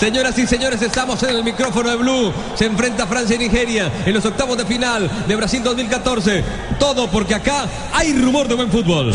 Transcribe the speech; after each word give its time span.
Señoras 0.00 0.38
y 0.38 0.46
señores, 0.46 0.80
estamos 0.80 1.22
en 1.24 1.36
el 1.36 1.44
micrófono 1.44 1.90
de 1.90 1.96
Blue. 1.96 2.32
Se 2.54 2.64
enfrenta 2.64 3.06
Francia 3.06 3.36
y 3.36 3.38
Nigeria 3.38 3.92
en 4.06 4.14
los 4.14 4.24
octavos 4.24 4.56
de 4.56 4.64
final 4.64 5.10
de 5.28 5.36
Brasil 5.36 5.62
2014. 5.62 6.42
Todo 6.78 7.06
porque 7.10 7.34
acá 7.34 7.66
hay 7.92 8.14
rumor 8.14 8.48
de 8.48 8.54
buen 8.54 8.70
fútbol. 8.70 9.12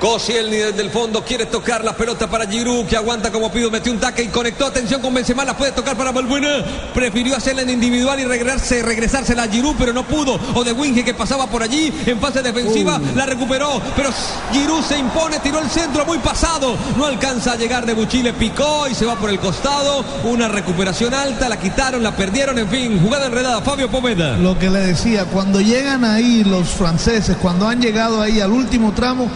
Koscielny 0.00 0.56
desde 0.56 0.82
el 0.82 0.90
fondo 0.90 1.24
quiere 1.24 1.46
tocar 1.46 1.84
la 1.84 1.92
pelota 1.92 2.28
para 2.28 2.46
Giroud 2.46 2.86
que 2.86 2.96
aguanta 2.96 3.32
como 3.32 3.50
pido, 3.50 3.70
metió 3.70 3.92
un 3.92 3.98
taque 3.98 4.22
y 4.22 4.28
conectó. 4.28 4.66
Atención 4.66 5.00
con 5.00 5.12
Benzema, 5.12 5.44
la 5.44 5.56
puede 5.56 5.72
tocar 5.72 5.96
para 5.96 6.12
Balbuena. 6.12 6.64
Prefirió 6.94 7.36
hacerla 7.36 7.62
en 7.62 7.70
individual 7.70 8.20
y 8.20 8.24
regresarse, 8.24 8.82
regresársela 8.82 9.44
a 9.44 9.48
Giroud, 9.48 9.74
pero 9.78 9.92
no 9.92 10.04
pudo. 10.04 10.38
O 10.54 10.62
de 10.62 10.72
Winge 10.72 11.04
que 11.04 11.14
pasaba 11.14 11.46
por 11.48 11.62
allí 11.62 11.92
en 12.06 12.20
fase 12.20 12.42
defensiva, 12.42 13.00
la 13.16 13.26
recuperó, 13.26 13.80
pero 13.96 14.10
Giroud 14.52 14.82
se 14.84 14.98
impone, 14.98 15.40
tiró 15.40 15.58
el 15.58 15.68
centro 15.68 16.04
muy 16.06 16.18
pasado. 16.18 16.76
No 16.96 17.06
alcanza 17.06 17.52
a 17.52 17.56
llegar 17.56 17.84
de 17.84 17.94
Buchile, 17.94 18.32
picó 18.32 18.86
y 18.88 18.94
se 18.94 19.04
va 19.04 19.16
por 19.16 19.30
el 19.30 19.40
costado. 19.40 20.04
Una 20.24 20.48
recuperación 20.48 21.12
alta, 21.12 21.48
la 21.48 21.58
quitaron, 21.58 22.02
la 22.02 22.14
perdieron, 22.14 22.58
en 22.58 22.68
fin, 22.68 23.00
jugada 23.02 23.26
enredada. 23.26 23.62
Fabio 23.62 23.90
Pomeda. 23.90 24.36
Lo 24.36 24.58
que 24.58 24.70
le 24.70 24.80
decía, 24.80 25.24
cuando 25.24 25.60
llegan 25.60 26.04
ahí 26.04 26.44
los 26.44 26.68
franceses, 26.68 27.36
cuando 27.36 27.66
han 27.66 27.80
llegado 27.80 28.20
ahí 28.20 28.40
al 28.40 28.52
último 28.52 28.92
tramo, 28.92 29.28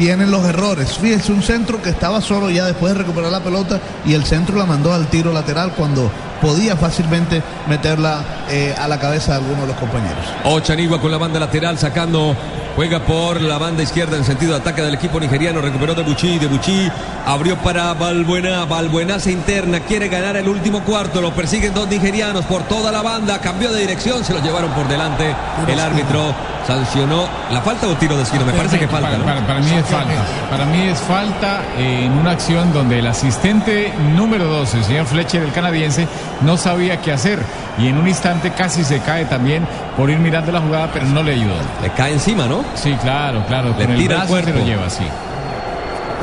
vienen 0.00 0.30
los 0.30 0.46
errores. 0.46 0.96
Fíjese, 0.96 1.30
un 1.30 1.42
centro 1.42 1.82
que 1.82 1.90
estaba 1.90 2.22
solo 2.22 2.48
ya 2.48 2.64
después 2.64 2.94
de 2.94 3.00
recuperar 3.00 3.30
la 3.30 3.44
pelota 3.44 3.78
y 4.06 4.14
el 4.14 4.24
centro 4.24 4.56
la 4.56 4.64
mandó 4.64 4.94
al 4.94 5.08
tiro 5.08 5.30
lateral 5.30 5.74
cuando 5.76 6.10
podía 6.40 6.76
fácilmente 6.76 7.42
meterla 7.68 8.22
eh, 8.50 8.74
a 8.78 8.88
la 8.88 8.98
cabeza 8.98 9.32
de 9.32 9.38
alguno 9.38 9.62
de 9.62 9.68
los 9.68 9.76
compañeros. 9.76 10.24
Ochanigua 10.44 11.00
con 11.00 11.10
la 11.10 11.18
banda 11.18 11.38
lateral 11.40 11.78
sacando, 11.78 12.34
juega 12.76 13.00
por 13.00 13.40
la 13.40 13.58
banda 13.58 13.82
izquierda 13.82 14.16
en 14.16 14.24
sentido 14.24 14.52
de 14.52 14.58
ataque 14.60 14.82
del 14.82 14.94
equipo 14.94 15.20
nigeriano, 15.20 15.60
recuperó 15.60 15.94
de 15.94 16.02
Buchi, 16.02 16.38
de 16.38 16.46
Buchi 16.46 16.90
abrió 17.26 17.56
para 17.58 17.92
Balbuena, 17.94 18.64
Balbuena 18.64 19.18
se 19.18 19.30
interna, 19.32 19.80
quiere 19.80 20.08
ganar 20.08 20.36
el 20.36 20.48
último 20.48 20.80
cuarto, 20.82 21.20
lo 21.20 21.32
persiguen 21.32 21.74
dos 21.74 21.88
nigerianos 21.88 22.44
por 22.46 22.62
toda 22.62 22.90
la 22.90 23.02
banda, 23.02 23.38
cambió 23.40 23.70
de 23.72 23.80
dirección, 23.80 24.24
se 24.24 24.32
lo 24.32 24.40
llevaron 24.42 24.70
por 24.72 24.88
delante, 24.88 25.34
el 25.68 25.78
árbitro 25.80 26.34
sancionó 26.66 27.26
la 27.50 27.60
falta 27.62 27.86
o 27.88 27.94
tiro 27.96 28.16
de 28.16 28.22
esquina, 28.22 28.44
me 28.44 28.52
parece 28.52 28.78
que 28.78 28.86
falta. 28.88 29.08
Para, 29.10 29.18
¿no? 29.18 29.24
para- 29.24 29.46
para 29.46 29.60
mí 29.60 29.70
es 29.74 29.86
falta. 29.86 30.14
Para 30.50 30.64
mí 30.66 30.82
es 30.88 30.98
falta 31.00 31.60
en 31.78 32.12
una 32.12 32.30
acción 32.32 32.72
donde 32.72 32.98
el 33.00 33.06
asistente 33.06 33.92
número 34.14 34.44
12, 34.46 34.78
el 34.78 34.84
señor 34.84 35.06
Fletcher, 35.06 35.42
el 35.42 35.52
canadiense, 35.52 36.06
no 36.42 36.56
sabía 36.56 37.00
qué 37.00 37.12
hacer. 37.12 37.38
Y 37.78 37.88
en 37.88 37.96
un 37.96 38.08
instante 38.08 38.50
casi 38.50 38.84
se 38.84 39.00
cae 39.00 39.24
también 39.26 39.66
por 39.96 40.10
ir 40.10 40.18
mirando 40.18 40.52
la 40.52 40.60
jugada, 40.60 40.90
pero 40.92 41.06
no 41.06 41.22
le 41.22 41.32
ayudó. 41.34 41.54
Le 41.82 41.90
cae 41.90 42.12
encima, 42.12 42.46
¿no? 42.46 42.64
Sí, 42.74 42.94
claro, 43.00 43.44
claro. 43.46 43.74
Le 43.78 43.84
con 43.84 43.90
el 43.92 43.98
tira 43.98 44.14
el 44.14 44.18
brazo 44.20 44.36
se 44.36 44.42
cuerpo. 44.42 44.58
lo 44.60 44.64
lleva, 44.66 44.90
sí. 44.90 45.04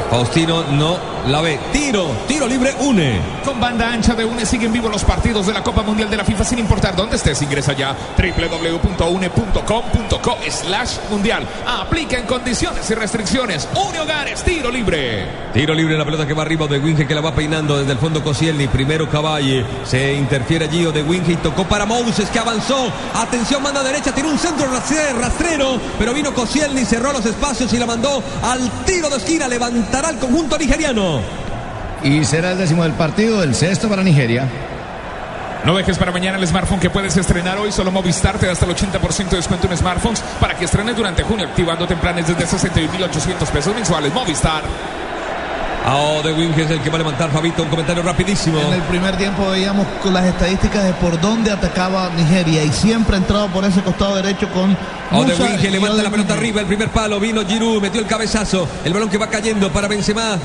Faustino 0.10 0.64
no 0.72 0.98
la 1.30 1.42
ve. 1.42 1.60
Tiro, 1.72 2.08
tiro 2.28 2.48
libre, 2.48 2.74
une. 2.80 3.20
Con 3.44 3.60
banda 3.60 3.92
ancha 3.92 4.14
de 4.16 4.26
UNE 4.26 4.46
siguen 4.46 4.72
vivos 4.74 4.92
los 4.92 5.04
partidos 5.04 5.46
de 5.48 5.54
la 5.54 5.64
Copa 5.64 5.82
Mundial 5.84 6.10
de 6.10 6.18
la 6.18 6.24
FIFA 6.26 6.44
sin 6.44 6.60
importar 6.60 6.96
dónde 6.96 7.16
estés. 7.16 7.42
Ingresa 7.42 7.74
ya 7.74 7.96
www.une.com.co 8.18 10.38
slash 10.50 10.98
mundial. 11.10 11.46
Aplica 11.66 12.18
en 12.18 12.26
condiciones 12.26 12.90
y 12.90 12.94
restricciones. 12.96 13.68
UNE 13.90 14.00
Hogares, 14.00 14.44
tiro 14.44 14.70
libre. 14.72 15.28
Tiro 15.54 15.74
libre 15.74 15.98
la 15.98 16.06
pelota 16.06 16.26
que 16.28 16.34
va 16.34 16.44
arriba 16.44 16.68
de 16.68 16.80
Winge 16.80 17.08
que 17.08 17.16
la 17.16 17.22
va 17.22 17.34
peinando 17.34 17.78
desde 17.78 17.94
el 17.94 17.98
fondo 17.98 18.24
Koscielny. 18.24 18.68
Primero 18.68 19.10
Caballe. 19.10 19.66
Se 19.86 20.14
interfiere 20.14 20.66
allí 20.66 20.86
o 20.86 20.92
de 20.92 21.04
Winge 21.04 21.34
y 21.34 21.38
tocó 21.38 21.64
para 21.66 21.86
Moses 21.86 22.30
que 22.30 22.40
avanzó. 22.40 22.92
Atención, 23.16 23.62
manda 23.64 23.84
derecha. 23.84 24.14
Tiró 24.14 24.30
un 24.30 24.38
centro 24.40 24.68
rastre- 24.68 25.14
rastrero. 25.20 25.80
Pero 25.98 26.14
vino 26.14 26.34
Koscielny, 26.34 26.86
cerró 26.86 27.12
los 27.14 27.26
espacios 27.26 27.72
y 27.74 27.78
la 27.78 27.86
mandó 27.86 28.22
al 28.44 28.70
tiro 28.86 29.10
de 29.10 29.18
esquina. 29.18 29.48
Levantará 29.48 30.10
el 30.10 30.18
conjunto 30.18 30.58
nigeriano. 30.58 31.17
Y 32.04 32.24
será 32.26 32.52
el 32.52 32.58
décimo 32.58 32.84
del 32.84 32.94
partido, 32.94 33.44
el 33.44 33.56
sexto 33.56 33.90
para 33.90 34.04
Nigeria. 34.04 34.48
No 35.66 35.76
dejes 35.76 35.98
para 35.98 36.12
mañana 36.12 36.38
el 36.38 36.48
smartphone 36.48 36.80
que 36.80 36.90
puedes 36.90 37.18
estrenar 37.18 37.58
hoy. 37.58 37.72
Solo 37.72 37.92
Movistar 37.92 38.38
te 38.38 38.46
da 38.46 38.54
hasta 38.54 38.66
el 38.66 38.76
80% 38.76 39.30
de 39.30 39.38
descuento 39.38 39.68
en 39.68 39.78
smartphones 39.78 40.24
para 40.40 40.56
que 40.56 40.66
estrenes 40.66 40.96
durante 40.96 41.24
junio, 41.24 41.46
activándote 41.48 41.94
en 41.94 42.00
planes 42.00 42.28
desde 42.28 42.46
61.800 42.46 43.48
pesos 43.52 43.76
mensuales. 43.76 44.14
Movistar. 44.14 44.64
Ah, 45.90 46.20
de 46.22 46.34
Winge 46.34 46.64
es 46.64 46.72
el 46.72 46.82
que 46.82 46.90
va 46.90 46.96
a 46.96 46.98
levantar 46.98 47.30
Fabito. 47.32 47.64
Un 47.64 47.70
comentario 47.70 48.04
rapidísimo. 48.04 48.60
En 48.60 48.74
el 48.74 48.82
primer 48.84 49.16
tiempo 49.16 49.50
veíamos 49.50 49.88
con 50.04 50.14
las 50.14 50.26
estadísticas 50.26 50.84
de 50.84 50.92
por 50.94 51.20
dónde 51.22 51.50
atacaba 51.50 52.10
Nigeria 52.10 52.62
y 52.64 52.72
siempre 52.74 53.16
ha 53.16 53.20
entrado 53.20 53.48
por 53.48 53.64
ese 53.64 53.82
costado 53.82 54.16
derecho 54.18 54.50
con 54.50 54.78
O 55.14 55.24
de 55.24 55.34
y 55.34 55.70
levanta 55.70 56.04
la 56.04 56.10
pelota 56.10 56.34
arriba, 56.34 56.60
el 56.60 56.68
primer 56.68 56.90
palo, 56.90 57.22
vino 57.22 57.46
Giroud, 57.46 57.82
metió 57.82 58.02
el 58.02 58.08
cabezazo, 58.08 58.68
el 58.84 58.92
balón 58.92 59.10
que 59.10 59.18
va 59.18 59.28
cayendo 59.28 59.72
para 59.72 59.88
Benzema, 59.88 60.38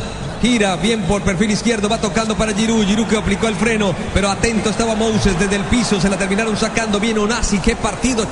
gira 0.42 0.74
bien 0.74 1.02
por 1.02 1.22
perfil 1.22 1.52
izquierdo, 1.52 1.88
va 1.88 2.00
tocando 2.00 2.36
para 2.36 2.52
Giroud, 2.52 2.84
Giroud 2.84 3.06
que 3.06 3.16
aplicó 3.16 3.46
el 3.46 3.54
freno, 3.54 3.94
pero 4.12 4.28
atento 4.28 4.70
estaba 4.70 4.96
Moses 4.96 5.38
desde 5.38 5.54
el 5.54 5.62
piso, 5.66 6.00
se 6.00 6.10
la 6.10 6.18
terminaron 6.18 6.56
sacando, 6.56 6.98
viene 6.98 7.20
Onasi, 7.20 7.60
qué 7.60 7.76
partido 7.76 8.26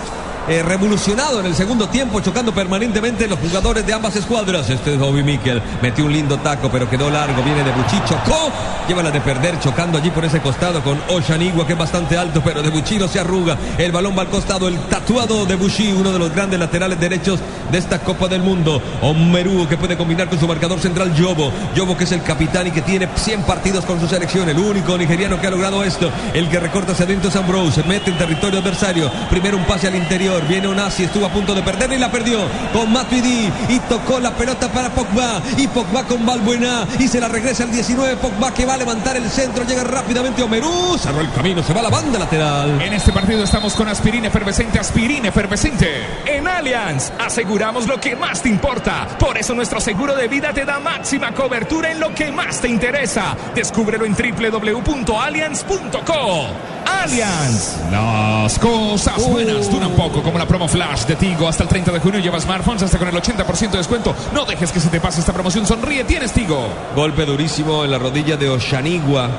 eh, 0.49 0.63
revolucionado 0.63 1.41
en 1.41 1.47
el 1.47 1.55
segundo 1.55 1.89
tiempo, 1.89 2.21
chocando 2.21 2.53
permanentemente 2.53 3.29
los 3.29 3.39
jugadores 3.39 3.87
de 3.87 3.93
ambas 3.93 4.17
escuadras. 4.17 4.69
Este 4.71 4.95
es 4.95 4.99
Bobby 4.99 5.23
Mikel, 5.23 5.63
metió 5.83 6.05
un 6.05 6.13
lindo 6.13 6.39
taco, 6.39 6.71
pero 6.71 6.89
quedó 6.89 7.11
largo, 7.11 7.43
viene 7.43 7.63
de 7.63 7.73
Buchi, 7.73 7.97
chocó, 8.09 8.51
lleva 8.89 9.03
la 9.03 9.11
de 9.11 9.21
perder, 9.21 9.59
chocando 9.61 9.99
allí 9.99 10.11
por 10.11 10.25
ese 10.25 10.41
costado 10.41 10.83
con 10.83 10.99
Oshanigua, 11.09 11.67
que 11.67 11.75
es 11.75 11.79
bastante 11.79 12.17
alto, 12.17 12.43
pero 12.43 12.63
de 12.63 12.71
Buchi 12.71 12.99
no 12.99 13.09
se 13.09 13.21
arruga, 13.21 13.57
el 13.79 13.93
balón 13.93 14.17
va 14.17 14.23
al 14.23 14.29
costado, 14.29 14.69
el 14.69 14.79
tatuado 14.89 15.47
de 15.47 15.57
Buchi, 15.57 15.93
uno 15.93 16.13
de 16.13 16.19
los 16.19 16.33
grandes 16.35 16.59
laterales 16.59 16.99
derechos 16.99 17.41
de 17.71 17.79
esta 17.79 17.99
Copa 18.01 18.29
del 18.29 18.43
Mundo. 18.43 18.81
Omeru, 19.03 19.69
que 19.69 19.77
puede 19.77 19.97
combinar 19.97 20.29
con 20.29 20.39
su 20.39 20.49
marcador 20.49 20.81
central, 20.81 21.15
Yobo, 21.15 21.53
Yobo 21.75 21.97
que 21.97 22.05
es 22.05 22.13
el 22.13 22.23
capitán 22.23 22.67
y 22.67 22.71
que 22.71 22.83
tiene 22.83 23.09
100 23.15 23.43
partidos 23.43 23.85
con 23.85 24.01
su 24.01 24.09
selección, 24.09 24.49
el 24.49 24.59
único 24.59 24.97
nigeriano 24.97 25.41
que 25.41 25.47
ha 25.47 25.51
logrado 25.51 25.85
esto, 25.85 26.11
el 26.35 26.49
que 26.49 26.61
recorta 26.61 26.93
hacia 26.93 27.05
adentro 27.05 27.31
es 27.31 27.37
Ambrose, 27.37 27.83
mete 27.85 28.11
en 28.11 28.19
territorio 28.19 28.61
adversario, 28.61 29.11
primero 29.29 29.57
un 29.57 29.65
pase 29.65 29.89
al 29.89 29.95
interior, 29.95 30.30
viene 30.49 30.67
Onasi, 30.67 31.05
estuvo 31.05 31.27
a 31.27 31.31
punto 31.31 31.55
de 31.55 31.63
perder 31.63 31.93
y 31.93 31.99
la 31.99 32.11
perdió 32.11 32.41
con 32.73 32.93
Matuidi 32.93 33.51
y 33.69 33.79
tocó 33.89 34.21
la 34.21 34.33
pelota 34.33 34.69
para 34.69 34.91
Pogba 34.91 35.41
y 35.57 35.67
Pogba 35.69 36.05
con 36.05 36.25
Balbuena 36.25 36.87
y 36.99 37.09
se 37.09 37.21
la 37.21 37.29
regresa 37.29 37.65
al 37.65 37.73
19 37.73 38.17
Pogba 38.17 38.53
que 38.53 38.67
va 38.67 38.75
a 38.75 38.77
levantar 38.77 39.17
el 39.17 39.29
centro, 39.31 39.65
llega 39.65 39.85
rápidamente 39.85 40.43
Omeru, 40.43 40.99
cerró 40.99 41.21
el 41.21 41.31
camino, 41.33 41.63
se 41.63 41.73
va 41.73 41.83
la 41.83 41.91
banda 41.91 42.19
lateral. 42.19 42.81
En 42.81 42.93
este 42.93 43.13
partido 43.13 43.45
estamos 43.45 43.75
con 43.75 43.89
aspirina 43.89 44.29
efervescente, 44.29 44.79
aspirina 44.79 45.29
efervescente. 45.29 46.07
En 46.27 46.47
Allianz 46.47 47.13
aseguramos 47.19 47.87
lo 47.87 48.01
que 48.01 48.17
más 48.17 48.43
te 48.43 48.49
importa. 48.49 49.09
Por 49.19 49.39
eso 49.39 49.55
nuestro 49.55 49.81
seguro 49.81 50.15
de 50.15 50.29
vida 50.29 50.53
te 50.53 50.65
da 50.65 50.79
máxima 50.79 51.33
cobertura 51.33 51.91
en 51.91 52.01
lo 52.01 52.15
que 52.15 52.31
más 52.31 52.61
te 52.61 52.69
interesa. 52.69 53.37
Descúbrelo 53.55 54.05
en 54.05 54.15
www.allianz.co. 54.15 56.80
Allianz. 57.01 57.77
Las 57.91 58.59
cosas 58.59 59.27
buenas 59.27 59.71
duran 59.71 59.91
poco, 59.93 60.23
como 60.23 60.39
la 60.39 60.47
promo 60.47 60.69
flash 60.69 61.05
de 61.07 61.17
Tigo. 61.17 61.49
Hasta 61.49 61.63
el 61.63 61.69
30 61.69 61.93
de 61.93 61.99
junio 61.99 62.21
lleva 62.21 62.39
smartphones 62.39 62.83
hasta 62.83 62.99
con 62.99 63.09
el 63.09 63.15
80% 63.15 63.71
de 63.71 63.79
descuento. 63.79 64.15
No 64.35 64.45
dejes 64.45 64.71
que 64.71 64.81
se 64.81 64.91
te 64.91 65.01
pase 65.01 65.21
esta 65.21 65.33
promoción. 65.33 65.67
Sonríe, 65.67 66.05
tienes 66.05 66.33
Tigo. 66.33 66.69
Golpe 66.95 67.25
durísimo 67.25 67.85
en 67.85 67.91
la 67.91 67.99
rodilla 67.99 68.37
de 68.37 68.51
Oshanigua. 68.51 69.31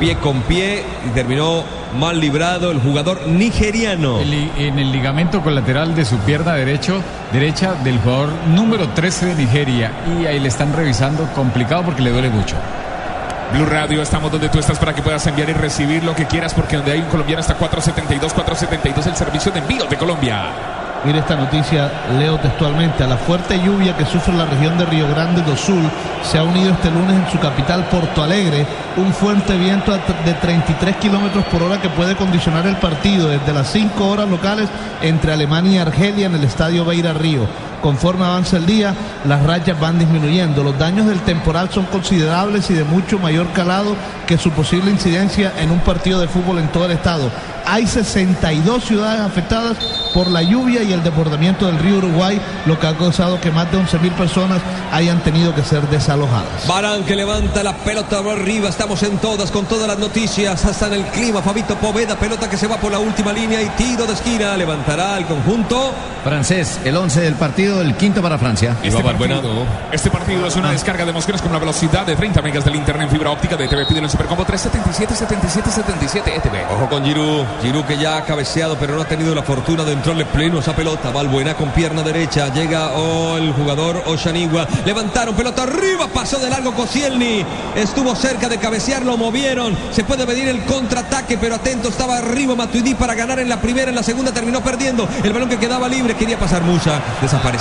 Pie 0.00 0.16
con 0.16 0.42
pie 0.42 0.82
y 1.06 1.10
terminó 1.10 1.62
mal 1.98 2.18
librado 2.18 2.70
el 2.70 2.80
jugador 2.80 3.28
nigeriano. 3.28 4.18
El 4.18 4.50
en 4.56 4.78
el 4.78 4.90
ligamento 4.90 5.42
colateral 5.42 5.94
de 5.94 6.04
su 6.04 6.16
pierna 6.18 6.54
derecho, 6.54 7.02
derecha 7.32 7.74
del 7.74 7.98
jugador 7.98 8.30
número 8.48 8.88
13 8.88 9.26
de 9.26 9.34
Nigeria. 9.34 9.92
Y 10.20 10.26
ahí 10.26 10.40
le 10.40 10.48
están 10.48 10.72
revisando 10.72 11.30
complicado 11.34 11.84
porque 11.84 12.02
le 12.02 12.10
duele 12.10 12.30
mucho. 12.30 12.56
Blue 13.52 13.66
Radio, 13.66 14.02
estamos 14.02 14.32
donde 14.32 14.48
tú 14.48 14.58
estás 14.58 14.78
para 14.78 14.94
que 14.94 15.02
puedas 15.02 15.26
enviar 15.26 15.48
y 15.48 15.52
recibir 15.52 16.02
lo 16.02 16.14
que 16.14 16.26
quieras, 16.26 16.54
porque 16.54 16.76
donde 16.76 16.92
hay 16.92 17.00
un 17.00 17.08
colombiano 17.08 17.40
está 17.40 17.54
472, 17.54 18.32
472 18.32 19.06
el 19.06 19.16
servicio 19.16 19.52
de 19.52 19.60
envío 19.60 19.84
de 19.84 19.96
Colombia. 19.96 20.46
Mire 21.04 21.18
esta 21.18 21.36
noticia, 21.36 21.92
leo 22.18 22.38
textualmente. 22.38 23.04
A 23.04 23.06
la 23.06 23.18
fuerte 23.18 23.60
lluvia 23.60 23.94
que 23.94 24.06
sufre 24.06 24.32
la 24.34 24.46
región 24.46 24.78
de 24.78 24.86
Río 24.86 25.06
Grande 25.08 25.42
do 25.42 25.54
Sul, 25.54 25.82
se 26.22 26.38
ha 26.38 26.42
unido 26.42 26.72
este 26.72 26.90
lunes 26.90 27.14
en 27.14 27.30
su 27.30 27.38
capital, 27.38 27.84
Porto 27.90 28.22
Alegre, 28.22 28.66
un 28.96 29.12
fuerte 29.12 29.56
viento 29.58 29.92
de 29.92 30.34
33 30.40 30.96
kilómetros 30.96 31.44
por 31.44 31.62
hora 31.62 31.80
que 31.80 31.90
puede 31.90 32.16
condicionar 32.16 32.66
el 32.66 32.76
partido 32.76 33.28
desde 33.28 33.52
las 33.52 33.70
5 33.70 34.08
horas 34.08 34.28
locales 34.28 34.70
entre 35.02 35.34
Alemania 35.34 35.72
y 35.72 35.78
Argelia 35.78 36.26
en 36.26 36.36
el 36.36 36.44
estadio 36.44 36.86
Beira 36.86 37.12
Río. 37.12 37.46
Conforme 37.84 38.24
avanza 38.24 38.56
el 38.56 38.64
día, 38.64 38.94
las 39.26 39.42
rayas 39.42 39.78
van 39.78 39.98
disminuyendo. 39.98 40.64
Los 40.64 40.78
daños 40.78 41.06
del 41.06 41.20
temporal 41.20 41.68
son 41.70 41.84
considerables 41.84 42.70
y 42.70 42.72
de 42.72 42.82
mucho 42.82 43.18
mayor 43.18 43.52
calado 43.52 43.94
que 44.26 44.38
su 44.38 44.50
posible 44.52 44.90
incidencia 44.90 45.52
en 45.58 45.70
un 45.70 45.80
partido 45.80 46.18
de 46.18 46.26
fútbol 46.26 46.60
en 46.60 46.68
todo 46.68 46.86
el 46.86 46.92
estado. 46.92 47.30
hay 47.66 47.86
62 47.86 48.84
ciudades 48.84 49.20
afectadas 49.20 49.76
por 50.14 50.30
la 50.30 50.42
lluvia 50.42 50.82
y 50.82 50.92
el 50.92 51.02
desbordamiento 51.02 51.66
del 51.66 51.78
río 51.78 51.96
Uruguay, 51.96 52.40
lo 52.66 52.78
que 52.78 52.86
ha 52.86 52.96
causado 52.96 53.40
que 53.40 53.50
más 53.50 53.70
de 53.72 53.78
11 53.78 53.98
mil 53.98 54.12
personas 54.12 54.60
hayan 54.92 55.20
tenido 55.24 55.54
que 55.54 55.62
ser 55.62 55.82
desalojadas. 55.88 56.68
Barán 56.68 57.04
que 57.04 57.16
levanta 57.16 57.64
la 57.64 57.74
pelota 57.74 58.18
arriba, 58.18 58.68
estamos 58.68 59.02
en 59.02 59.18
todas, 59.18 59.50
con 59.50 59.66
todas 59.66 59.88
las 59.88 59.98
noticias, 59.98 60.64
hasta 60.64 60.86
en 60.86 60.94
el 60.94 61.04
clima, 61.06 61.42
Fabito 61.42 61.74
Poveda, 61.76 62.16
pelota 62.16 62.48
que 62.48 62.56
se 62.56 62.68
va 62.68 62.76
por 62.76 62.92
la 62.92 63.00
última 63.00 63.32
línea 63.32 63.60
y 63.60 63.68
tiro 63.70 64.06
de 64.06 64.12
esquina, 64.12 64.56
levantará 64.56 65.18
el 65.18 65.26
conjunto. 65.26 65.92
Francés, 66.22 66.78
el 66.84 66.96
11 66.96 67.20
del 67.22 67.34
partido, 67.34 67.73
el 67.80 67.94
quinto 67.96 68.22
para 68.22 68.38
Francia. 68.38 68.76
Este 68.82 69.02
partido, 69.02 69.66
este 69.92 70.10
partido 70.10 70.46
es 70.46 70.56
una 70.56 70.70
descarga 70.70 71.04
de 71.04 71.10
emociones 71.10 71.40
con 71.40 71.50
una 71.50 71.58
velocidad 71.58 72.06
de 72.06 72.16
30 72.16 72.42
megas 72.42 72.64
del 72.64 72.76
internet 72.76 73.06
en 73.06 73.10
fibra 73.10 73.30
óptica 73.30 73.56
de 73.56 73.68
TV. 73.68 73.86
Pídelo 73.86 74.06
en 74.06 74.10
Supercombo 74.10 74.44
377 74.44 75.14
77 75.14 75.70
77 75.70 76.36
ETV. 76.36 76.72
Ojo 76.72 76.88
con 76.88 77.04
Giroud, 77.04 77.44
Giroud 77.62 77.84
que 77.84 77.96
ya 77.96 78.16
ha 78.16 78.24
cabeceado, 78.24 78.76
pero 78.78 78.94
no 78.94 79.02
ha 79.02 79.04
tenido 79.04 79.34
la 79.34 79.42
fortuna 79.42 79.84
de 79.84 79.92
entrarle 79.92 80.24
pleno 80.26 80.58
a 80.58 80.60
esa 80.60 80.74
pelota. 80.74 81.10
Valbuena 81.10 81.54
con 81.54 81.70
pierna 81.70 82.02
derecha, 82.02 82.52
llega 82.52 82.92
oh, 82.94 83.36
el 83.36 83.52
jugador 83.52 84.02
Oshanigua. 84.06 84.66
Levantaron 84.84 85.34
pelota 85.34 85.62
arriba, 85.62 86.08
pasó 86.08 86.38
de 86.38 86.50
largo 86.50 86.72
Koscielny. 86.72 87.44
Estuvo 87.74 88.14
cerca 88.14 88.48
de 88.48 88.58
cabecear, 88.58 89.04
lo 89.04 89.16
movieron. 89.16 89.76
Se 89.90 90.04
puede 90.04 90.26
medir 90.26 90.48
el 90.48 90.64
contraataque, 90.64 91.38
pero 91.38 91.56
atento 91.56 91.88
estaba 91.88 92.18
arriba 92.18 92.54
Matuidi 92.54 92.94
para 92.94 93.14
ganar 93.14 93.38
en 93.38 93.48
la 93.48 93.60
primera, 93.60 93.90
en 93.90 93.96
la 93.96 94.02
segunda 94.02 94.32
terminó 94.32 94.60
perdiendo. 94.60 95.08
El 95.22 95.32
balón 95.32 95.48
que 95.48 95.58
quedaba 95.58 95.88
libre 95.88 96.14
quería 96.14 96.38
pasar 96.38 96.62
Musa. 96.62 97.00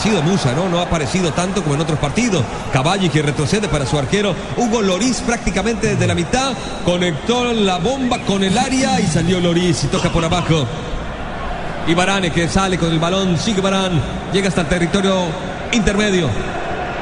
Desaparecido 0.03 0.21
Musa, 0.21 0.53
¿no? 0.53 0.67
No 0.67 0.79
ha 0.79 0.83
aparecido 0.83 1.31
tanto 1.31 1.63
como 1.63 1.75
en 1.75 1.81
otros 1.81 1.97
partidos. 1.97 2.43
Caballi 2.73 3.07
que 3.07 3.21
retrocede 3.21 3.69
para 3.69 3.85
su 3.85 3.97
arquero. 3.97 4.35
Hugo 4.57 4.81
Loris 4.81 5.21
prácticamente 5.21 5.87
desde 5.87 6.07
la 6.07 6.13
mitad. 6.13 6.53
Conectó 6.83 7.53
la 7.53 7.77
bomba 7.77 8.19
con 8.19 8.43
el 8.43 8.57
área 8.57 8.99
y 8.99 9.07
salió 9.07 9.39
Loris 9.39 9.85
y 9.85 9.87
toca 9.87 10.09
por 10.09 10.25
abajo. 10.25 10.65
Y 11.87 11.93
Barane 11.93 12.31
que 12.31 12.49
sale 12.49 12.77
con 12.77 12.91
el 12.91 12.99
balón, 12.99 13.37
sigue 13.37 13.61
Barán, 13.61 14.01
llega 14.33 14.49
hasta 14.49 14.61
el 14.61 14.67
territorio 14.67 15.25
intermedio. 15.71 16.29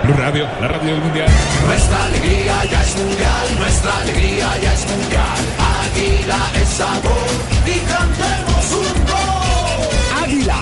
Blue 0.04 0.14
Radio, 0.14 0.48
la 0.60 0.68
radio 0.68 0.94
del 0.94 1.02
mundial. 1.02 1.30
Nuestra 1.66 2.06
alegría 2.06 2.66
ya 2.66 2.82
es 2.84 2.98
mundial, 2.98 3.60
nuestra 3.60 3.98
alegría 3.98 4.58
ya 4.62 4.74
es 4.74 4.88
mundial. 4.88 5.40
Águila 5.86 6.40
es 6.62 6.70
sabor 6.70 7.30
y 7.66 7.80
cantemos 7.80 8.72
un 8.74 9.06
gol. 9.06 10.24
Águila, 10.24 10.62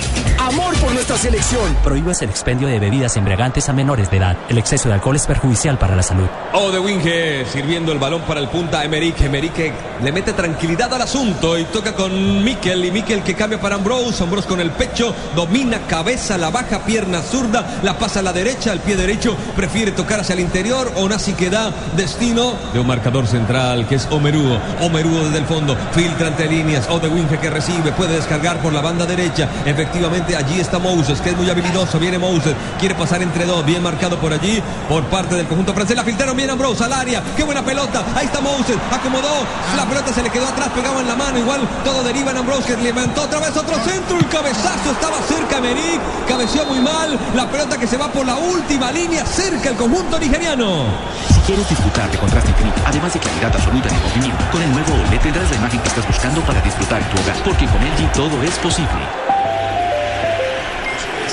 amor 0.49 0.75
por 0.77 0.91
nuestra 0.93 1.15
selección. 1.15 1.75
Prohíbas 1.83 2.21
el 2.23 2.29
expendio 2.29 2.67
de 2.67 2.79
bebidas 2.79 3.15
embriagantes 3.17 3.69
a 3.69 3.73
menores 3.73 4.09
de 4.09 4.17
edad. 4.17 4.35
El 4.49 4.57
exceso 4.57 4.89
de 4.89 4.95
alcohol 4.95 5.15
es 5.15 5.27
perjudicial 5.27 5.77
para 5.77 5.95
la 5.95 6.01
salud. 6.01 6.27
Oh, 6.53 6.71
de 6.71 6.79
Winge 6.79 7.45
sirviendo 7.45 7.91
el 7.91 7.99
balón 7.99 8.21
para 8.23 8.39
el 8.39 8.47
punta 8.47 8.83
Emerick. 8.83 9.21
Emerick 9.21 9.53
que 9.53 9.73
le 10.03 10.11
mete 10.11 10.33
tranquilidad 10.33 10.91
al 10.93 11.03
asunto 11.03 11.57
y 11.57 11.65
toca 11.65 11.93
con 11.93 12.43
Mikel. 12.43 12.83
Y 12.83 12.91
Mikel 12.91 13.21
que 13.21 13.35
cambia 13.35 13.61
para 13.61 13.75
Ambrose. 13.75 14.23
Ambrose 14.23 14.47
con 14.47 14.59
el 14.59 14.71
pecho, 14.71 15.13
domina 15.35 15.81
cabeza, 15.87 16.37
la 16.37 16.49
baja 16.49 16.79
pierna 16.79 17.21
zurda, 17.21 17.79
la 17.83 17.97
pasa 17.97 18.21
a 18.21 18.23
la 18.23 18.33
derecha, 18.33 18.73
el 18.73 18.79
pie 18.79 18.95
derecho. 18.95 19.37
Prefiere 19.55 19.91
tocar 19.91 20.21
hacia 20.21 20.33
el 20.33 20.39
interior. 20.39 20.91
Onasi 20.95 21.33
que 21.33 21.51
da 21.51 21.71
destino 21.95 22.53
de 22.73 22.79
un 22.79 22.87
marcador 22.87 23.27
central 23.27 23.87
que 23.87 23.95
es 23.95 24.07
Omeruo. 24.09 24.59
Omeruo 24.81 25.25
desde 25.25 25.37
el 25.37 25.45
fondo, 25.45 25.77
filtra 25.93 26.29
entre 26.29 26.47
líneas. 26.47 26.87
Oh, 26.89 26.99
de 26.99 27.07
Winge 27.07 27.37
que 27.37 27.51
recibe, 27.51 27.91
puede 27.91 28.15
descargar 28.15 28.57
por 28.57 28.73
la 28.73 28.81
banda 28.81 29.05
derecha. 29.05 29.47
Efectivamente, 29.65 30.38
allí 30.39 30.59
está 30.59 30.79
Moses, 30.79 31.19
que 31.21 31.31
es 31.31 31.37
muy 31.37 31.49
habilidoso. 31.49 31.99
Viene 31.99 32.17
Moses, 32.17 32.55
quiere 32.79 32.95
pasar 32.95 33.21
entre 33.21 33.45
dos, 33.45 33.65
bien 33.65 33.83
marcado 33.83 34.17
por 34.19 34.33
allí, 34.33 34.61
por 34.87 35.03
parte 35.05 35.35
del 35.35 35.47
conjunto 35.47 35.73
francés. 35.73 35.95
La 35.95 36.03
filtraron 36.03 36.35
bien 36.35 36.49
Ambrose 36.49 36.83
al 36.83 36.93
área. 36.93 37.21
Qué 37.35 37.43
buena 37.43 37.63
pelota. 37.63 38.03
Ahí 38.15 38.25
está 38.25 38.39
Moses, 38.41 38.77
acomodó. 38.91 39.45
La 39.75 39.85
pelota 39.85 40.13
se 40.13 40.23
le 40.23 40.29
quedó 40.29 40.47
atrás, 40.47 40.69
pegaba 40.73 41.01
en 41.01 41.07
la 41.07 41.15
mano. 41.15 41.37
Igual 41.37 41.61
todo 41.83 42.03
deriva 42.03 42.31
en 42.31 42.37
Ambrose, 42.37 42.63
que 42.63 42.81
levantó 42.81 43.23
otra 43.23 43.39
vez 43.39 43.55
otro 43.55 43.75
centro. 43.83 44.17
El 44.17 44.27
cabezazo 44.27 44.91
estaba 44.91 45.17
cerca 45.27 45.61
Meric. 45.61 45.99
Cabeció 46.27 46.65
muy 46.65 46.79
mal. 46.79 47.19
La 47.35 47.49
pelota 47.49 47.77
que 47.77 47.87
se 47.87 47.97
va 47.97 48.07
por 48.07 48.25
la 48.25 48.35
última 48.35 48.91
línea, 48.91 49.25
cerca 49.25 49.69
el 49.69 49.75
conjunto 49.75 50.17
nigeriano. 50.19 50.85
Si 51.33 51.39
quieres 51.41 51.67
disfrutar 51.67 52.09
de 52.09 52.17
contraste 52.17 52.51
infinito, 52.51 52.81
además 52.85 53.13
de 53.13 53.19
claridad 53.19 53.55
absoluta 53.55 53.89
de 53.89 53.97
movimiento, 53.97 54.43
con 54.51 54.61
el 54.61 54.71
nuevo 54.71 54.93
OLED 54.93 55.19
tendrás 55.19 55.49
la 55.49 55.55
imagen 55.57 55.79
que 55.81 55.87
estás 55.89 56.07
buscando 56.07 56.41
para 56.41 56.61
disfrutar 56.61 57.01
en 57.01 57.09
tu 57.09 57.21
hogar, 57.21 57.35
porque 57.43 57.65
con 57.65 57.81
LG 57.81 58.11
todo 58.13 58.43
es 58.43 58.57
posible. 58.59 59.28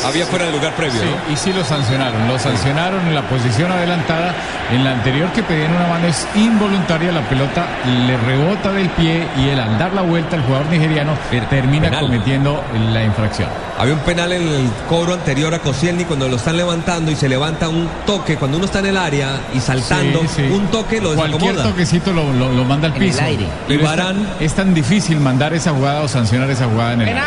Había 0.07 0.27
fuera 0.27 0.47
de 0.47 0.53
lugar 0.53 0.73
previo. 0.75 1.01
Sí, 1.01 1.07
¿no? 1.07 1.33
y 1.33 1.37
sí 1.37 1.53
lo 1.53 1.65
sancionaron. 1.65 2.29
Lo 2.29 2.39
sancionaron 2.39 3.07
en 3.07 3.15
la 3.15 3.23
posición 3.23 3.73
adelantada. 3.73 4.35
En 4.73 4.85
la 4.85 4.93
anterior 4.93 5.31
que 5.33 5.43
pedían 5.43 5.75
una 5.75 5.87
mano 5.87 6.07
es 6.07 6.27
involuntaria. 6.35 7.13
La 7.13 7.23
pelota 7.23 7.67
le 8.07 8.17
rebota 8.17 8.73
del 8.73 8.89
pie 8.91 9.27
y 9.37 9.49
el 9.49 9.61
al 9.61 9.79
dar 9.79 9.93
la 9.93 10.03
vuelta 10.03 10.37
el 10.37 10.43
jugador 10.43 10.67
nigeriano 10.67 11.15
termina 11.51 11.85
penal. 11.87 12.05
cometiendo 12.05 12.65
la 12.93 13.03
infracción. 13.03 13.49
Había 13.79 13.93
un 13.93 14.01
penal 14.01 14.33
en 14.33 14.41
el 14.43 14.71
cobro 14.89 15.13
anterior 15.13 15.53
a 15.55 15.59
Koscielny 15.59 16.05
cuando 16.07 16.29
lo 16.29 16.37
están 16.37 16.57
levantando 16.57 17.11
y 17.11 17.17
se 17.17 17.29
levanta 17.29 17.69
un 17.69 17.87
toque. 18.07 18.37
Cuando 18.37 18.57
uno 18.57 18.65
está 18.67 18.79
en 18.79 18.87
el 18.87 18.97
área 18.97 19.39
y 19.55 19.61
saltando, 19.61 20.23
Sí, 20.23 20.29
sí. 20.37 20.43
un 20.45 20.67
toque 20.69 20.99
lo 20.99 21.15
Cualquier 21.15 21.41
desacomoda. 21.43 21.65
toquecito 21.71 22.13
lo, 22.13 22.33
lo- 22.33 22.53
lo 22.53 22.65
manda 22.65 22.89
al 22.89 22.97
En 22.97 23.03
el 23.03 23.09
piso. 23.11 23.23
aire. 23.23 23.47
Y 23.69 23.75
es 23.75 23.81
tan- 23.83 23.87
Varane- 23.99 24.27
es 24.41 24.55
tan 24.55 24.73
difícil 24.73 25.21
mandar 25.21 25.53
esa 25.53 25.73
jugada 25.73 26.01
o 26.01 26.09
sancionar 26.09 26.49
esa 26.51 26.65
jugada 26.67 26.95
en 26.95 27.01
el 27.03 27.09
aire. 27.09 27.21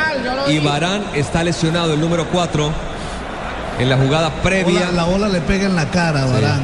Y 0.54 0.58
Barán 0.60 1.04
está 1.14 1.44
lesionado, 1.44 1.94
el 1.94 2.02
número 2.02 2.26
4, 2.30 2.72
en 3.78 3.88
la 3.88 3.98
jugada 3.98 4.32
previa. 4.42 4.88
Bola- 4.88 4.92
la 4.92 5.04
bola 5.04 5.30
le 5.30 5.42
pega 5.42 5.68
en 5.68 5.76
la 5.76 5.86
cara 5.92 6.24
a 6.24 6.26
Barán 6.26 6.62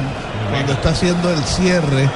cuando 0.50 0.72
está 0.72 0.88
haciendo 0.90 1.30
el 1.32 1.42
cierre 1.44 2.10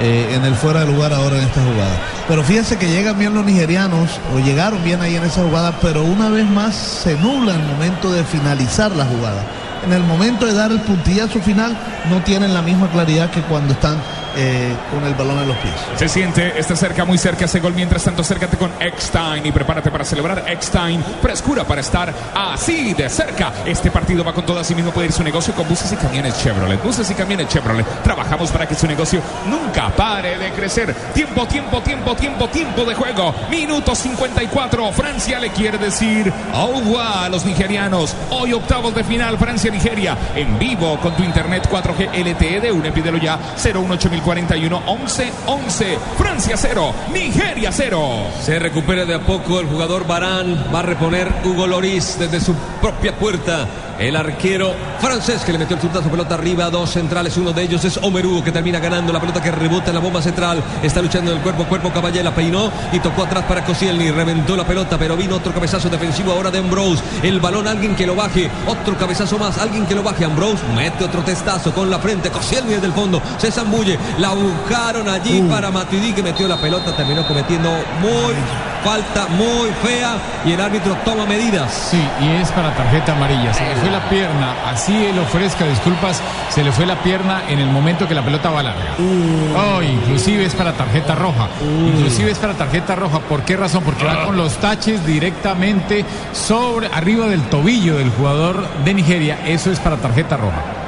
eh, 0.00 0.34
en 0.34 0.44
el 0.44 0.54
fuera 0.54 0.80
de 0.80 0.86
lugar 0.86 1.12
ahora 1.12 1.38
en 1.38 1.44
esta 1.44 1.62
jugada. 1.62 1.96
Pero 2.28 2.42
fíjense 2.42 2.78
que 2.78 2.88
llegan 2.88 3.18
bien 3.18 3.34
los 3.34 3.44
nigerianos, 3.44 4.20
o 4.34 4.38
llegaron 4.38 4.82
bien 4.82 5.00
ahí 5.00 5.16
en 5.16 5.24
esa 5.24 5.42
jugada, 5.42 5.72
pero 5.80 6.02
una 6.02 6.28
vez 6.28 6.46
más 6.46 6.74
se 6.74 7.14
nubla 7.16 7.54
el 7.54 7.62
momento 7.62 8.12
de 8.12 8.24
finalizar 8.24 8.90
la 8.92 9.04
jugada. 9.04 9.42
En 9.84 9.92
el 9.92 10.02
momento 10.02 10.46
de 10.46 10.54
dar 10.54 10.72
el 10.72 10.80
puntillazo 10.80 11.40
final, 11.40 11.76
no 12.08 12.22
tienen 12.22 12.54
la 12.54 12.62
misma 12.62 12.90
claridad 12.90 13.30
que 13.30 13.42
cuando 13.42 13.74
están 13.74 13.98
eh, 14.36 14.74
con 14.90 15.04
el 15.04 15.14
balón 15.14 15.38
en 15.38 15.48
los 15.48 15.56
pies. 15.58 15.74
Se 15.96 16.08
siente, 16.08 16.58
está 16.58 16.74
cerca, 16.74 17.04
muy 17.04 17.18
cerca 17.18 17.44
ese 17.44 17.60
gol. 17.60 17.72
Mientras 17.72 18.02
tanto, 18.02 18.22
acércate 18.22 18.56
con 18.56 18.72
Eckstein 18.80 19.46
y 19.46 19.52
prepárate 19.52 19.92
para 19.92 20.04
celebrar 20.04 20.44
Eckstein. 20.48 21.04
Frescura 21.22 21.64
para 21.64 21.82
estar 21.82 22.12
así 22.34 22.94
de 22.94 23.08
cerca. 23.08 23.52
Este 23.64 23.92
partido 23.92 24.24
va 24.24 24.32
con 24.32 24.44
todo. 24.44 24.58
Así 24.58 24.74
mismo 24.74 24.90
puede 24.90 25.06
ir 25.06 25.12
su 25.12 25.22
negocio 25.22 25.54
con 25.54 25.68
buses 25.68 25.92
y 25.92 25.96
camiones 25.96 26.36
Chevrolet. 26.42 26.82
Buses 26.82 27.08
y 27.10 27.14
camiones 27.14 27.48
Chevrolet. 27.48 27.86
Trabajamos 28.34 28.50
para 28.50 28.66
que 28.66 28.74
su 28.74 28.88
negocio 28.88 29.22
nunca 29.46 29.90
pare 29.90 30.36
de 30.36 30.50
crecer. 30.50 30.92
Tiempo, 31.14 31.46
tiempo, 31.46 31.80
tiempo, 31.82 32.16
tiempo, 32.16 32.48
tiempo 32.48 32.84
de 32.84 32.92
juego. 32.92 33.32
Minuto 33.48 33.94
54. 33.94 34.90
Francia 34.92 35.38
le 35.38 35.50
quiere 35.50 35.78
decir 35.78 36.32
revoir 36.52 37.26
a 37.26 37.28
los 37.28 37.44
nigerianos. 37.44 38.16
Hoy 38.30 38.52
octavos 38.52 38.92
de 38.92 39.04
final 39.04 39.38
Francia-Nigeria. 39.38 40.18
En 40.34 40.58
vivo 40.58 40.98
con 40.98 41.14
tu 41.14 41.22
internet 41.22 41.68
4G 41.70 42.10
LTE 42.12 42.60
de 42.60 42.72
UNE. 42.72 42.90
Pídelo 42.90 43.18
ya 43.18 43.38
018041 43.56 44.82
11 44.84 45.32
11. 45.46 45.98
Francia 46.18 46.56
0. 46.56 46.92
Nigeria 47.12 47.70
0. 47.70 48.26
Se 48.42 48.58
recupera 48.58 49.04
de 49.04 49.14
a 49.14 49.20
poco 49.20 49.60
el 49.60 49.68
jugador 49.68 50.08
Barán. 50.08 50.72
Va 50.74 50.80
a 50.80 50.82
reponer 50.82 51.32
Hugo 51.44 51.68
Loris 51.68 52.16
desde 52.18 52.40
su 52.40 52.52
propia 52.82 53.16
puerta. 53.16 53.68
El 53.96 54.16
arquero 54.16 54.74
francés 54.98 55.42
que 55.44 55.52
le 55.52 55.58
metió 55.58 55.76
el 55.76 55.82
zurdazo 55.82 56.10
pelota 56.10 56.34
arriba. 56.34 56.68
Dos 56.68 56.90
centrales. 56.90 57.36
Uno 57.36 57.52
de 57.52 57.62
ellos 57.62 57.84
es 57.84 57.96
Omeru 58.24 58.42
que 58.42 58.52
termina 58.52 58.78
ganando 58.78 59.12
la 59.12 59.20
pelota 59.20 59.42
que 59.42 59.50
rebota 59.50 59.90
en 59.90 59.94
la 59.94 60.00
bomba 60.00 60.22
central. 60.22 60.62
Está 60.82 61.02
luchando 61.02 61.30
en 61.30 61.36
el 61.36 61.42
cuerpo. 61.42 61.64
Cuerpo 61.64 61.90
Caballera 61.90 62.34
peinó 62.34 62.70
y 62.92 62.98
tocó 63.00 63.24
atrás 63.24 63.44
para 63.44 63.64
Koscielny. 63.64 64.10
Reventó 64.10 64.56
la 64.56 64.66
pelota, 64.66 64.98
pero 64.98 65.16
vino 65.16 65.36
otro 65.36 65.52
cabezazo 65.52 65.88
defensivo 65.88 66.32
ahora 66.32 66.50
de 66.50 66.58
Ambrose. 66.58 67.02
El 67.22 67.40
balón, 67.40 67.68
alguien 67.68 67.94
que 67.94 68.06
lo 68.06 68.14
baje. 68.14 68.50
Otro 68.66 68.96
cabezazo 68.96 69.38
más, 69.38 69.58
alguien 69.58 69.86
que 69.86 69.94
lo 69.94 70.02
baje. 70.02 70.24
Ambrose 70.24 70.62
mete 70.74 71.04
otro 71.04 71.22
testazo 71.22 71.72
con 71.72 71.90
la 71.90 71.98
frente. 71.98 72.30
Koscielny 72.30 72.74
desde 72.74 72.86
el 72.86 72.92
fondo. 72.92 73.20
Se 73.38 73.50
zambulle. 73.50 73.98
La 74.18 74.32
buscaron 74.32 75.08
allí 75.08 75.42
para 75.42 75.70
Matuidi 75.70 76.12
que 76.12 76.22
metió 76.22 76.48
la 76.48 76.56
pelota. 76.56 76.96
Terminó 76.96 77.26
cometiendo 77.26 77.70
muy 78.00 78.73
falta, 78.84 79.26
muy 79.28 79.70
fea. 79.82 80.16
Y 80.44 80.52
el 80.52 80.60
árbitro 80.60 80.96
toma 81.04 81.26
medidas. 81.26 81.72
Sí, 81.90 82.02
y 82.20 82.42
es 82.42 82.50
para 82.52 82.74
tarjeta 82.74 83.12
amarilla. 83.12 83.52
Se 83.54 83.64
le 83.64 83.76
fue 83.76 83.90
la 83.90 84.08
pierna, 84.08 84.54
así 84.70 85.06
él 85.06 85.18
ofrezca 85.18 85.66
disculpas, 85.66 86.20
se 86.50 86.62
le 86.62 86.70
fue 86.70 86.86
la 86.86 86.96
pierna 87.02 87.42
en 87.48 87.58
el 87.58 87.68
momento 87.70 88.06
que 88.06 88.14
la 88.14 88.22
pelota 88.22 88.50
va 88.50 88.62
larga. 88.62 88.94
Oh, 88.98 89.82
inclusive 89.82 90.44
es 90.44 90.54
para 90.54 90.72
tarjeta 90.72 91.14
roja. 91.14 91.48
Inclusive 91.62 92.30
es 92.30 92.38
para 92.38 92.54
tarjeta 92.54 92.94
roja. 92.94 93.20
¿Por 93.20 93.42
qué 93.42 93.56
razón? 93.56 93.82
Porque 93.82 94.04
va 94.04 94.26
con 94.26 94.36
los 94.36 94.56
taches 94.58 95.04
directamente 95.06 96.04
sobre, 96.32 96.88
arriba 96.88 97.26
del 97.26 97.42
tobillo 97.44 97.96
del 97.96 98.10
jugador 98.10 98.66
de 98.84 98.94
Nigeria. 98.94 99.38
Eso 99.46 99.70
es 99.70 99.80
para 99.80 99.96
tarjeta 99.96 100.36
roja. 100.36 100.83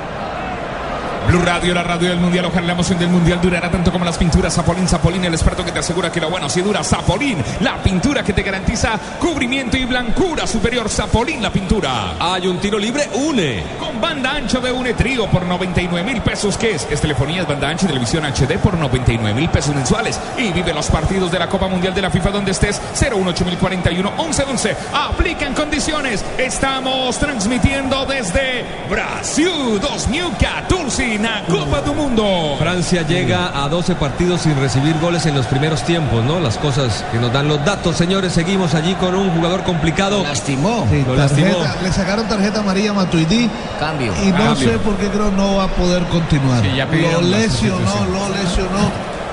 Blue 1.27 1.43
Radio, 1.43 1.75
la 1.75 1.83
radio 1.83 2.11
del 2.11 2.21
mundial. 2.21 2.45
Ojalá 2.45 2.69
la 2.69 2.73
emoción 2.73 2.99
del 3.01 3.09
mundial 3.09 3.41
durará 3.43 3.69
tanto 3.69 3.91
como 3.91 4.05
las 4.05 4.17
pinturas. 4.17 4.55
Zapolín, 4.55 4.87
Zapolín, 4.87 5.25
el 5.25 5.35
experto 5.35 5.65
que 5.65 5.73
te 5.73 5.81
asegura 5.81 6.13
que 6.13 6.21
lo 6.21 6.31
bueno 6.31 6.49
sí 6.49 6.61
dura. 6.63 6.85
Zapolín, 6.85 7.43
la 7.61 7.83
pintura 7.83 8.23
que 8.23 8.33
te 8.33 8.43
garantiza 8.43 8.99
cubrimiento 9.19 9.77
y 9.77 9.85
blancura 9.87 10.47
superior. 10.47 10.89
Zapolín, 10.89 11.43
la 11.43 11.51
pintura. 11.51 12.15
Hay 12.21 12.47
un 12.47 12.59
tiro 12.59 12.79
libre, 12.79 13.09
une. 13.15 13.65
Con 13.81 14.01
banda 14.01 14.37
ancha 14.37 14.61
de 14.61 14.71
une 14.71 14.95
trío 14.95 15.27
por 15.27 15.45
99 15.45 16.09
mil 16.09 16.23
pesos. 16.23 16.57
¿Qué 16.57 16.77
es? 16.77 16.87
Es 16.91 17.01
telefonía, 17.01 17.43
es 17.43 17.49
banda 17.49 17.69
ancha 17.69 17.87
y 17.87 17.89
televisión 17.89 18.25
HD 18.25 18.59
por 18.59 18.75
99 18.75 19.35
mil 19.35 19.49
pesos 19.49 19.75
mensuales. 19.75 20.21
Y 20.39 20.53
vive 20.53 20.73
los 20.73 20.87
partidos 20.87 21.33
de 21.33 21.41
la 21.41 21.49
Copa 21.49 21.67
Mundial 21.67 21.93
de 21.93 22.03
la 22.03 22.11
FIFA 22.11 22.31
donde 22.31 22.53
estés. 22.53 22.81
018041 22.95 24.13
1111. 24.13 24.77
Aplica 24.93 25.47
en 25.47 25.55
condiciones. 25.55 26.25
Estamos 26.39 27.19
transmitiendo 27.19 28.07
desde 28.07 28.65
Brasil 28.89 29.81
2014 29.81 31.16
la 31.23 31.43
Copa 31.49 31.81
do 31.81 31.95
Mundo. 31.95 32.57
Francia 32.59 33.03
llega 33.03 33.63
a 33.63 33.69
12 33.69 33.95
partidos 33.97 34.43
sin 34.43 34.57
recibir 34.61 34.99
goles 35.01 35.27
en 35.27 35.35
los 35.35 35.47
primeros 35.47 35.83
tiempos, 35.83 36.25
¿no? 36.25 36.41
Las 36.41 36.59
cosas 36.59 37.05
que 37.13 37.19
nos 37.19 37.33
dan 37.33 37.49
los 37.49 37.65
datos, 37.65 37.97
señores. 37.97 38.33
Seguimos 38.33 38.75
allí 38.75 38.95
con 38.95 39.15
un 39.15 39.31
jugador 39.31 39.63
complicado. 39.63 40.23
Lastimó. 40.23 40.87
Sí, 40.91 41.05
Lo 41.07 41.17
lastimó. 41.17 41.57
le 41.83 41.93
sacaron 41.93 42.27
tarjeta 42.29 42.61
amarilla 42.61 42.91
a 42.91 42.95
Matuidi 42.95 43.49
Cambio. 43.79 44.13
y 44.23 44.31
no 44.33 44.37
Cambio. 44.39 44.71
sé 44.73 44.79
por 44.79 44.97
qué 44.97 45.09
creo 45.09 45.31
no 45.31 45.57
va 45.57 45.65
a 45.65 45.69
poder 45.69 46.03
continuar. 46.05 46.63
Sí, 46.63 46.71
ya 46.77 46.87
lo 46.87 47.21
lesionó, 47.23 48.07
lo 48.13 48.29
lesionó. 48.31 48.91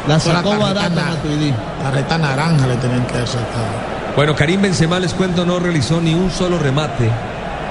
La 0.07 0.19
sacó 0.19 0.57
barata 0.57 0.89
Matuidi. 0.89 1.53
Tarjeta 1.81 2.17
naranja 2.17 2.67
le 2.67 2.75
tenían 2.77 3.05
que 3.05 3.13
haber 3.15 3.27
sacado. 3.27 3.93
Bueno, 4.15 4.35
Karim 4.35 4.61
Benzema, 4.61 4.99
les 4.99 5.13
cuento, 5.13 5.45
no 5.45 5.59
realizó 5.59 5.99
ni 5.99 6.13
un 6.13 6.29
solo 6.29 6.59
remate 6.59 7.09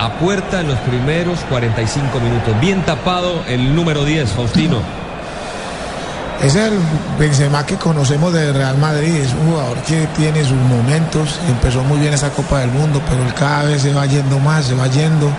a 0.03 0.11
puerta 0.19 0.61
en 0.61 0.67
los 0.67 0.79
primeros 0.81 1.39
45 1.49 2.19
minutos. 2.19 2.61
Bien 2.61 2.83
tapado 2.83 3.45
el 3.47 3.75
número 3.75 4.05
10, 4.05 4.31
Faustino. 4.33 4.79
Es 6.43 6.57
el 6.57 6.73
Benzema 7.21 7.65
que 7.65 7.77
conocemos 7.77 8.33
del 8.33 8.53
Real 8.53 8.77
Madrid, 8.77 9.15
es 9.15 9.33
un 9.33 9.53
jugador 9.53 9.79
que 9.83 10.09
tiene 10.17 10.43
sus 10.43 10.57
momentos, 10.57 11.39
empezó 11.49 11.85
muy 11.85 11.99
bien 12.01 12.13
esa 12.15 12.31
Copa 12.31 12.59
del 12.59 12.71
Mundo, 12.73 13.01
pero 13.09 13.23
él 13.23 13.33
cada 13.33 13.63
vez 13.63 13.83
se 13.83 13.95
va 13.95 14.07
yendo 14.07 14.41
más, 14.41 14.65
se 14.65 14.75
va 14.75 14.89
yendo. 14.89 15.31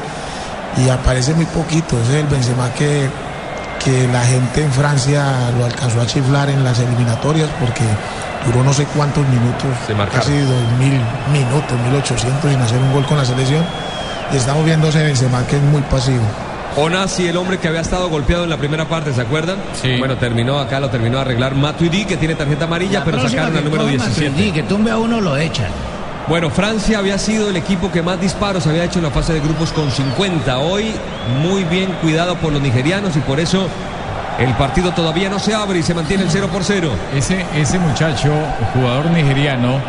Y 0.77 0.87
aparece 0.87 1.33
muy 1.33 1.43
poquito, 1.47 1.99
ese 2.03 2.19
es 2.19 2.23
el 2.23 2.27
Benzema 2.27 2.71
que, 2.75 3.09
que 3.83 4.07
la 4.13 4.21
gente 4.21 4.63
en 4.63 4.71
Francia 4.71 5.51
lo 5.57 5.65
alcanzó 5.65 5.99
a 5.99 6.05
chiflar 6.05 6.49
en 6.49 6.63
las 6.63 6.79
eliminatorias 6.79 7.49
porque 7.59 7.83
duró 8.45 8.63
no 8.63 8.71
sé 8.71 8.85
cuántos 8.85 9.27
minutos, 9.27 9.71
Se 9.85 9.93
casi 9.93 10.37
2000 10.37 11.01
minutos, 11.33 11.79
1800 11.83 12.49
sin 12.49 12.61
hacer 12.61 12.79
un 12.79 12.93
gol 12.93 13.05
con 13.05 13.17
la 13.17 13.25
selección 13.25 13.65
y 14.33 14.37
estamos 14.37 14.65
viendo 14.65 14.87
ese 14.87 15.03
Benzema 15.03 15.45
que 15.45 15.57
es 15.57 15.61
muy 15.61 15.81
pasivo. 15.83 16.23
Onasi, 16.75 17.27
el 17.27 17.37
hombre 17.37 17.59
que 17.59 17.67
había 17.67 17.81
estado 17.81 18.09
golpeado 18.09 18.43
en 18.43 18.49
la 18.49 18.57
primera 18.57 18.85
parte, 18.85 19.13
¿se 19.13 19.21
acuerdan? 19.21 19.57
Sí. 19.79 19.97
Bueno, 19.99 20.17
terminó 20.17 20.59
acá, 20.59 20.79
lo 20.79 20.89
terminó 20.89 21.19
a 21.19 21.21
arreglar 21.21 21.53
Matuidi, 21.53 22.05
que 22.05 22.17
tiene 22.17 22.33
tarjeta 22.33 22.65
amarilla, 22.65 23.03
pero 23.03 23.19
sacaron 23.29 23.55
al 23.55 23.63
número 23.63 23.85
17. 23.85 24.51
que 24.51 24.63
tumbe 24.63 24.89
a 24.89 24.97
uno 24.97 25.21
lo 25.21 25.37
echan. 25.37 25.69
Bueno, 26.27 26.49
Francia 26.49 26.97
había 26.97 27.19
sido 27.19 27.49
el 27.49 27.57
equipo 27.57 27.91
que 27.91 28.01
más 28.01 28.19
disparos 28.19 28.65
había 28.65 28.85
hecho 28.85 28.99
en 28.99 29.05
la 29.05 29.11
fase 29.11 29.33
de 29.33 29.39
grupos 29.41 29.71
con 29.71 29.91
50. 29.91 30.57
Hoy 30.57 30.93
muy 31.43 31.63
bien 31.65 31.91
cuidado 32.01 32.35
por 32.37 32.51
los 32.53 32.61
nigerianos 32.61 33.15
y 33.15 33.19
por 33.19 33.39
eso 33.39 33.67
el 34.39 34.53
partido 34.55 34.93
todavía 34.93 35.29
no 35.29 35.37
se 35.37 35.53
abre 35.53 35.79
y 35.79 35.83
se 35.83 35.93
mantiene 35.93 36.23
el 36.23 36.29
0 36.31 36.49
por 36.51 36.63
0. 36.63 36.89
Ese, 37.13 37.45
ese 37.55 37.77
muchacho, 37.77 38.31
jugador 38.73 39.11
nigeriano, 39.11 39.79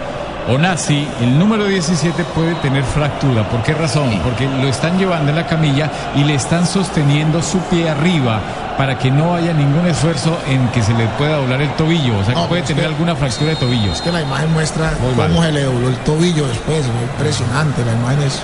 Onasi, 0.46 1.08
el 1.22 1.38
número 1.38 1.64
17 1.64 2.22
puede 2.34 2.54
tener 2.56 2.84
fractura. 2.84 3.48
¿Por 3.48 3.62
qué 3.62 3.72
razón? 3.72 4.10
Porque 4.22 4.46
lo 4.46 4.68
están 4.68 4.98
llevando 4.98 5.30
en 5.30 5.36
la 5.36 5.46
camilla 5.46 5.90
y 6.14 6.22
le 6.24 6.34
están 6.34 6.66
sosteniendo 6.66 7.42
su 7.42 7.58
pie 7.60 7.88
arriba 7.88 8.40
para 8.76 8.98
que 8.98 9.10
no 9.10 9.34
haya 9.34 9.54
ningún 9.54 9.86
esfuerzo 9.86 10.36
en 10.46 10.68
que 10.68 10.82
se 10.82 10.92
le 10.92 11.06
pueda 11.16 11.36
doblar 11.36 11.62
el 11.62 11.70
tobillo. 11.76 12.18
O 12.18 12.24
sea, 12.24 12.34
que 12.34 12.40
No, 12.40 12.46
puede 12.48 12.60
tener 12.62 12.82
que- 12.84 12.88
alguna 12.90 13.16
fractura 13.16 13.50
de 13.50 13.56
tobillo. 13.56 13.92
Es 13.92 14.02
que 14.02 14.12
la 14.12 14.20
imagen 14.20 14.52
muestra 14.52 14.92
Muy 15.00 15.14
cómo 15.14 15.38
mal. 15.38 15.46
se 15.46 15.52
le 15.52 15.62
dobló 15.62 15.88
el 15.88 15.96
tobillo 15.98 16.46
después, 16.46 16.84
fue 16.84 17.02
impresionante, 17.04 17.82
la 17.84 17.92
imagen 17.92 18.22
es... 18.24 18.42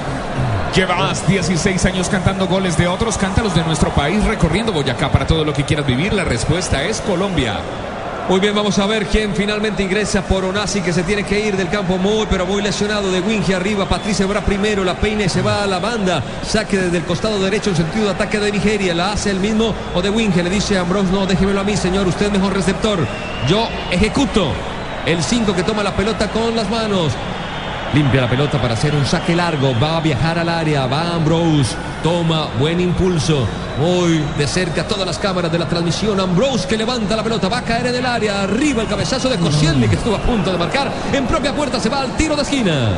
Llevas 0.74 1.26
16 1.26 1.84
años 1.84 2.08
cantando 2.08 2.46
goles 2.46 2.78
de 2.78 2.86
otros, 2.86 3.18
cántalos 3.18 3.54
de 3.54 3.62
nuestro 3.64 3.90
país, 3.90 4.24
recorriendo 4.24 4.72
Boyacá 4.72 5.10
para 5.10 5.26
todo 5.26 5.44
lo 5.44 5.52
que 5.52 5.64
quieras 5.64 5.84
vivir. 5.84 6.12
La 6.14 6.24
respuesta 6.24 6.82
es 6.84 7.00
Colombia. 7.00 7.56
Muy 8.28 8.38
bien, 8.38 8.54
vamos 8.54 8.78
a 8.78 8.86
ver 8.86 9.06
quién 9.06 9.34
finalmente 9.34 9.82
ingresa 9.82 10.22
por 10.22 10.44
Onasi, 10.44 10.82
que 10.82 10.92
se 10.92 11.02
tiene 11.02 11.24
que 11.24 11.40
ir 11.40 11.56
del 11.56 11.68
campo 11.68 11.98
muy, 11.98 12.26
pero 12.30 12.46
muy 12.46 12.62
lesionado. 12.62 13.10
De 13.10 13.20
Winge 13.20 13.54
arriba, 13.54 13.88
Patricia 13.88 14.24
Bra 14.26 14.40
primero, 14.40 14.84
la 14.84 14.94
peine 14.94 15.28
se 15.28 15.42
va 15.42 15.64
a 15.64 15.66
la 15.66 15.80
banda. 15.80 16.22
Saque 16.42 16.78
desde 16.78 16.98
el 16.98 17.04
costado 17.04 17.42
derecho 17.42 17.70
en 17.70 17.76
sentido 17.76 18.04
de 18.04 18.12
ataque 18.12 18.38
de 18.38 18.52
Nigeria. 18.52 18.94
La 18.94 19.12
hace 19.12 19.30
el 19.30 19.40
mismo 19.40 19.74
o 19.94 20.00
de 20.00 20.10
Winge. 20.10 20.44
Le 20.44 20.50
dice 20.50 20.78
a 20.78 20.82
Ambrose, 20.82 21.10
no, 21.10 21.26
déjemelo 21.26 21.60
a 21.60 21.64
mí, 21.64 21.76
señor, 21.76 22.06
usted 22.06 22.30
mejor 22.30 22.54
receptor. 22.54 23.04
Yo 23.48 23.68
ejecuto. 23.90 24.52
El 25.06 25.24
5 25.24 25.54
que 25.54 25.64
toma 25.64 25.82
la 25.82 25.96
pelota 25.96 26.28
con 26.28 26.54
las 26.54 26.70
manos. 26.70 27.12
Limpia 27.94 28.20
la 28.20 28.30
pelota 28.30 28.62
para 28.62 28.74
hacer 28.74 28.94
un 28.94 29.06
saque 29.06 29.34
largo. 29.34 29.74
Va 29.82 29.96
a 29.96 30.00
viajar 30.00 30.38
al 30.38 30.48
área. 30.48 30.86
Va 30.86 31.14
Ambrose. 31.14 31.74
Toma 32.02 32.48
buen 32.58 32.80
impulso. 32.80 33.46
Muy 33.78 34.22
de 34.38 34.46
cerca 34.46 34.86
todas 34.88 35.06
las 35.06 35.18
cámaras 35.18 35.52
de 35.52 35.58
la 35.58 35.68
transmisión. 35.68 36.18
Ambrose 36.18 36.66
que 36.66 36.76
levanta 36.76 37.14
la 37.14 37.22
pelota. 37.22 37.48
Va 37.48 37.58
a 37.58 37.62
caer 37.62 37.88
en 37.88 37.96
el 37.96 38.06
área. 38.06 38.42
Arriba 38.42 38.82
el 38.82 38.88
cabezazo 38.88 39.28
de 39.28 39.36
Koscielny 39.36 39.86
que 39.86 39.96
estuvo 39.96 40.16
a 40.16 40.20
punto 40.20 40.50
de 40.50 40.58
marcar. 40.58 40.90
En 41.12 41.26
propia 41.26 41.52
puerta 41.52 41.78
se 41.78 41.88
va 41.88 42.00
al 42.00 42.16
tiro 42.16 42.34
de 42.36 42.42
esquina. 42.42 42.90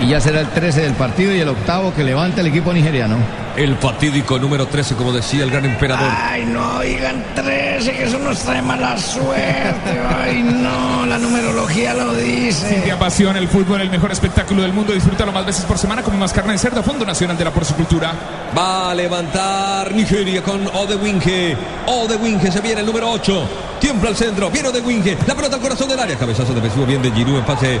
Y 0.00 0.08
ya 0.08 0.20
será 0.20 0.40
el 0.40 0.48
13 0.48 0.82
del 0.82 0.94
partido 0.94 1.34
y 1.34 1.40
el 1.40 1.48
octavo 1.48 1.92
que 1.94 2.04
levanta 2.04 2.40
el 2.40 2.48
equipo 2.48 2.72
nigeriano. 2.72 3.16
El 3.56 3.76
fatídico 3.76 4.38
número 4.38 4.66
13, 4.66 4.94
como 4.94 5.12
decía 5.12 5.42
el 5.42 5.50
gran 5.50 5.64
emperador. 5.64 6.08
Ay, 6.08 6.46
no 6.46 6.80
digan 6.80 7.24
13, 7.34 7.92
que 7.92 8.04
eso 8.04 8.18
nos 8.18 8.38
trae 8.40 8.62
mala 8.62 8.96
suerte. 8.96 10.00
Ay, 10.08 10.42
no, 10.42 11.04
la 11.06 11.18
numerología 11.18 11.94
lo 11.94 12.14
dice. 12.14 12.90
apasiona 12.92 13.38
el 13.38 13.48
fútbol, 13.48 13.80
el 13.80 13.90
mejor 13.90 14.12
espectáculo 14.12 14.62
del 14.62 14.72
mundo, 14.72 14.92
disfrútalo 14.92 15.32
más 15.32 15.44
veces 15.44 15.64
por 15.64 15.78
semana 15.78 16.02
como 16.02 16.16
más 16.16 16.32
carne 16.32 16.52
de 16.52 16.58
cerdo. 16.58 16.82
Fondo 16.82 17.04
Nacional 17.04 17.36
de 17.36 17.44
la 17.44 17.50
Porcicultura. 17.50 18.12
Va 18.56 18.92
a 18.92 18.94
levantar 18.94 19.92
Nigeria 19.94 20.42
con 20.42 20.66
Odewinge. 20.68 21.56
Odewinge 21.86 22.52
se 22.52 22.60
viene 22.60 22.80
el 22.80 22.86
número 22.86 23.10
8. 23.10 23.48
Tiembla 23.80 24.10
al 24.10 24.16
centro. 24.16 24.50
Viene 24.50 24.68
Odewinge. 24.68 25.18
La 25.26 25.34
pelota 25.34 25.56
al 25.56 25.62
corazón 25.62 25.88
del 25.88 25.98
área. 25.98 26.16
Cabezazo 26.16 26.54
defensivo 26.54 26.86
bien 26.86 27.02
de 27.02 27.10
Giroud 27.10 27.38
en 27.38 27.44
pase. 27.44 27.80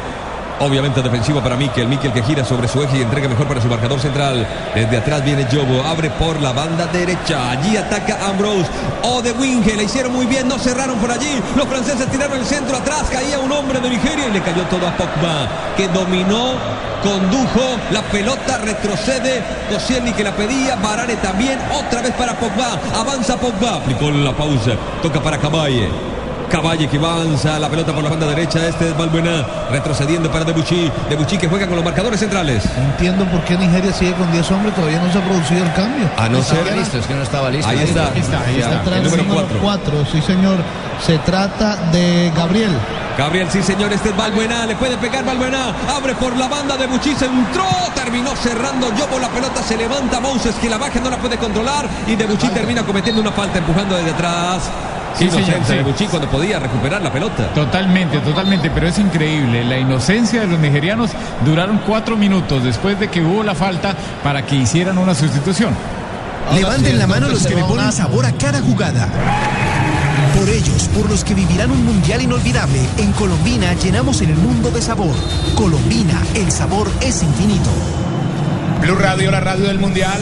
Obviamente 0.60 1.00
defensivo 1.00 1.40
para 1.40 1.56
Mikel. 1.56 1.88
Mikel 1.88 2.12
que 2.12 2.22
gira 2.22 2.44
sobre 2.44 2.68
su 2.68 2.82
eje 2.82 2.98
y 2.98 3.02
entrega 3.02 3.28
mejor 3.28 3.46
para 3.46 3.62
su 3.62 3.68
marcador 3.68 3.98
central. 3.98 4.46
Desde 4.74 4.98
atrás 4.98 5.24
viene 5.24 5.46
Jobo. 5.50 5.82
Abre 5.84 6.10
por 6.10 6.40
la 6.40 6.52
banda 6.52 6.86
derecha. 6.86 7.50
Allí 7.50 7.78
ataca 7.78 8.18
Ambrose. 8.28 8.68
Odewinge. 9.02 9.74
Le 9.74 9.84
hicieron 9.84 10.12
muy 10.12 10.26
bien. 10.26 10.48
No 10.48 10.58
cerraron 10.58 10.98
por 10.98 11.10
allí. 11.10 11.40
Los 11.56 11.66
franceses 11.66 12.06
tiraron 12.10 12.38
el 12.38 12.44
centro 12.44 12.76
atrás. 12.76 13.04
Caía 13.10 13.38
un 13.38 13.50
hombre 13.50 13.80
de 13.80 13.88
Nigeria 13.88 14.28
y 14.28 14.32
le 14.32 14.42
cayó 14.42 14.62
todo 14.64 14.86
a 14.86 14.92
Pogba. 14.92 15.48
Que 15.78 15.88
dominó 15.88 16.54
condujo 17.02 17.78
la 17.92 18.02
pelota, 18.02 18.58
retrocede 18.58 19.42
Koscielny 19.70 20.12
que 20.12 20.22
la 20.22 20.32
pedía, 20.32 20.76
Varane 20.76 21.16
también, 21.16 21.58
otra 21.72 22.02
vez 22.02 22.12
para 22.12 22.34
Pogba, 22.34 22.78
avanza 22.94 23.38
Pogba, 23.38 23.76
aplicó 23.76 24.10
la 24.10 24.36
pausa, 24.36 24.72
toca 25.02 25.18
para 25.18 25.38
Caballe. 25.38 25.88
Caballe 26.50 26.88
que 26.88 26.96
avanza, 26.96 27.58
la 27.60 27.68
pelota 27.68 27.94
por 27.94 28.02
la 28.02 28.10
banda 28.10 28.26
derecha, 28.26 28.66
este 28.66 28.88
es 28.88 28.98
Balbuena, 28.98 29.46
retrocediendo 29.70 30.30
para 30.30 30.44
Debuchy, 30.44 30.90
Debuchy 31.08 31.38
que 31.38 31.46
juega 31.46 31.66
con 31.66 31.76
los 31.76 31.84
marcadores 31.84 32.18
centrales. 32.18 32.64
No 32.76 32.82
entiendo 32.90 33.24
por 33.26 33.40
qué 33.44 33.56
Nigeria 33.56 33.92
sigue 33.92 34.12
con 34.14 34.30
10 34.32 34.50
hombres, 34.50 34.74
todavía 34.74 34.98
no 34.98 35.12
se 35.12 35.18
ha 35.18 35.22
producido 35.22 35.64
el 35.64 35.72
cambio. 35.74 36.10
A 36.18 36.28
no 36.28 36.42
ser... 36.42 36.58
Estaba 36.58 36.76
listo, 36.76 36.98
es 36.98 37.06
que 37.06 37.14
no 37.14 37.22
estaba 37.22 37.50
listo. 37.50 37.70
Ahí 37.70 37.78
está, 37.78 38.08
Ahí 38.08 38.20
está, 38.20 38.40
ahí 38.40 38.58
está. 38.58 38.96
El 38.96 39.04
número 39.04 39.24
4. 39.32 39.58
4, 39.62 40.06
sí 40.10 40.20
señor. 40.22 40.56
Se 41.06 41.18
trata 41.18 41.76
de 41.92 42.32
Gabriel. 42.36 42.72
Gabriel, 43.16 43.48
sí 43.50 43.62
señor, 43.62 43.92
este 43.92 44.08
es 44.08 44.16
Balbuena, 44.16 44.66
le 44.66 44.74
puede 44.74 44.96
pegar 44.96 45.24
Balbuena, 45.24 45.74
abre 45.94 46.14
por 46.14 46.36
la 46.36 46.48
banda 46.48 46.76
de 46.76 46.86
Buchí, 46.86 47.14
se 47.14 47.26
entró, 47.26 47.66
terminó 47.94 48.34
cerrando 48.34 48.88
Yobo, 48.96 49.18
la 49.18 49.28
pelota 49.28 49.62
se 49.62 49.76
levanta, 49.76 50.20
Moses 50.20 50.54
que 50.56 50.68
la 50.70 50.78
baja 50.78 51.00
no 51.00 51.10
la 51.10 51.18
puede 51.18 51.36
controlar 51.36 51.86
y 52.06 52.16
de 52.16 52.26
Buchí 52.26 52.48
termina 52.48 52.82
cometiendo 52.82 53.20
una 53.20 53.30
falta, 53.30 53.58
empujando 53.58 53.96
desde 53.96 54.10
atrás. 54.10 54.70
Sí, 55.16 55.28
señor, 55.28 55.48
Inocente 55.48 55.66
sí. 55.66 55.74
de 55.74 55.82
Buchí 55.82 56.06
cuando 56.06 56.28
podía 56.28 56.58
recuperar 56.58 57.02
la 57.02 57.12
pelota. 57.12 57.48
Totalmente, 57.54 58.18
totalmente, 58.20 58.70
pero 58.70 58.88
es 58.88 58.98
increíble. 58.98 59.64
La 59.64 59.78
inocencia 59.78 60.40
de 60.40 60.46
los 60.46 60.58
nigerianos 60.58 61.10
duraron 61.44 61.80
cuatro 61.86 62.16
minutos 62.16 62.64
después 62.64 62.98
de 62.98 63.08
que 63.08 63.22
hubo 63.22 63.42
la 63.42 63.54
falta 63.54 63.94
para 64.22 64.46
que 64.46 64.56
hicieran 64.56 64.98
una 64.98 65.14
sustitución. 65.14 65.74
Levanten 66.54 66.98
la 66.98 67.06
mano 67.06 67.28
los 67.28 67.46
que 67.46 67.54
le 67.54 67.62
ponen 67.64 67.92
sabor 67.92 68.26
a 68.26 68.32
cada 68.32 68.60
jugada. 68.60 69.08
Por 70.36 70.48
ellos, 70.48 70.88
por 70.94 71.08
los 71.10 71.24
que 71.24 71.34
vivirán 71.34 71.70
un 71.70 71.84
mundial 71.84 72.22
inolvidable, 72.22 72.80
en 72.98 73.12
Colombina 73.12 73.74
llenamos 73.74 74.20
el 74.22 74.34
mundo 74.34 74.70
de 74.70 74.80
sabor. 74.80 75.14
Colombina, 75.54 76.22
el 76.34 76.50
sabor 76.50 76.90
es 77.00 77.22
infinito. 77.22 77.70
Blue 78.80 78.94
Radio, 78.94 79.30
la 79.30 79.40
radio 79.40 79.66
del 79.66 79.78
mundial. 79.78 80.18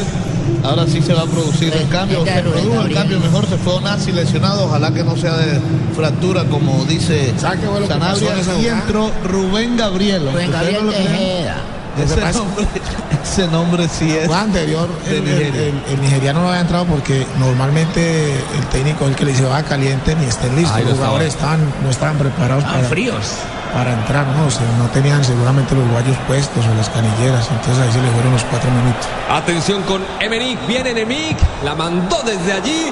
Ahora 0.64 0.86
sí 0.86 1.00
se 1.02 1.14
va 1.14 1.22
a 1.22 1.26
producir 1.26 1.72
el 1.72 1.88
cambio. 1.88 2.24
Se 2.24 2.42
produjo 2.42 2.82
el 2.82 2.94
cambio 2.94 3.20
mejor. 3.20 3.46
Se 3.46 3.56
fue 3.56 3.74
Onasi 3.74 4.12
lesionado. 4.12 4.64
Ojalá 4.66 4.92
que 4.92 5.04
no 5.04 5.16
sea 5.16 5.36
de 5.36 5.60
fractura, 5.94 6.44
como 6.44 6.84
dice 6.84 7.32
¿Sabe 7.38 7.60
qué 7.60 7.66
fue 7.66 7.80
lo 7.80 7.88
que 7.88 7.94
pasó 7.94 8.26
Sanabria. 8.26 8.62
Y 8.62 8.66
entró 8.68 9.10
Rubén 9.24 9.76
Gabriel. 9.76 10.28
Rubén 10.32 10.50
Gabriel 10.50 10.86
no. 10.86 10.92
Tejeda. 10.92 11.56
Ese 11.98 12.20
nombre, 12.32 12.66
ese 13.24 13.48
nombre 13.48 13.88
sí 13.88 14.10
es. 14.10 14.26
Fue 14.28 14.36
anterior, 14.36 14.88
de 15.04 15.10
el, 15.10 15.16
el- 15.16 15.24
Nigeria. 15.24 15.62
el- 15.62 15.94
el 15.94 16.00
nigeriano 16.00 16.40
no 16.42 16.48
había 16.48 16.60
entrado 16.60 16.84
porque 16.84 17.26
normalmente 17.40 18.32
el 18.34 18.64
técnico 18.70 19.04
es 19.04 19.10
el 19.10 19.16
que 19.16 19.24
le 19.24 19.30
dice 19.32 19.44
va 19.44 19.62
caliente 19.64 20.14
ni 20.14 20.26
estén 20.26 20.54
listos. 20.54 20.80
Los 20.84 20.94
jugadores 20.94 21.28
estaban, 21.34 21.58
no 21.82 21.90
estaban 21.90 22.16
preparados 22.18 22.62
para, 22.64 22.84
fríos. 22.84 23.16
Para 23.72 23.92
entrar, 23.92 24.26
¿no? 24.26 24.46
O 24.46 24.50
sea, 24.50 24.66
no 24.78 24.86
tenían 24.90 25.24
seguramente 25.24 25.74
los 25.74 25.88
guayos 25.90 26.16
puestos 26.26 26.64
o 26.64 26.74
las 26.74 26.88
canilleras, 26.90 27.48
entonces 27.50 27.78
ahí 27.84 27.92
se 27.92 28.02
le 28.02 28.10
fueron 28.10 28.32
los 28.32 28.44
cuatro 28.44 28.70
minutos. 28.70 29.06
Atención 29.30 29.82
con 29.82 30.02
Emerick, 30.20 30.66
viene 30.66 30.90
Emerick, 30.90 31.38
la 31.64 31.74
mandó 31.74 32.22
desde 32.24 32.52
allí, 32.52 32.86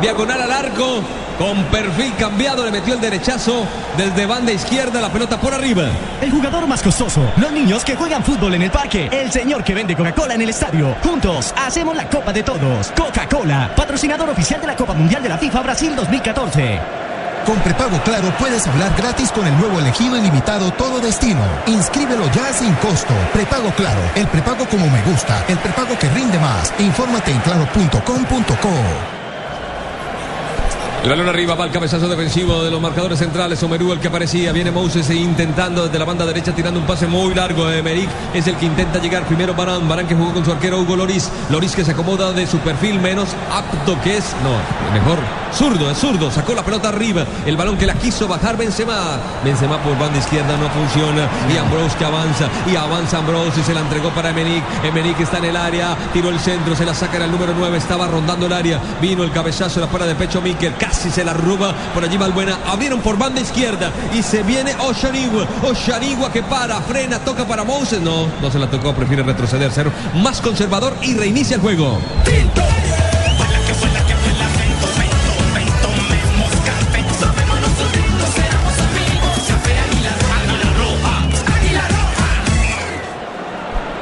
diagonal 0.00 0.42
al 0.42 0.52
arco, 0.52 1.02
con 1.38 1.64
perfil 1.64 2.12
cambiado, 2.18 2.64
le 2.64 2.70
metió 2.70 2.94
el 2.94 3.00
derechazo 3.00 3.64
desde 3.96 4.26
banda 4.26 4.52
izquierda, 4.52 5.00
la 5.00 5.08
pelota 5.08 5.40
por 5.40 5.54
arriba. 5.54 5.84
El 6.20 6.30
jugador 6.30 6.66
más 6.66 6.82
costoso, 6.82 7.22
los 7.36 7.50
niños 7.52 7.84
que 7.84 7.96
juegan 7.96 8.22
fútbol 8.22 8.54
en 8.54 8.62
el 8.62 8.70
parque, 8.70 9.08
el 9.10 9.32
señor 9.32 9.64
que 9.64 9.74
vende 9.74 9.96
Coca-Cola 9.96 10.34
en 10.34 10.42
el 10.42 10.50
estadio. 10.50 10.94
Juntos 11.02 11.54
hacemos 11.56 11.96
la 11.96 12.08
Copa 12.08 12.32
de 12.32 12.42
Todos. 12.42 12.92
Coca-Cola, 12.96 13.72
patrocinador 13.74 14.28
oficial 14.28 14.60
de 14.60 14.66
la 14.66 14.76
Copa 14.76 14.92
Mundial 14.92 15.22
de 15.22 15.30
la 15.30 15.38
FIFA 15.38 15.62
Brasil 15.62 15.96
2014. 15.96 17.09
Con 17.46 17.58
prepago 17.60 17.98
claro 18.04 18.32
puedes 18.38 18.66
hablar 18.66 18.94
gratis 18.96 19.32
con 19.32 19.46
el 19.46 19.56
nuevo 19.58 19.78
elegido 19.78 20.16
ilimitado 20.16 20.70
Todo 20.72 21.00
Destino. 21.00 21.42
Inscríbelo 21.66 22.30
ya 22.32 22.52
sin 22.52 22.72
costo. 22.74 23.14
Prepago 23.32 23.70
claro, 23.72 24.00
el 24.14 24.26
prepago 24.28 24.66
como 24.66 24.86
me 24.88 25.02
gusta, 25.02 25.44
el 25.48 25.58
prepago 25.58 25.98
que 25.98 26.08
rinde 26.10 26.38
más. 26.38 26.72
Infórmate 26.78 27.32
en 27.32 27.40
claro.com.co. 27.40 29.19
El 31.02 31.08
balón 31.08 31.30
arriba 31.30 31.54
va 31.54 31.64
el 31.64 31.70
cabezazo 31.70 32.08
defensivo 32.08 32.62
de 32.62 32.70
los 32.70 32.78
marcadores 32.78 33.18
centrales. 33.18 33.62
Omerú 33.62 33.90
el 33.90 34.00
que 34.00 34.08
aparecía. 34.08 34.52
Viene 34.52 34.70
Moses 34.70 35.08
intentando 35.08 35.86
desde 35.86 35.98
la 35.98 36.04
banda 36.04 36.26
derecha 36.26 36.54
tirando 36.54 36.78
un 36.78 36.84
pase 36.84 37.06
muy 37.06 37.34
largo. 37.34 37.70
Emerick 37.70 38.10
es 38.34 38.46
el 38.46 38.56
que 38.56 38.66
intenta 38.66 38.98
llegar. 38.98 39.24
Primero 39.24 39.54
Barán. 39.54 39.88
Barán 39.88 40.06
que 40.06 40.14
jugó 40.14 40.34
con 40.34 40.44
su 40.44 40.52
arquero 40.52 40.78
Hugo 40.78 40.96
Loris. 40.96 41.30
Loris 41.48 41.74
que 41.74 41.86
se 41.86 41.92
acomoda 41.92 42.32
de 42.34 42.46
su 42.46 42.58
perfil 42.58 43.00
menos 43.00 43.30
apto 43.50 43.98
que 44.02 44.18
es. 44.18 44.36
No, 44.44 44.52
mejor. 44.92 45.18
Zurdo, 45.54 45.90
es 45.90 45.98
zurdo. 45.98 46.30
Sacó 46.30 46.54
la 46.54 46.62
pelota 46.62 46.90
arriba. 46.90 47.24
El 47.46 47.56
balón 47.56 47.78
que 47.78 47.86
la 47.86 47.94
quiso 47.94 48.28
bajar 48.28 48.58
Benzema. 48.58 49.18
Benzema 49.42 49.82
por 49.82 49.98
banda 49.98 50.18
izquierda 50.18 50.54
no 50.58 50.68
funciona. 50.68 51.26
Y 51.52 51.56
Ambrose 51.56 51.96
que 51.96 52.04
avanza. 52.04 52.46
Y 52.70 52.76
avanza 52.76 53.18
Ambrose 53.18 53.58
y 53.58 53.62
se 53.64 53.72
la 53.72 53.80
entregó 53.80 54.10
para 54.10 54.30
Emerick. 54.30 54.62
Emerick 54.84 55.18
está 55.20 55.38
en 55.38 55.46
el 55.46 55.56
área. 55.56 55.96
Tiró 56.12 56.28
el 56.28 56.38
centro. 56.38 56.76
Se 56.76 56.84
la 56.84 56.92
saca 56.92 57.24
el 57.24 57.32
número 57.32 57.54
9. 57.56 57.78
Estaba 57.78 58.06
rondando 58.06 58.44
el 58.46 58.52
área. 58.52 58.78
Vino 59.00 59.24
el 59.24 59.32
cabezazo. 59.32 59.80
La 59.80 59.86
para 59.86 60.04
de 60.04 60.14
pecho 60.14 60.42
Mikel. 60.42 60.74
Casi 60.90 61.08
se 61.08 61.24
la 61.24 61.32
ruba. 61.32 61.72
Por 61.94 62.02
allí 62.02 62.16
Valbuena. 62.16 62.58
Abrieron 62.66 63.00
por 63.00 63.16
banda 63.16 63.40
izquierda. 63.40 63.92
Y 64.12 64.24
se 64.24 64.42
viene 64.42 64.74
Oshanigua. 64.80 65.46
Oshanigua 65.62 66.32
que 66.32 66.42
para. 66.42 66.80
Frena. 66.80 67.20
Toca 67.20 67.46
para 67.46 67.62
Moses. 67.62 68.00
No, 68.00 68.26
no 68.42 68.50
se 68.50 68.58
la 68.58 68.68
tocó. 68.68 68.92
Prefiere 68.92 69.22
retroceder. 69.22 69.70
Ser 69.70 69.88
más 70.14 70.40
conservador 70.40 70.96
y 71.02 71.14
reinicia 71.14 71.54
el 71.54 71.62
juego. 71.62 72.00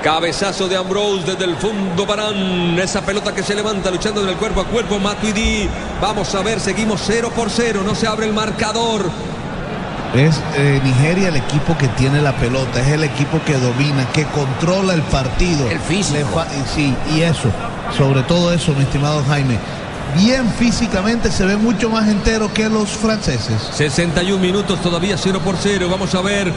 Cabezazo 0.09 0.69
de 0.69 0.75
Ambrose 0.75 1.23
desde 1.27 1.45
el 1.45 1.55
fondo 1.57 2.07
Barán. 2.07 2.79
Esa 2.79 3.03
pelota 3.03 3.35
que 3.35 3.43
se 3.43 3.55
levanta 3.55 3.91
luchando 3.91 4.23
en 4.23 4.31
el 4.31 4.37
cuerpo 4.37 4.63
a 4.63 4.65
cuerpo. 4.65 4.99
Matuidi. 4.99 5.69
Vamos 6.01 6.35
a 6.35 6.41
ver, 6.43 6.61
seguimos 6.61 7.03
0 7.05 7.31
por 7.37 7.51
0. 7.51 7.83
No 7.85 7.95
se 7.95 8.07
abre 8.07 8.25
el 8.25 8.33
marcador. 8.33 9.11
Es 10.15 10.41
eh, 10.57 10.81
Nigeria 10.83 11.29
el 11.29 11.37
equipo 11.37 11.77
que 11.77 11.89
tiene 11.89 12.23
la 12.23 12.35
pelota, 12.37 12.81
es 12.81 12.89
el 12.89 13.05
equipo 13.05 13.39
que 13.45 13.53
domina, 13.59 14.11
que 14.15 14.25
controla 14.25 14.95
el 14.95 15.03
partido. 15.03 15.69
El 15.69 15.79
físico. 15.79 16.43
Sí, 16.75 16.97
y 17.15 17.21
eso, 17.21 17.51
sobre 17.95 18.23
todo 18.23 18.55
eso, 18.55 18.73
mi 18.73 18.85
estimado 18.85 19.23
Jaime. 19.29 19.59
Bien 20.17 20.51
físicamente 20.55 21.31
se 21.31 21.45
ve 21.45 21.59
mucho 21.59 21.91
más 21.91 22.09
entero 22.09 22.51
que 22.55 22.71
los 22.71 22.89
franceses. 22.89 23.61
61 23.75 24.39
minutos 24.39 24.81
todavía 24.81 25.19
0 25.19 25.43
por 25.45 25.57
0. 25.59 25.87
Vamos 25.91 26.15
a 26.15 26.23
ver. 26.23 26.51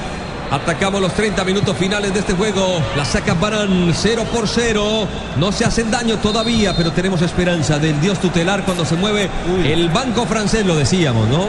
Atacamos 0.51 0.99
los 1.01 1.13
30 1.13 1.45
minutos 1.45 1.77
finales 1.77 2.13
de 2.13 2.19
este 2.19 2.33
juego. 2.33 2.81
La 2.97 3.05
saca 3.05 3.33
Barán 3.35 3.93
0 3.95 4.25
por 4.33 4.49
0. 4.49 5.07
No 5.37 5.51
se 5.53 5.63
hacen 5.63 5.89
daño 5.89 6.17
todavía, 6.17 6.75
pero 6.75 6.91
tenemos 6.91 7.21
esperanza 7.21 7.79
del 7.79 8.01
Dios 8.01 8.19
tutelar 8.19 8.63
cuando 8.65 8.83
se 8.83 8.95
mueve 8.95 9.29
el 9.63 9.87
banco 9.89 10.25
francés. 10.25 10.65
Lo 10.65 10.75
decíamos, 10.75 11.29
¿no? 11.29 11.47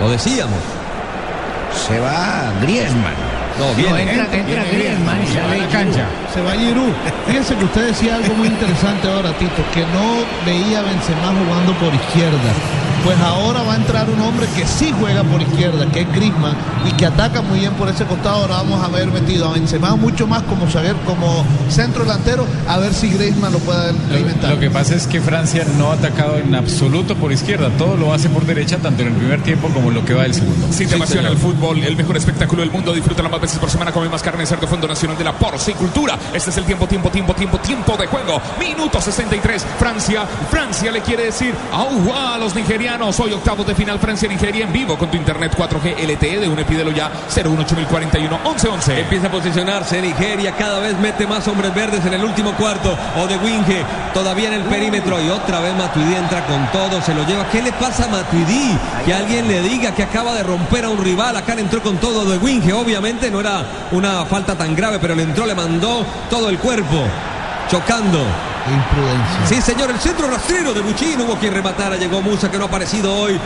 Lo 0.00 0.10
decíamos. 0.10 0.58
Se 1.88 1.98
va 1.98 2.52
Griezmann. 2.62 3.14
No, 3.58 3.68
No, 3.70 3.74
viene. 3.74 4.02
entra, 4.02 4.36
entra 4.36 4.64
Griezmann 4.70 5.22
y 5.22 5.26
Se 5.26 5.40
va 5.40 5.44
a 5.44 5.48
sale 5.48 5.58
la 5.62 5.68
cancha. 5.68 6.06
Se 6.32 6.40
va 6.42 6.52
Giroud. 6.52 6.92
Fíjense 7.26 7.56
que 7.56 7.64
usted 7.64 7.86
decía 7.88 8.14
algo 8.14 8.32
muy 8.34 8.46
interesante 8.46 9.08
ahora, 9.10 9.32
Tito, 9.38 9.62
que 9.74 9.80
no 9.80 10.24
veía 10.44 10.80
a 10.80 10.82
Benzema 10.82 11.32
jugando 11.44 11.72
por 11.80 11.92
izquierda. 11.92 12.52
Pues 13.04 13.18
ahora 13.20 13.62
va 13.62 13.74
a 13.74 13.76
entrar 13.76 14.08
un 14.10 14.20
hombre 14.20 14.46
que 14.56 14.66
sí 14.66 14.92
juega 14.98 15.22
por 15.22 15.40
izquierda, 15.40 15.86
que 15.92 16.00
es 16.00 16.12
Griezmann, 16.12 16.56
y 16.88 16.92
que 16.92 17.06
ataca 17.06 17.40
muy 17.42 17.60
bien 17.60 17.72
por 17.74 17.88
ese 17.88 18.04
costado. 18.04 18.42
Ahora 18.42 18.56
vamos 18.56 18.82
a 18.84 18.88
ver 18.88 19.06
metido 19.08 19.48
a 19.48 19.52
Benzema 19.52 19.94
mucho 19.96 20.26
más 20.26 20.42
como 20.42 20.68
saber 20.70 20.96
como 21.06 21.44
centro 21.70 22.04
delantero, 22.04 22.46
a 22.66 22.78
ver 22.78 22.92
si 22.92 23.10
Griezmann 23.10 23.52
lo 23.52 23.58
puede 23.60 23.90
alimentar. 24.10 24.50
lo 24.54 24.60
que 24.60 24.70
pasa 24.70 24.94
es 24.94 25.06
que 25.06 25.20
Francia 25.20 25.64
no 25.78 25.90
ha 25.90 25.94
atacado 25.94 26.38
en 26.38 26.54
absoluto 26.54 27.14
por 27.16 27.32
izquierda, 27.32 27.70
todo 27.78 27.96
lo 27.96 28.12
hace 28.12 28.28
por 28.28 28.44
derecha, 28.44 28.78
tanto 28.78 29.02
en 29.02 29.08
el 29.08 29.14
primer 29.14 29.42
tiempo 29.42 29.68
como 29.68 29.88
en 29.88 29.94
lo 29.94 30.04
que 30.04 30.14
va 30.14 30.24
del 30.24 30.34
segundo. 30.34 30.66
Si 30.70 30.86
te 30.86 30.96
apasiona 30.96 31.28
el 31.28 31.36
fútbol, 31.36 31.82
el 31.82 31.96
mejor 31.96 32.16
espectáculo 32.16 32.62
del 32.62 32.70
mundo, 32.70 32.92
disfrútalo 32.92 33.28
más 33.28 33.40
veces 33.40 33.58
por 33.58 33.70
semana. 33.70 33.92
Come 33.92 34.08
más 34.08 34.22
carne 34.22 34.46
cerdo, 34.46 34.66
Fondo 34.66 34.88
Nacional 34.88 35.16
de 35.16 35.24
la 35.24 35.32
Porcicultura. 35.32 36.18
Este 36.32 36.50
es 36.50 36.56
el 36.56 36.64
tiempo, 36.64 36.86
tiempo, 36.86 37.10
tiempo, 37.10 37.34
tiempo, 37.34 37.58
tiempo 37.58 37.96
de 37.96 38.06
juego. 38.06 38.40
Minuto 38.58 39.00
63. 39.00 39.64
Francia, 39.78 40.24
Francia 40.50 40.90
le 40.90 41.00
quiere 41.00 41.26
decir 41.26 41.54
¡Aua! 41.72 42.34
a 42.34 42.38
los 42.38 42.54
nigerianos. 42.54 42.85
Hoy 42.86 43.32
octavos 43.32 43.66
de 43.66 43.74
final 43.74 43.98
Francia-Nigeria 43.98 44.64
en 44.64 44.72
vivo 44.72 44.96
con 44.96 45.10
tu 45.10 45.16
internet 45.16 45.52
4G 45.56 46.06
LTE 46.06 46.38
de 46.38 46.48
un 46.48 46.56
ya 46.94 47.10
01841 47.34 48.38
1111. 48.44 49.00
Empieza 49.00 49.26
a 49.26 49.30
posicionarse 49.30 50.00
Nigeria, 50.00 50.52
cada 50.52 50.78
vez 50.78 50.96
mete 51.00 51.26
más 51.26 51.46
hombres 51.48 51.74
verdes 51.74 52.06
en 52.06 52.14
el 52.14 52.24
último 52.24 52.52
cuarto. 52.52 52.96
O 53.20 53.26
de 53.26 53.38
Winge, 53.38 53.82
todavía 54.14 54.48
en 54.48 54.54
el 54.54 54.62
perímetro. 54.62 55.20
Y 55.20 55.28
otra 55.28 55.58
vez 55.60 55.74
Matuidi 55.74 56.14
entra 56.14 56.46
con 56.46 56.64
todo, 56.70 57.02
se 57.02 57.12
lo 57.12 57.26
lleva. 57.26 57.48
¿Qué 57.50 57.60
le 57.60 57.72
pasa 57.72 58.04
a 58.04 58.08
Matuidi? 58.08 58.78
Que 59.04 59.12
alguien 59.12 59.48
le 59.48 59.62
diga 59.62 59.92
que 59.92 60.04
acaba 60.04 60.32
de 60.34 60.44
romper 60.44 60.84
a 60.84 60.88
un 60.88 61.02
rival. 61.02 61.36
Acá 61.36 61.56
le 61.56 61.62
entró 61.62 61.82
con 61.82 61.96
todo 61.96 62.24
de 62.24 62.38
Winge. 62.38 62.72
Obviamente 62.72 63.32
no 63.32 63.40
era 63.40 63.64
una 63.90 64.24
falta 64.26 64.54
tan 64.54 64.76
grave, 64.76 64.98
pero 65.00 65.16
le 65.16 65.24
entró, 65.24 65.44
le 65.44 65.56
mandó 65.56 66.06
todo 66.30 66.48
el 66.48 66.58
cuerpo. 66.58 67.02
Chocando. 67.68 68.55
Imprudencia. 68.74 69.46
Sí, 69.46 69.62
señor, 69.62 69.90
el 69.90 69.98
centro 69.98 70.28
rastrero 70.28 70.72
de 70.74 70.80
Buchín. 70.80 71.20
Hubo 71.20 71.36
quien 71.36 71.54
rematara. 71.54 71.96
Llegó 71.96 72.20
Musa, 72.20 72.50
que 72.50 72.58
no 72.58 72.64
ha 72.64 72.68
aparecido 72.68 73.14
hoy. 73.14 73.38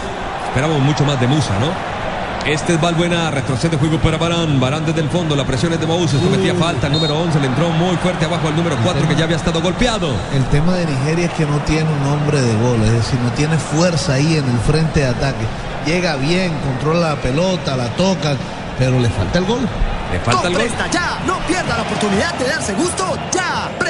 Esperamos 0.49 0.81
mucho 0.81 1.05
más 1.05 1.21
de 1.21 1.27
Musa, 1.27 1.59
¿no? 1.59 2.01
Este 2.47 2.73
es 2.73 2.81
Valbuena, 2.81 3.31
retrocede 3.31 3.77
juego 3.77 3.99
para 3.99 4.17
Barán. 4.17 4.59
Barán 4.59 4.87
desde 4.87 5.03
el 5.03 5.11
fondo, 5.11 5.37
la 5.37 5.45
presión 5.45 5.73
es 5.75 5.81
de 5.81 5.87
Moses, 5.87 6.21
cometía 6.21 6.55
falta. 6.55 6.87
El 6.87 6.95
número 6.95 7.19
11 7.19 7.39
le 7.39 7.47
entró 7.47 7.69
muy 7.69 7.97
fuerte 7.99 8.25
abajo 8.25 8.49
al 8.49 8.57
número 8.57 8.77
4 8.83 9.07
que 9.07 9.15
ya 9.15 9.25
había 9.25 9.37
estado 9.37 9.61
golpeado. 9.61 10.15
El 10.35 10.45
tema 10.47 10.73
de 10.75 10.87
Nigeria 10.87 11.27
es 11.27 11.33
que 11.33 11.45
no 11.45 11.59
tiene 11.61 11.89
un 11.91 12.07
hombre 12.13 12.41
de 12.41 12.55
gol, 12.57 12.83
es 12.83 12.93
decir, 12.93 13.21
no 13.21 13.31
tiene 13.33 13.59
fuerza 13.59 14.15
ahí 14.15 14.37
en 14.39 14.49
el 14.49 14.59
frente 14.61 15.01
de 15.01 15.07
ataque. 15.07 15.45
Llega 15.85 16.17
bien, 16.17 16.53
controla 16.61 17.11
la 17.11 17.17
pelota, 17.17 17.77
la 17.77 17.89
toca, 17.91 18.35
pero 18.79 18.99
le 18.99 19.11
falta 19.11 19.39
el 19.39 19.45
gol. 19.45 19.69
Le 20.11 20.21
falta 20.21 20.49
el 20.49 20.55
gol. 20.55 20.63
Presta 20.63 20.87
Ya, 20.91 21.19
no 21.27 21.39
pierda 21.47 21.77
la 21.77 21.83
oportunidad 21.83 22.35
de 22.35 22.49
darse 22.49 22.73
gusto 22.73 23.19
ya. 23.33 23.40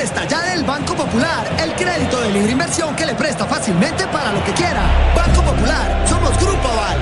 Presta 0.01 0.25
Ya 0.25 0.41
del 0.41 0.65
Banco 0.65 0.95
Popular, 0.95 1.45
el 1.63 1.75
crédito 1.75 2.23
de 2.23 2.31
libre 2.31 2.53
inversión 2.53 2.97
que 2.97 3.05
le 3.05 3.15
presta 3.15 3.45
fácilmente 3.45 4.07
para 4.07 4.33
lo 4.33 4.43
que 4.45 4.53
quiera. 4.53 4.81
Banco 5.15 5.43
Popular, 5.43 6.07
somos 6.09 6.35
Grupo 6.39 6.69
Aval. 6.69 6.99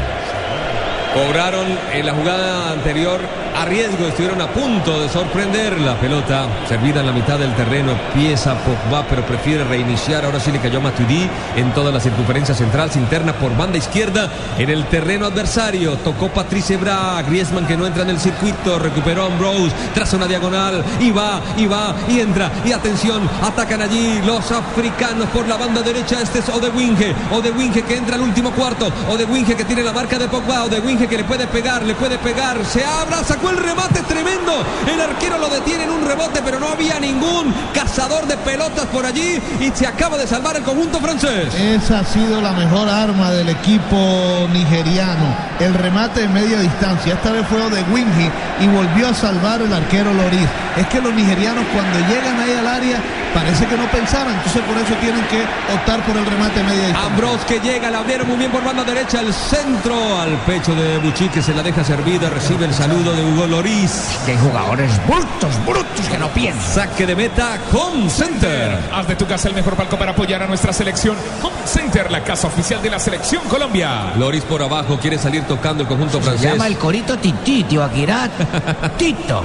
Cobraron 1.14 1.78
en 1.92 2.06
la 2.06 2.12
jugada 2.12 2.72
anterior 2.72 3.20
a 3.58 3.64
riesgo, 3.64 4.06
estuvieron 4.06 4.40
a 4.40 4.46
punto 4.46 5.00
de 5.00 5.08
sorprender. 5.08 5.80
La 5.80 5.98
pelota 5.98 6.46
servida 6.68 7.00
en 7.00 7.06
la 7.06 7.12
mitad 7.12 7.38
del 7.38 7.54
terreno, 7.56 7.92
empieza 7.92 8.54
Pogba 8.58 9.04
pero 9.08 9.26
prefiere 9.26 9.64
reiniciar, 9.64 10.24
ahora 10.24 10.38
sí 10.38 10.52
le 10.52 10.60
cayó 10.60 10.78
a 10.78 10.82
Matuidi 10.82 11.28
en 11.56 11.72
toda 11.72 11.90
la 11.90 11.98
circunferencia 11.98 12.54
central, 12.54 12.90
se 12.92 13.00
interna 13.00 13.32
por 13.32 13.56
banda 13.56 13.76
izquierda 13.76 14.30
en 14.58 14.70
el 14.70 14.86
terreno 14.86 15.26
adversario, 15.26 15.96
tocó 15.98 16.28
Patrice 16.28 16.76
Bra, 16.76 17.20
Griezmann 17.22 17.66
que 17.66 17.76
no 17.76 17.86
entra 17.86 18.04
en 18.04 18.10
el 18.10 18.20
circuito, 18.20 18.78
recuperó 18.78 19.24
a 19.24 19.26
Ambrose, 19.26 19.74
traza 19.92 20.16
una 20.16 20.26
diagonal 20.26 20.84
y 21.00 21.10
va, 21.10 21.40
y 21.56 21.66
va, 21.66 21.96
y 22.08 22.20
entra, 22.20 22.52
y 22.64 22.70
atención, 22.70 23.28
atacan 23.42 23.82
allí 23.82 24.20
los 24.24 24.52
africanos 24.52 25.26
por 25.30 25.48
la 25.48 25.56
banda 25.56 25.82
derecha, 25.82 26.20
este 26.22 26.38
es 26.38 26.48
Odewinge, 26.48 27.12
Odewinge 27.32 27.82
que 27.82 27.96
entra 27.96 28.14
al 28.14 28.22
último 28.22 28.52
cuarto, 28.52 28.92
Odewinge 29.10 29.56
que 29.56 29.64
tiene 29.64 29.82
la 29.82 29.92
marca 29.92 30.16
de 30.16 30.28
Pogba, 30.28 30.64
Odewinge 30.64 31.08
que 31.08 31.16
le 31.16 31.24
puede 31.24 31.48
pegar, 31.48 31.82
le 31.82 31.94
puede 31.96 32.18
pegar, 32.18 32.64
se 32.64 32.84
abra, 32.84 33.24
sacó 33.24 33.48
aplicó 33.48 33.50
el 33.50 33.56
remate 33.56 34.00
tremendo. 34.02 34.52
El 34.86 35.00
arquero 35.18 35.38
lo 35.38 35.48
detiene 35.48 35.82
en 35.82 35.90
un 35.90 36.06
rebote, 36.06 36.40
pero 36.44 36.60
no 36.60 36.68
había 36.68 37.00
ningún 37.00 37.52
cazador 37.74 38.24
de 38.28 38.36
pelotas 38.36 38.86
por 38.86 39.04
allí 39.04 39.40
y 39.58 39.70
se 39.74 39.84
acaba 39.84 40.16
de 40.16 40.28
salvar 40.28 40.54
el 40.54 40.62
conjunto 40.62 41.00
francés. 41.00 41.52
Esa 41.54 42.00
ha 42.00 42.04
sido 42.04 42.40
la 42.40 42.52
mejor 42.52 42.88
arma 42.88 43.32
del 43.32 43.48
equipo 43.48 44.46
nigeriano. 44.52 45.34
El 45.58 45.74
remate 45.74 46.20
de 46.20 46.28
media 46.28 46.60
distancia. 46.60 47.14
Esta 47.14 47.32
vez 47.32 47.44
fue 47.48 47.58
de 47.58 47.82
Wingy 47.92 48.30
y 48.60 48.68
volvió 48.68 49.08
a 49.08 49.14
salvar 49.14 49.60
el 49.60 49.72
arquero 49.72 50.14
Loris. 50.14 50.48
Es 50.76 50.86
que 50.86 51.00
los 51.00 51.12
nigerianos 51.12 51.64
cuando 51.74 51.98
llegan 52.06 52.38
ahí 52.38 52.52
al 52.52 52.68
área 52.68 53.02
parece 53.38 53.66
que 53.66 53.76
no 53.76 53.86
pensaban. 53.90 54.34
Entonces 54.34 54.62
por 54.62 54.76
eso 54.76 54.94
tienen 55.00 55.24
que 55.26 55.42
optar 55.74 56.00
por 56.04 56.16
el 56.16 56.26
remate 56.26 56.58
de 56.58 56.64
media 56.64 56.86
distancia. 56.88 57.10
Ambrose 57.12 57.46
que 57.46 57.60
llega, 57.60 57.90
la 57.90 57.98
abrieron 58.00 58.26
muy 58.28 58.36
bien 58.36 58.50
por 58.50 58.64
banda 58.64 58.84
derecha, 58.84 59.20
el 59.20 59.32
centro 59.32 59.94
al 60.20 60.32
pecho 60.46 60.74
de 60.74 60.98
Buchi 60.98 61.28
que 61.28 61.42
se 61.42 61.54
la 61.54 61.62
deja 61.62 61.84
servida, 61.84 62.28
recibe 62.30 62.64
el 62.64 62.74
saludo 62.74 63.14
de 63.14 63.24
Hugo 63.24 63.46
Loris. 63.46 64.18
Que 64.24 64.32
hay 64.32 64.38
jugadores 64.38 64.90
brutos, 65.06 65.52
brutos 65.66 66.08
que 66.10 66.18
no 66.18 66.28
piensan. 66.28 66.88
Saque 66.88 67.06
de 67.06 67.14
meta, 67.16 67.58
Home 67.72 68.10
Center. 68.10 68.78
Haz 68.92 69.06
de 69.08 69.16
tu 69.16 69.26
casa 69.26 69.48
el 69.48 69.54
mejor 69.54 69.74
palco 69.76 69.96
para 69.96 70.12
apoyar 70.12 70.42
a 70.42 70.46
nuestra 70.46 70.72
selección. 70.72 71.16
Home 71.42 71.56
Center, 71.64 72.10
la 72.10 72.22
casa 72.24 72.46
oficial 72.48 72.82
de 72.82 72.90
la 72.90 72.98
selección 72.98 73.42
Colombia. 73.48 74.12
Loris 74.16 74.42
por 74.44 74.62
abajo 74.62 74.98
quiere 74.98 75.18
salir 75.18 75.44
tocando 75.44 75.82
el 75.82 75.88
conjunto 75.88 76.18
Se 76.18 76.24
francés. 76.24 76.52
llama 76.52 76.66
el 76.66 76.76
corito 76.76 77.16
Tití, 77.18 77.64
tío 77.64 77.82
Aguirat. 77.84 78.30
Tito. 78.98 79.44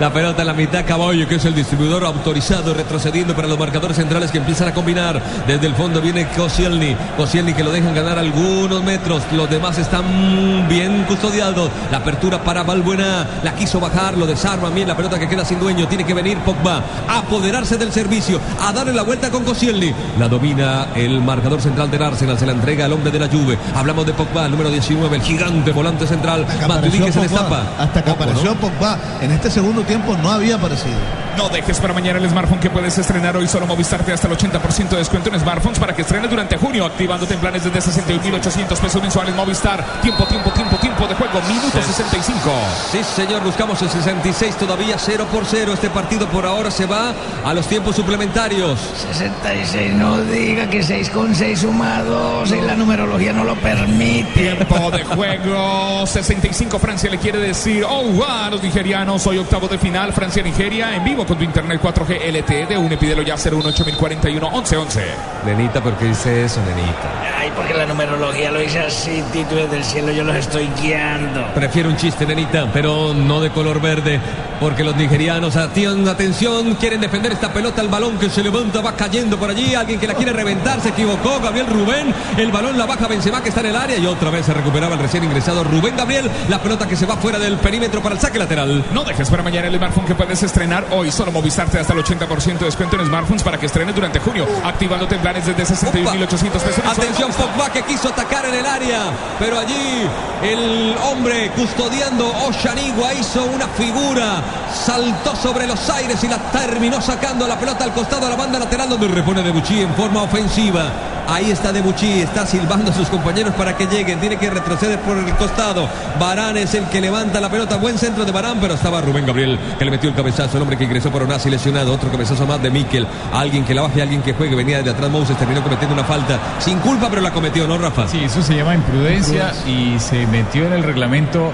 La 0.00 0.10
pelota 0.10 0.40
en 0.40 0.46
la 0.46 0.54
mitad, 0.54 0.86
Caballo, 0.86 1.28
que 1.28 1.34
es 1.34 1.44
el 1.44 1.54
distribuidor 1.54 2.06
autorizado, 2.06 2.72
retrocediendo 2.72 3.36
para 3.36 3.46
los 3.46 3.58
marcadores 3.58 3.98
centrales 3.98 4.30
que 4.30 4.38
empiezan 4.38 4.68
a 4.68 4.72
combinar. 4.72 5.20
Desde 5.46 5.66
el 5.66 5.74
fondo 5.74 6.00
viene 6.00 6.26
Koscielny. 6.28 6.96
Koscielny 7.18 7.52
que 7.52 7.62
lo 7.62 7.70
dejan 7.70 7.94
ganar 7.94 8.18
algunos 8.18 8.82
metros. 8.82 9.22
Los 9.30 9.50
demás 9.50 9.76
están 9.76 10.66
bien 10.70 11.04
custodiados. 11.04 11.70
La 11.90 11.98
apertura 11.98 12.42
para 12.42 12.62
Balbuena. 12.62 13.28
La 13.42 13.54
quiso 13.54 13.78
bajar, 13.78 14.16
lo 14.16 14.26
desarma 14.26 14.70
bien. 14.70 14.88
La 14.88 14.96
pelota 14.96 15.18
que 15.18 15.28
queda 15.28 15.44
sin 15.44 15.60
dueño. 15.60 15.86
Tiene 15.86 16.04
que 16.04 16.14
venir 16.14 16.38
Pogba 16.38 16.82
a 17.06 17.18
apoderarse 17.18 17.76
del 17.76 17.92
servicio, 17.92 18.40
a 18.58 18.72
darle 18.72 18.94
la 18.94 19.02
vuelta 19.02 19.30
con 19.30 19.44
Koscielny. 19.44 19.92
La 20.18 20.28
domina 20.28 20.86
el 20.94 21.20
marcador 21.20 21.60
central 21.60 21.90
del 21.90 22.02
Arsenal. 22.02 22.38
Se 22.38 22.46
la 22.46 22.52
entrega 22.52 22.86
al 22.86 22.94
hombre 22.94 23.10
de 23.10 23.18
la 23.18 23.28
Juve. 23.28 23.58
Hablamos 23.74 24.06
de 24.06 24.14
Pogba, 24.14 24.46
el 24.46 24.52
número 24.52 24.70
19, 24.70 25.14
el 25.14 25.22
gigante 25.22 25.72
volante 25.72 26.06
central. 26.06 26.46
Matuidi 26.66 27.00
que 27.00 27.12
se 27.12 27.20
destapa. 27.20 27.64
Hasta 27.78 28.02
que 28.02 28.12
apareció 28.12 28.54
Pogba. 28.54 28.98
En 29.20 29.30
este 29.32 29.50
segundo 29.50 29.82
tiempo 29.82 29.89
no 29.98 30.30
había 30.30 30.54
aparecido. 30.54 30.96
No 31.36 31.48
dejes 31.48 31.80
para 31.80 31.94
mañana 31.94 32.18
el 32.18 32.28
smartphone 32.28 32.60
que 32.60 32.70
puedes 32.70 32.96
estrenar 32.98 33.36
hoy. 33.36 33.48
Solo 33.48 33.66
Movistar 33.66 34.04
te 34.04 34.12
hasta 34.12 34.28
el 34.28 34.36
80% 34.36 34.90
de 34.90 34.96
descuento 34.98 35.30
en 35.30 35.40
smartphones 35.40 35.78
para 35.78 35.94
que 35.94 36.02
estrenes 36.02 36.28
durante 36.28 36.56
junio. 36.56 36.84
Activándote 36.84 37.34
en 37.34 37.40
planes 37.40 37.64
desde 37.64 37.80
61.800 37.80 38.78
pesos 38.78 39.00
mensuales 39.00 39.34
Movistar. 39.34 39.84
Tiempo, 40.02 40.26
tiempo, 40.26 40.50
tiempo, 40.50 40.76
tiempo 40.76 41.06
de 41.06 41.14
juego. 41.14 41.40
Minuto 41.48 41.80
65. 41.82 42.50
Sí, 42.92 42.98
señor, 43.16 43.42
buscamos 43.42 43.80
el 43.82 43.88
66 43.88 44.56
todavía 44.56 44.96
0 44.98 45.26
por 45.32 45.44
0. 45.46 45.72
Este 45.72 45.88
partido 45.88 46.28
por 46.28 46.44
ahora 46.44 46.70
se 46.70 46.86
va 46.86 47.14
a 47.44 47.54
los 47.54 47.66
tiempos 47.66 47.96
suplementarios. 47.96 48.78
66, 49.14 49.94
no 49.94 50.20
diga 50.22 50.68
que 50.68 50.82
6 50.82 51.10
con 51.10 51.34
6 51.34 51.60
suma 51.60 52.02
2 52.02 52.50
y 52.52 52.60
la 52.60 52.74
numerología 52.74 53.32
no 53.32 53.44
lo 53.44 53.54
permite. 53.56 54.30
Tiempo 54.34 54.90
de 54.90 55.04
juego. 55.04 56.06
65 56.06 56.78
Francia 56.78 57.10
le 57.10 57.18
quiere 57.18 57.38
decir, 57.38 57.84
oh, 57.88 58.02
wow, 58.02 58.24
a 58.44 58.50
los 58.50 58.62
nigerianos, 58.62 59.26
hoy 59.26 59.38
octavo 59.38 59.68
de 59.68 59.78
final, 59.80 60.12
Francia-Nigeria, 60.12 60.94
en 60.94 61.02
vivo 61.02 61.26
con 61.26 61.36
tu 61.38 61.44
internet 61.44 61.80
4G 61.82 62.30
LTE 62.32 62.66
de 62.66 62.78
UNE, 62.78 62.96
pídelo 62.96 63.22
ya 63.22 63.36
018 63.36 63.84
1111. 63.84 65.04
Nenita, 65.46 65.82
¿por 65.82 65.94
qué 65.94 66.06
dice 66.06 66.44
eso, 66.44 66.60
nenita? 66.62 67.38
Ay, 67.38 67.50
porque 67.56 67.74
la 67.74 67.86
numerología 67.86 68.50
lo 68.50 68.60
dice 68.60 68.80
así, 68.80 69.22
Tito, 69.32 69.56
desde 69.56 69.78
el 69.78 69.84
cielo 69.84 70.12
yo 70.12 70.22
los 70.22 70.36
estoy 70.36 70.68
guiando. 70.80 71.46
Prefiero 71.54 71.88
un 71.88 71.96
chiste, 71.96 72.26
nenita, 72.26 72.68
pero 72.72 73.14
no 73.14 73.40
de 73.40 73.50
color 73.50 73.80
verde, 73.80 74.20
porque 74.60 74.84
los 74.84 74.94
nigerianos, 74.96 75.56
atiendan 75.56 76.08
atención, 76.08 76.74
quieren 76.74 77.00
defender 77.00 77.32
esta 77.32 77.52
pelota, 77.52 77.80
el 77.80 77.88
balón 77.88 78.18
que 78.18 78.28
se 78.28 78.42
levanta, 78.42 78.80
va 78.80 78.94
cayendo 78.94 79.38
por 79.38 79.50
allí, 79.50 79.74
alguien 79.74 79.98
que 79.98 80.06
la 80.06 80.14
quiere 80.14 80.32
reventar, 80.32 80.80
se 80.80 80.90
equivocó, 80.90 81.40
Gabriel 81.40 81.66
Rubén, 81.66 82.14
el 82.36 82.52
balón 82.52 82.76
la 82.76 82.86
baja 82.86 83.08
Benzema 83.08 83.42
que 83.42 83.48
está 83.48 83.60
en 83.60 83.66
el 83.66 83.76
área 83.76 83.96
y 83.96 84.06
otra 84.06 84.30
vez 84.30 84.46
se 84.46 84.52
recuperaba 84.54 84.94
el 84.94 85.00
recién 85.00 85.24
ingresado 85.24 85.64
Rubén 85.64 85.96
Gabriel, 85.96 86.30
la 86.48 86.60
pelota 86.60 86.86
que 86.86 86.96
se 86.96 87.06
va 87.06 87.16
fuera 87.16 87.38
del 87.38 87.56
perímetro 87.56 88.02
para 88.02 88.14
el 88.14 88.20
saque 88.20 88.38
lateral. 88.38 88.84
No 88.92 89.04
dejes 89.04 89.30
para 89.30 89.42
mañana 89.42 89.69
el 89.70 89.78
smartphone 89.78 90.06
que 90.06 90.14
puedes 90.14 90.42
estrenar 90.42 90.84
hoy. 90.90 91.10
Solo 91.10 91.32
Movistar 91.32 91.68
te 91.68 91.76
da 91.76 91.82
hasta 91.82 91.92
el 91.92 92.02
80% 92.02 92.58
de 92.58 92.64
descuento 92.64 92.96
en 92.96 93.06
smartphones 93.06 93.42
para 93.42 93.58
que 93.58 93.66
estrenes 93.66 93.94
durante 93.94 94.18
junio. 94.18 94.46
Activándote 94.64 95.14
en 95.14 95.20
planes 95.20 95.46
desde 95.46 95.62
61.800 95.62 96.50
pesos. 96.50 96.84
Atención, 96.86 97.30
Pogba 97.32 97.70
que 97.72 97.82
quiso 97.82 98.08
atacar 98.08 98.44
en 98.46 98.54
el 98.54 98.66
área, 98.66 99.00
pero 99.38 99.58
allí 99.58 100.08
el 100.42 100.96
hombre 101.10 101.50
custodiando 101.54 102.28
Oshanigua 102.46 103.14
hizo 103.14 103.44
una 103.44 103.68
figura, 103.68 104.42
saltó 104.74 105.36
sobre 105.36 105.66
los 105.66 105.88
aires 105.90 106.22
y 106.24 106.28
la 106.28 106.38
terminó 106.50 107.00
sacando 107.00 107.46
la 107.46 107.58
pelota 107.58 107.84
al 107.84 107.92
costado 107.92 108.24
de 108.24 108.30
la 108.30 108.36
banda 108.36 108.58
lateral 108.58 108.88
donde 108.88 109.08
repone 109.08 109.42
Debuchy 109.42 109.82
en 109.82 109.94
forma 109.94 110.22
ofensiva. 110.22 110.90
Ahí 111.28 111.52
está 111.52 111.72
Debuchy, 111.72 112.22
está 112.22 112.44
silbando 112.44 112.90
a 112.90 112.94
sus 112.94 113.08
compañeros 113.08 113.54
para 113.54 113.76
que 113.76 113.86
lleguen, 113.86 114.18
tiene 114.18 114.36
que 114.36 114.50
retroceder 114.50 114.98
por 115.00 115.16
el 115.16 115.32
costado. 115.36 115.88
Barán 116.18 116.56
es 116.56 116.74
el 116.74 116.86
que 116.86 117.00
levanta 117.00 117.40
la 117.40 117.48
pelota, 117.48 117.76
buen 117.76 117.98
centro 117.98 118.24
de 118.24 118.32
Barán, 118.32 118.58
pero 118.60 118.74
estaba 118.74 119.00
Rubén 119.00 119.26
Gabriel 119.26 119.59
que 119.78 119.84
le 119.84 119.90
metió 119.90 120.08
el 120.08 120.16
cabezazo, 120.16 120.56
el 120.56 120.62
hombre 120.62 120.76
que 120.76 120.84
ingresó 120.84 121.10
por 121.10 121.22
Onasi 121.22 121.50
lesionado, 121.50 121.92
otro 121.92 122.10
cabezazo 122.10 122.46
más 122.46 122.62
de 122.62 122.70
Mikel, 122.70 123.06
alguien 123.32 123.64
que 123.64 123.74
la 123.74 123.82
baje, 123.82 124.02
alguien 124.02 124.22
que 124.22 124.32
juegue, 124.32 124.54
venía 124.54 124.82
de 124.82 124.90
atrás 124.90 125.10
Moses, 125.10 125.36
terminó 125.36 125.62
cometiendo 125.62 125.94
una 125.94 126.04
falta 126.04 126.38
sin 126.58 126.78
culpa, 126.78 127.08
pero 127.08 127.22
la 127.22 127.30
cometió, 127.30 127.66
¿no, 127.66 127.78
Rafa? 127.78 128.08
Sí, 128.08 128.24
eso 128.24 128.42
se 128.42 128.56
llama 128.56 128.74
imprudencia 128.74 129.52
y 129.66 129.98
se 129.98 130.26
metió 130.26 130.66
en 130.66 130.72
el 130.72 130.82
reglamento 130.82 131.52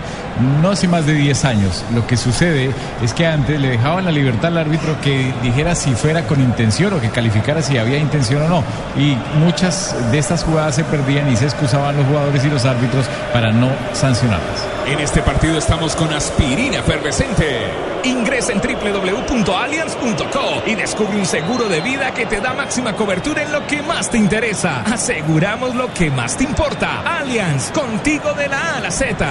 no 0.62 0.70
hace 0.70 0.88
más 0.88 1.06
de 1.06 1.14
10 1.14 1.44
años. 1.44 1.84
Lo 1.94 2.06
que 2.06 2.16
sucede 2.16 2.70
es 3.02 3.14
que 3.14 3.26
antes 3.26 3.60
le 3.60 3.70
dejaban 3.70 4.04
la 4.04 4.10
libertad 4.10 4.46
al 4.46 4.58
árbitro 4.58 5.00
que 5.00 5.32
dijera 5.42 5.74
si 5.74 5.94
fuera 5.94 6.26
con 6.26 6.40
intención 6.40 6.92
o 6.92 7.00
que 7.00 7.10
calificara 7.10 7.62
si 7.62 7.78
había 7.78 7.98
intención 7.98 8.42
o 8.42 8.48
no. 8.48 8.64
Y 8.96 9.16
muchas 9.38 9.94
de 10.10 10.18
estas 10.18 10.44
jugadas 10.44 10.76
se 10.76 10.84
perdían 10.84 11.30
y 11.32 11.36
se 11.36 11.46
excusaban 11.46 11.96
los 11.96 12.06
jugadores 12.06 12.44
y 12.44 12.50
los 12.50 12.64
árbitros 12.64 13.06
para 13.32 13.52
no 13.52 13.70
sancionarlas. 13.92 14.75
En 14.86 15.00
este 15.00 15.20
partido 15.20 15.58
estamos 15.58 15.96
con 15.96 16.12
aspirina 16.12 16.78
efervescente. 16.78 17.58
Ingresa 18.04 18.52
en 18.52 18.60
www.allianz.co 18.60 20.62
y 20.64 20.76
descubre 20.76 21.18
un 21.18 21.26
seguro 21.26 21.68
de 21.68 21.80
vida 21.80 22.14
que 22.14 22.24
te 22.24 22.40
da 22.40 22.54
máxima 22.54 22.92
cobertura 22.92 23.42
en 23.42 23.50
lo 23.50 23.66
que 23.66 23.82
más 23.82 24.08
te 24.08 24.18
interesa. 24.18 24.82
Aseguramos 24.82 25.74
lo 25.74 25.92
que 25.92 26.08
más 26.08 26.36
te 26.36 26.44
importa. 26.44 27.18
Allianz, 27.18 27.72
contigo 27.72 28.32
de 28.34 28.46
la 28.46 28.60
A 28.60 28.76
a 28.76 28.80
la 28.80 28.92
Z. 28.92 29.26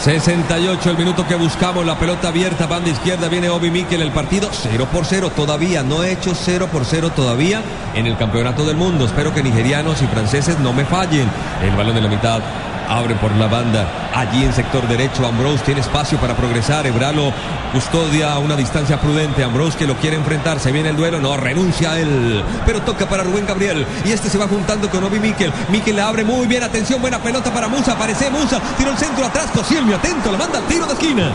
68 0.00 0.90
el 0.90 0.98
minuto 0.98 1.26
que 1.26 1.34
buscamos, 1.34 1.86
la 1.86 1.98
pelota 1.98 2.28
abierta, 2.28 2.66
banda 2.66 2.90
izquierda, 2.90 3.28
viene 3.28 3.48
Obi 3.48 3.70
Mikel, 3.70 4.02
el 4.02 4.12
partido 4.12 4.50
0 4.52 4.86
por 4.92 5.06
0 5.06 5.32
todavía, 5.34 5.82
no 5.82 6.04
he 6.04 6.12
hecho 6.12 6.34
0 6.34 6.68
por 6.70 6.84
0 6.84 7.12
todavía 7.16 7.62
en 7.94 8.06
el 8.06 8.18
campeonato 8.18 8.66
del 8.66 8.76
mundo. 8.76 9.06
Espero 9.06 9.32
que 9.32 9.42
nigerianos 9.42 10.02
y 10.02 10.06
franceses 10.06 10.58
no 10.58 10.74
me 10.74 10.84
fallen. 10.84 11.26
El 11.62 11.74
balón 11.74 11.94
de 11.94 12.02
la 12.02 12.08
mitad 12.08 12.42
abre 12.90 13.14
por 13.14 13.34
la 13.36 13.46
banda, 13.46 14.10
allí 14.14 14.44
en 14.44 14.52
sector 14.52 14.86
derecho, 14.88 15.26
Ambrose 15.26 15.64
tiene 15.64 15.80
espacio 15.80 16.18
para 16.18 16.34
progresar, 16.34 16.86
Ebralo 16.86 17.32
custodia 17.72 18.32
a 18.32 18.38
una 18.38 18.56
distancia 18.56 19.00
prudente, 19.00 19.44
Ambrose 19.44 19.78
que 19.78 19.86
lo 19.86 19.94
quiere 19.96 20.16
enfrentar, 20.16 20.58
se 20.58 20.72
viene 20.72 20.88
el 20.88 20.96
duelo, 20.96 21.20
no, 21.20 21.36
renuncia 21.36 21.92
a 21.92 22.00
él, 22.00 22.44
pero 22.66 22.82
toca 22.82 23.08
para 23.08 23.22
Rubén 23.22 23.46
Gabriel, 23.46 23.86
y 24.04 24.10
este 24.10 24.28
se 24.28 24.38
va 24.38 24.48
juntando 24.48 24.90
con 24.90 25.04
Obi 25.04 25.20
Mikel, 25.20 25.52
Mikel 25.68 25.96
la 25.96 26.08
abre 26.08 26.24
muy 26.24 26.48
bien, 26.48 26.64
atención, 26.64 27.00
buena 27.00 27.18
pelota 27.20 27.52
para 27.52 27.68
Musa, 27.68 27.92
aparece 27.92 28.28
Musa, 28.28 28.60
tiro 28.76 28.90
el 28.90 28.98
centro 28.98 29.24
atrás, 29.24 29.46
Cosielmi, 29.54 29.92
atento, 29.92 30.32
la 30.32 30.38
manda 30.38 30.58
al 30.58 30.64
tiro 30.64 30.86
de 30.86 30.92
esquina. 30.94 31.30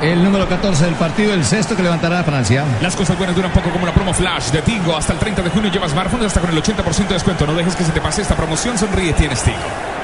El 0.00 0.24
número 0.24 0.48
14 0.48 0.84
del 0.84 0.94
partido, 0.94 1.32
el 1.32 1.44
sexto 1.44 1.76
que 1.76 1.82
levantará 1.82 2.18
a 2.18 2.24
Francia. 2.24 2.64
Las 2.80 2.96
cosas 2.96 3.16
buenas 3.16 3.36
duran 3.36 3.52
poco 3.52 3.70
como 3.70 3.86
la 3.86 3.94
promo 3.94 4.12
Flash 4.12 4.50
de 4.50 4.60
Tigo. 4.60 4.96
Hasta 4.96 5.12
el 5.12 5.20
30 5.20 5.42
de 5.42 5.50
junio 5.50 5.70
llevas 5.70 5.92
smartphones 5.92 6.26
hasta 6.26 6.40
con 6.40 6.50
el 6.50 6.60
80% 6.60 7.06
de 7.06 7.14
descuento. 7.14 7.46
No 7.46 7.54
dejes 7.54 7.76
que 7.76 7.84
se 7.84 7.92
te 7.92 8.00
pase 8.00 8.22
esta 8.22 8.34
promoción. 8.34 8.76
Sonríe, 8.76 9.12
tienes 9.12 9.40
Tigo. 9.44 10.01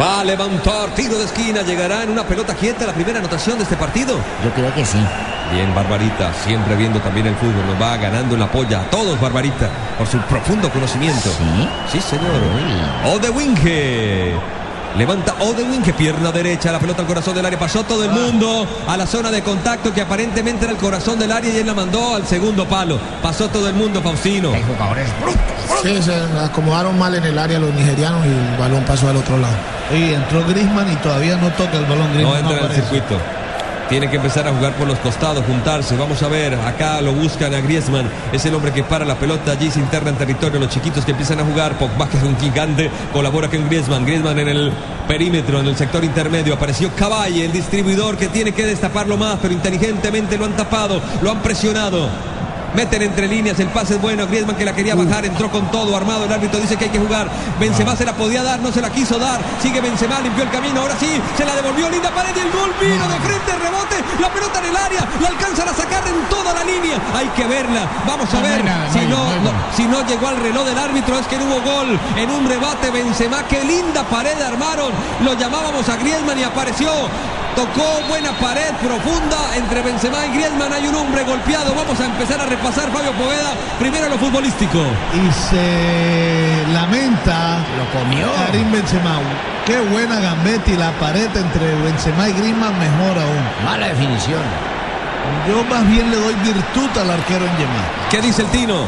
Va 0.00 0.20
a 0.20 0.24
levantar 0.24 0.90
tiro 0.94 1.18
de 1.18 1.24
esquina, 1.24 1.62
llegará 1.62 2.02
en 2.02 2.10
una 2.10 2.22
pelota 2.22 2.54
quieta 2.54 2.84
la 2.86 2.92
primera 2.92 3.18
anotación 3.18 3.56
de 3.56 3.64
este 3.64 3.76
partido. 3.76 4.18
Yo 4.44 4.50
creo 4.54 4.74
que 4.74 4.84
sí. 4.84 4.98
Bien, 5.52 5.74
Barbarita, 5.74 6.34
siempre 6.44 6.76
viendo 6.76 7.00
también 7.00 7.28
el 7.28 7.36
fútbol, 7.36 7.64
nos 7.66 7.80
va 7.80 7.96
ganando 7.96 8.34
en 8.34 8.40
la 8.40 8.50
polla 8.50 8.80
a 8.80 8.90
todos, 8.90 9.18
Barbarita, 9.18 9.70
por 9.96 10.06
su 10.06 10.18
profundo 10.18 10.68
conocimiento. 10.70 11.30
¿Sí? 11.30 11.68
Sí, 11.92 12.00
señor. 12.00 12.42
O 13.06 13.18
de 13.18 13.30
Winge. 13.30 14.34
Levanta 14.96 15.34
Odewin, 15.40 15.82
pierna 15.82 16.32
derecha, 16.32 16.72
la 16.72 16.78
pelota 16.78 17.02
al 17.02 17.08
corazón 17.08 17.34
del 17.34 17.44
área, 17.44 17.58
pasó 17.58 17.84
todo 17.84 18.02
el 18.04 18.10
mundo 18.10 18.66
a 18.88 18.96
la 18.96 19.06
zona 19.06 19.30
de 19.30 19.42
contacto 19.42 19.92
que 19.92 20.00
aparentemente 20.00 20.64
era 20.64 20.72
el 20.72 20.78
corazón 20.78 21.18
del 21.18 21.32
área 21.32 21.52
y 21.52 21.58
él 21.58 21.66
la 21.66 21.74
mandó 21.74 22.14
al 22.14 22.26
segundo 22.26 22.66
palo. 22.66 22.98
Pasó 23.22 23.48
todo 23.48 23.68
el 23.68 23.74
mundo, 23.74 24.00
Faustino. 24.00 24.54
Hay 24.54 24.62
jugadores 24.62 25.06
brutos. 25.20 25.42
Sí, 25.82 26.02
se 26.02 26.14
acomodaron 26.40 26.98
mal 26.98 27.14
en 27.14 27.24
el 27.24 27.38
área 27.38 27.58
los 27.58 27.74
nigerianos 27.74 28.24
y 28.24 28.30
el 28.30 28.58
balón 28.58 28.84
pasó 28.84 29.10
al 29.10 29.16
otro 29.16 29.36
lado. 29.36 29.54
Y 29.94 30.14
entró 30.14 30.42
Grisman 30.46 30.90
y 30.90 30.96
todavía 30.96 31.36
no 31.36 31.50
toca 31.50 31.76
el 31.76 31.84
balón. 31.84 32.14
Griezmann 32.14 32.42
No 32.42 32.50
entra 32.50 32.66
en 32.66 32.72
el 32.72 32.76
circuito. 32.76 33.18
Tiene 33.88 34.10
que 34.10 34.16
empezar 34.16 34.48
a 34.48 34.52
jugar 34.52 34.72
por 34.74 34.88
los 34.88 34.98
costados, 34.98 35.44
juntarse. 35.46 35.96
Vamos 35.96 36.20
a 36.20 36.28
ver, 36.28 36.54
acá 36.54 37.00
lo 37.00 37.12
buscan 37.12 37.54
a 37.54 37.60
Griezmann. 37.60 38.10
Es 38.32 38.44
el 38.44 38.54
hombre 38.54 38.72
que 38.72 38.82
para 38.82 39.04
la 39.04 39.14
pelota 39.14 39.52
allí, 39.52 39.70
se 39.70 39.78
interna 39.78 40.10
en 40.10 40.16
territorio. 40.16 40.58
Los 40.58 40.70
chiquitos 40.70 41.04
que 41.04 41.12
empiezan 41.12 41.38
a 41.38 41.44
jugar. 41.44 41.78
Pogba, 41.78 42.08
que 42.08 42.16
es 42.16 42.22
un 42.24 42.36
gigante, 42.36 42.90
colabora 43.12 43.48
con 43.48 43.68
Griezmann. 43.68 44.04
Griezmann 44.04 44.40
en 44.40 44.48
el 44.48 44.72
perímetro, 45.06 45.60
en 45.60 45.66
el 45.66 45.76
sector 45.76 46.02
intermedio. 46.02 46.54
Apareció 46.54 46.90
Caballe, 46.96 47.44
el 47.44 47.52
distribuidor 47.52 48.16
que 48.16 48.26
tiene 48.26 48.50
que 48.50 48.66
destaparlo 48.66 49.16
más, 49.16 49.38
pero 49.40 49.54
inteligentemente 49.54 50.36
lo 50.36 50.46
han 50.46 50.56
tapado, 50.56 51.00
lo 51.22 51.30
han 51.30 51.38
presionado. 51.38 52.08
Meten 52.76 53.00
entre 53.00 53.26
líneas, 53.26 53.58
el 53.58 53.68
pase 53.68 53.94
es 53.94 54.00
bueno. 54.02 54.26
Griezmann 54.26 54.54
que 54.54 54.66
la 54.66 54.74
quería 54.74 54.94
bajar, 54.94 55.24
entró 55.24 55.50
con 55.50 55.70
todo 55.70 55.96
armado. 55.96 56.26
El 56.26 56.32
árbitro 56.32 56.60
dice 56.60 56.76
que 56.76 56.84
hay 56.84 56.90
que 56.90 56.98
jugar. 56.98 57.26
Benzema 57.58 57.96
se 57.96 58.04
la 58.04 58.12
podía 58.12 58.42
dar, 58.42 58.60
no 58.60 58.70
se 58.70 58.82
la 58.82 58.90
quiso 58.90 59.18
dar. 59.18 59.40
Sigue 59.62 59.80
Benzema, 59.80 60.20
limpió 60.20 60.44
el 60.44 60.50
camino. 60.50 60.82
Ahora 60.82 60.94
sí, 61.00 61.08
se 61.38 61.46
la 61.46 61.54
devolvió 61.54 61.88
linda 61.88 62.10
pared 62.10 62.36
y 62.36 62.40
el 62.40 62.52
gol 62.52 62.70
vino 62.78 63.08
de 63.08 63.18
frente, 63.20 63.52
rebote. 63.56 63.96
La 64.20 64.28
pelota 64.28 64.58
en 64.58 64.66
el 64.66 64.76
área, 64.76 65.08
la 65.22 65.28
alcanzan 65.28 65.68
a 65.70 65.72
sacar 65.72 66.06
en 66.06 66.28
toda 66.28 66.52
la 66.52 66.64
línea. 66.64 66.98
Hay 67.14 67.28
que 67.28 67.46
verla. 67.46 67.88
Vamos 68.06 68.28
a 68.34 68.42
ver 68.42 68.62
si 68.92 69.06
no, 69.06 69.24
si 69.74 69.84
no 69.84 70.06
llegó 70.06 70.28
al 70.28 70.36
reloj 70.36 70.66
del 70.66 70.78
árbitro. 70.78 71.18
Es 71.18 71.26
que 71.28 71.38
no 71.38 71.46
hubo 71.46 71.62
gol 71.62 71.98
en 72.16 72.30
un 72.30 72.46
rebate. 72.46 72.90
Benzema, 72.90 73.42
qué 73.48 73.64
linda 73.64 74.02
pared 74.04 74.38
armaron. 74.42 74.92
Lo 75.24 75.32
llamábamos 75.32 75.88
a 75.88 75.96
Griezmann 75.96 76.38
y 76.38 76.42
apareció. 76.42 76.90
Tocó 77.56 78.02
buena 78.06 78.32
pared 78.32 78.70
profunda 78.82 79.56
entre 79.56 79.80
Benzema 79.80 80.26
y 80.26 80.34
Griezmann. 80.34 80.72
Hay 80.74 80.86
un 80.86 80.94
hombre 80.94 81.24
golpeado. 81.24 81.74
Vamos 81.74 81.98
a 81.98 82.04
empezar 82.04 82.38
a 82.38 82.44
repasar, 82.44 82.90
Fabio 82.92 83.12
Poveda. 83.12 83.54
Primero 83.78 84.10
lo 84.10 84.18
futbolístico. 84.18 84.78
Y 85.14 85.32
se 85.32 86.72
lamenta. 86.72 87.64
Lo 87.78 87.98
comió. 87.98 88.26
Karim 88.46 88.70
Benzema. 88.70 89.20
Qué 89.64 89.80
buena 89.80 90.20
Gambetti. 90.20 90.76
La 90.76 90.92
pared 91.00 91.34
entre 91.34 91.74
Benzema 91.82 92.28
y 92.28 92.32
Griezmann 92.34 92.78
mejor 92.78 93.18
aún. 93.18 93.64
Mala 93.64 93.88
definición. 93.88 94.42
Yo 95.48 95.64
más 95.64 95.88
bien 95.88 96.10
le 96.10 96.16
doy 96.18 96.34
virtud 96.34 96.90
al 97.00 97.10
arquero 97.10 97.46
en 97.46 97.56
Yemá. 97.56 97.82
¿Qué 98.10 98.20
dice 98.20 98.42
el 98.42 98.48
Tino? 98.48 98.84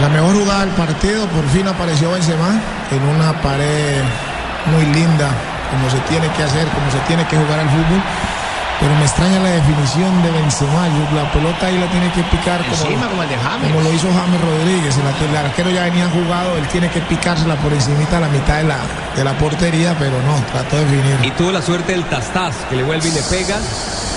La 0.00 0.08
mejor 0.08 0.34
jugada 0.34 0.66
del 0.66 0.74
partido, 0.74 1.28
por 1.28 1.48
fin 1.50 1.68
apareció 1.68 2.10
Benzema 2.10 2.60
en 2.90 3.02
una 3.16 3.40
pared 3.40 4.02
muy 4.66 4.86
linda, 4.86 5.30
como 5.74 5.90
se 5.90 5.98
tiene 6.08 6.28
que 6.36 6.42
hacer, 6.42 6.66
como 6.68 6.90
se 6.90 6.98
tiene 7.06 7.26
que 7.26 7.36
jugar 7.36 7.58
al 7.60 7.68
fútbol. 7.68 8.00
Pero 8.80 8.92
me 8.96 9.02
extraña 9.04 9.38
la 9.38 9.50
definición 9.50 10.22
de 10.22 10.30
Benzema. 10.32 10.88
La 11.14 11.30
pelota 11.32 11.66
ahí 11.66 11.78
la 11.78 11.86
tiene 11.86 12.10
que 12.10 12.22
picar 12.24 12.58
como, 12.62 12.74
Encima, 12.74 13.06
como 13.08 13.22
el 13.22 13.28
de 13.28 13.36
James. 13.38 13.68
como 13.70 13.80
lo 13.82 13.92
hizo 13.92 14.08
James 14.12 14.40
Rodríguez. 14.40 14.98
El, 14.98 15.28
el 15.30 15.36
arquero 15.36 15.70
ya 15.70 15.84
venía 15.84 16.08
jugado, 16.10 16.56
él 16.58 16.66
tiene 16.68 16.88
que 16.90 17.00
picársela 17.02 17.54
por 17.56 17.72
encimita 17.72 18.18
a 18.18 18.20
la 18.20 18.28
mitad 18.28 18.56
de 18.58 18.64
la, 18.64 18.78
de 19.16 19.24
la 19.24 19.32
portería, 19.38 19.94
pero 19.98 20.20
no, 20.22 20.34
trató 20.52 20.76
de 20.76 20.84
definir. 20.86 21.16
Y 21.22 21.30
tuvo 21.32 21.52
la 21.52 21.62
suerte 21.62 21.92
del 21.92 22.04
Tastás, 22.04 22.56
que 22.68 22.76
le 22.76 22.82
vuelve 22.82 23.08
y 23.08 23.12
le 23.12 23.22
pega. 23.22 23.56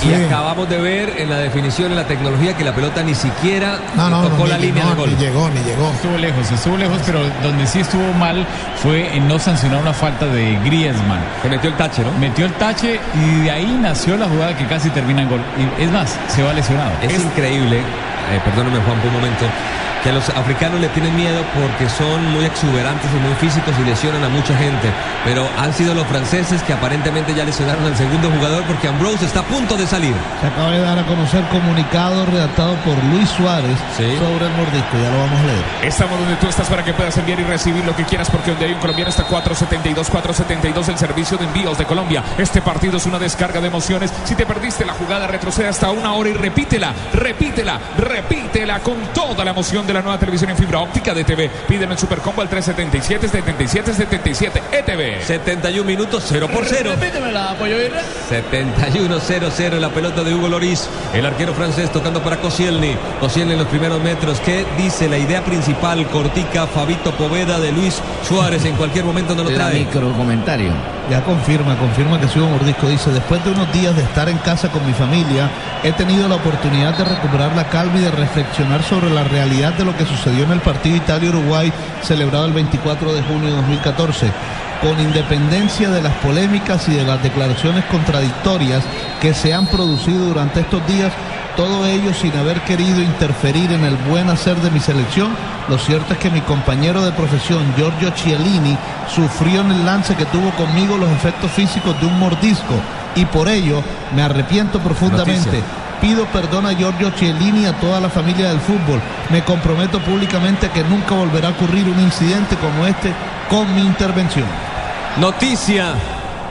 Y 0.04 0.08
Sí. 0.10 0.14
acabamos 0.26 0.70
de 0.70 0.78
ver 0.80 1.14
en 1.18 1.30
la 1.30 1.38
definición, 1.38 1.92
en 1.92 1.98
la 1.98 2.06
tecnología, 2.06 2.56
que 2.56 2.64
la 2.64 2.74
pelota 2.74 3.02
ni 3.04 3.16
siquiera 3.16 3.80
No, 3.96 4.10
no, 4.10 4.22
tocó 4.24 4.44
no, 4.44 4.48
la 4.48 4.58
ni- 4.58 4.68
línea 4.68 4.84
no, 4.84 4.90
de 4.92 4.96
gol. 4.96 5.10
ni 5.10 5.16
llegó, 5.16 5.50
ni 5.50 5.60
llegó. 5.62 5.90
Estuvo 5.92 6.18
lejos, 6.18 6.52
estuvo 6.52 6.78
lejos, 6.78 7.00
pero 7.06 7.20
donde 7.44 7.66
sí 7.68 7.80
estuvo 7.80 8.14
mal 8.14 8.46
fue 8.84 9.16
en 9.16 9.28
no 9.28 9.40
sancionar 9.40 9.82
una 9.82 9.94
falta 9.94 10.26
de 10.28 10.58
Griezmann. 10.64 11.20
Que 11.42 11.50
metió 11.50 11.70
el 11.70 11.76
tache, 11.78 12.04
¿no? 12.04 12.12
Metió 12.20 12.46
el 12.46 12.54
tache 12.54 13.00
y 13.16 13.40
de 13.42 13.52
ahí 13.52 13.78
nació 13.82 14.18
la 14.18 14.28
jugada 14.28 14.56
que 14.56 14.66
casi 14.68 14.90
termina 14.92 15.24
en 15.24 15.30
gol. 15.30 15.42
Y 15.80 15.84
es 15.84 15.92
más, 15.92 16.16
se 16.28 16.44
va 16.44 16.54
lesionado. 16.54 16.92
Es, 17.02 17.14
increíble, 17.24 17.82
eh, 18.32 18.40
perdóname 18.44 18.80
Juan 18.80 18.98
por 19.00 19.08
un 19.08 19.14
momento, 19.14 19.46
que 20.04 20.10
a 20.10 20.14
los 20.14 20.30
africanos 20.30 20.80
le 20.80 20.90
tienen 20.90 21.16
miedo 21.16 21.42
porque 21.54 21.90
son 21.90 22.32
muy 22.32 22.46
exuberantes 22.46 23.10
y 23.12 23.20
muy 23.20 23.34
físicos 23.36 23.74
y 23.80 23.84
lesionan 23.84 24.24
a 24.24 24.30
mucha 24.30 24.56
gente. 24.58 24.92
Pero 25.24 25.48
han 25.58 25.74
sido 25.74 25.94
los 25.94 26.06
franceses 26.08 26.62
que 26.64 26.74
aparentemente 26.74 27.34
ya 27.34 27.44
lesionaron 27.44 27.86
al 27.86 27.96
segundo 27.96 28.30
jugador 28.30 28.64
porque 28.64 28.88
Ambrose 28.88 29.26
está 29.26 29.42
a 29.42 29.44
punto 29.44 29.76
de 29.76 29.88
salir. 29.88 30.14
Se 30.42 30.48
acaba 30.48 30.72
de 30.72 30.80
dar 30.80 31.00
a 31.00 31.06
conocer 31.06 31.44
comunicado 31.50 32.26
redactado 32.26 32.76
por 32.86 33.02
Luis 33.06 33.30
Suárez 33.30 33.78
sobre 33.96 34.46
el 34.46 34.52
mordisco. 34.54 34.98
Ya 35.02 35.12
lo 35.12 35.20
vamos 35.20 35.40
a 35.40 35.44
leer. 35.44 35.64
Estamos 35.84 36.20
donde 36.20 36.36
tú 36.36 36.48
estás 36.48 36.68
para 36.68 36.84
que 36.84 36.94
puedas 36.94 37.18
enviar 37.18 37.40
y 37.40 37.44
recibir 37.44 37.84
lo 37.86 37.96
que 37.96 38.04
quieras, 38.04 38.30
porque 38.30 38.52
donde 38.52 38.66
hay 38.66 38.74
un 38.74 38.80
colombiano 38.80 39.10
está 39.10 39.24
472, 39.24 40.10
472, 40.10 40.90
el 40.90 40.98
servicio 40.98 41.38
de 41.38 41.46
envíos 41.46 41.78
de 41.78 41.86
Colombia. 41.86 42.24
Este 42.38 42.62
partido 42.62 42.98
es 42.98 43.06
una 43.06 43.20
descarga 43.20 43.62
de 43.62 43.68
emociones. 43.68 44.14
Si 44.26 44.36
te 44.36 44.46
perdiste 44.46 44.86
la 44.86 44.94
jugada, 44.94 45.28
retrocede 45.28 45.68
hasta 45.68 45.90
una 45.92 46.14
hora 46.14 46.30
y 46.30 46.34
repítela, 46.34 46.94
repítela, 47.14 47.80
repítela 47.98 48.07
con 48.84 48.96
toda 49.14 49.44
la 49.46 49.52
emoción 49.52 49.86
de 49.88 49.94
la 49.94 50.02
nueva 50.02 50.20
televisión 50.20 50.50
en 50.50 50.58
fibra 50.58 50.80
óptica 50.80 51.14
de 51.14 51.24
TV. 51.24 51.50
Pídeme 51.68 51.94
el 51.94 52.00
supercombo 52.00 52.42
al 52.42 52.50
377 52.50 53.28
77 53.28 53.94
77 53.94 54.64
ETV. 54.72 55.24
71 55.26 55.84
minutos, 55.86 56.26
0 56.28 56.48
por 56.52 56.66
0. 56.66 56.92
Repítemela, 57.00 57.56
Pollo 57.58 57.82
Irra. 57.82 58.02
71-0-0 58.30 59.80
la 59.80 59.90
pelota 59.90 60.24
de 60.24 60.34
Hugo 60.34 60.48
Loris, 60.50 60.90
el 61.14 61.26
arquero 61.26 61.54
francés 61.54 61.92
tocando 61.92 62.22
para 62.22 62.38
Koscielny. 62.38 62.96
Koscielny 63.20 63.54
en 63.54 63.60
los 63.60 63.68
primeros 63.68 64.02
metros. 64.02 64.40
¿Qué 64.42 64.66
dice 64.78 65.08
la 65.08 65.18
idea 65.18 65.44
principal? 65.44 66.06
Cortica, 66.08 66.68
Fabito 66.68 67.12
Poveda 67.16 67.60
de 67.60 67.72
Luis 67.72 68.02
Suárez. 68.28 68.66
En 68.66 68.76
cualquier 68.76 69.06
momento 69.06 69.36
no 69.36 69.44
lo 69.44 69.50
La 69.52 69.56
trae. 69.70 69.80
micro 69.80 70.12
comentario. 70.14 70.97
Ya 71.10 71.24
confirma, 71.24 71.78
confirma 71.78 72.20
que 72.20 72.28
sigo 72.28 72.48
mordisco. 72.48 72.88
Dice, 72.88 73.12
después 73.12 73.44
de 73.46 73.52
unos 73.52 73.72
días 73.72 73.96
de 73.96 74.04
estar 74.04 74.28
en 74.28 74.38
casa 74.40 74.70
con 74.70 74.86
mi 74.86 74.92
familia, 74.92 75.50
he 75.84 75.94
tenido 75.94 76.28
la 76.28 76.36
oportunidad 76.36 76.98
de 76.98 77.06
recuperar 77.06 77.56
la 77.56 77.70
calma 77.70 77.98
y 77.98 78.02
de 78.02 78.12
reflexionar 78.12 78.84
sobre 78.84 79.10
la 79.10 79.24
realidad 79.24 79.74
de 79.74 79.86
lo 79.86 79.96
que 79.96 80.06
sucedió 80.06 80.44
en 80.44 80.52
el 80.52 80.60
partido 80.60 80.98
Italia-Uruguay 80.98 81.72
celebrado 82.02 82.46
el 82.46 82.54
24 82.54 83.14
de 83.14 83.22
junio 83.24 83.50
de 83.50 83.56
2014. 83.56 84.32
Con 84.82 85.00
independencia 85.00 85.90
de 85.90 86.02
las 86.02 86.14
polémicas 86.18 86.88
y 86.88 86.94
de 86.94 87.04
las 87.04 87.22
declaraciones 87.24 87.84
contradictorias 87.86 88.84
que 89.22 89.34
se 89.34 89.54
han 89.54 89.66
producido 89.68 90.26
durante 90.26 90.60
estos 90.60 90.86
días, 90.88 91.12
todo 91.56 91.88
ello 91.88 92.14
sin 92.14 92.38
haber 92.38 92.62
querido 92.62 93.02
interferir 93.02 93.72
en 93.72 93.84
el 93.84 93.96
buen 93.96 94.30
hacer 94.30 94.56
de 94.58 94.70
mi 94.70 94.80
selección, 94.80 95.36
lo 95.68 95.80
cierto 95.80 96.14
es 96.14 96.20
que 96.20 96.30
mi 96.30 96.42
compañero 96.42 97.04
de 97.04 97.12
profesión, 97.12 97.74
Giorgio 97.76 98.12
Chiellini, 98.12 98.78
sufrió 99.14 99.62
en 99.62 99.72
el 99.72 99.86
lance 99.86 100.16
que 100.16 100.26
tuvo 100.26 100.52
conmigo 100.52 100.98
los 100.98 101.10
efectos 101.10 101.52
físicos 101.52 102.00
de 102.00 102.06
un 102.06 102.20
mordisco 102.20 102.76
y 103.16 103.26
por 103.26 103.50
ello 103.50 103.82
me 104.16 104.22
arrepiento 104.22 104.80
profundamente. 104.80 105.64
Pido 106.02 106.26
perdón 106.28 106.66
a 106.68 106.74
Giorgio 106.74 107.10
Chiellini 107.12 107.62
y 107.64 107.66
a 107.66 107.74
toda 107.80 108.00
la 108.00 108.10
familia 108.10 108.50
del 108.50 108.60
fútbol. 108.60 109.02
Me 109.30 109.44
comprometo 109.44 110.00
públicamente 110.00 110.70
que 110.70 110.84
nunca 110.84 111.16
volverá 111.16 111.48
a 111.48 111.52
ocurrir 111.52 111.88
un 111.90 112.00
incidente 112.00 112.56
como 112.58 112.86
este 112.86 113.12
con 113.50 113.74
mi 113.76 113.82
intervención. 113.82 114.46
Noticia. 115.20 115.94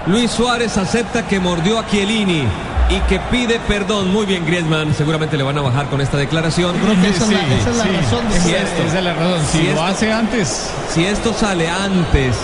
Luis 0.06 0.30
Suárez 0.30 0.76
acepta 0.76 1.26
que 1.26 1.38
mordió 1.40 1.78
a 1.78 1.86
Chiellini 1.86 2.44
y 2.88 2.98
que 3.08 3.18
pide 3.30 3.60
perdón. 3.60 4.12
Muy 4.12 4.26
bien, 4.26 4.44
Griezmann. 4.44 4.94
Seguramente 4.94 5.36
le 5.36 5.42
van 5.44 5.58
a 5.58 5.62
bajar 5.62 5.86
con 5.86 6.00
esta 6.00 6.16
declaración. 6.16 6.76
Creo 6.78 7.00
que 7.00 7.08
esa 7.08 7.24
es 7.24 7.30
la- 7.32 7.54
esa 7.54 7.70
es 7.70 7.76
la 7.76 7.84
razón 8.00 8.28
de 8.28 8.40
Si 8.40 8.54
esto- 8.54 8.82
Esa 8.88 8.98
es 8.98 9.04
la 9.04 9.14
razón. 9.14 9.40
Si 9.52 9.62
lo 9.72 9.82
hace 9.84 10.12
antes. 10.12 10.70
Si 10.92 11.04
esto 11.04 11.32
sale 11.32 11.68
antes 11.68 12.36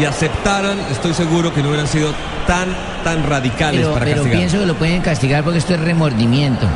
y 0.00 0.04
aceptaran, 0.04 0.78
estoy 0.90 1.12
seguro 1.14 1.52
que 1.52 1.62
no 1.62 1.68
hubieran 1.68 1.88
sido 1.88 2.12
tan, 2.46 2.68
tan 3.04 3.26
radicales 3.28 3.80
Pero, 3.80 3.92
para 3.92 4.04
pero 4.04 4.16
castigar. 4.18 4.38
pienso 4.38 4.58
que 4.60 4.66
lo 4.66 4.74
pueden 4.74 5.00
castigar 5.02 5.42
porque 5.44 5.58
esto 5.58 5.74
es 5.74 5.80
remordimiento. 5.80 6.66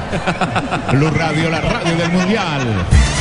Blue 0.93 1.11
Radio, 1.11 1.51
la 1.51 1.61
radio 1.61 1.97
del 1.97 2.11
Mundial. 2.11 2.63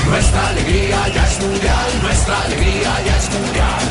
Nuestra 0.10 0.48
alegría 0.50 1.08
ya 1.14 1.28
es 1.28 1.40
mundial, 1.42 1.90
nuestra 2.02 2.42
alegría 2.42 2.92
ya 3.06 3.18
es 3.18 3.30
mundial. 3.32 3.82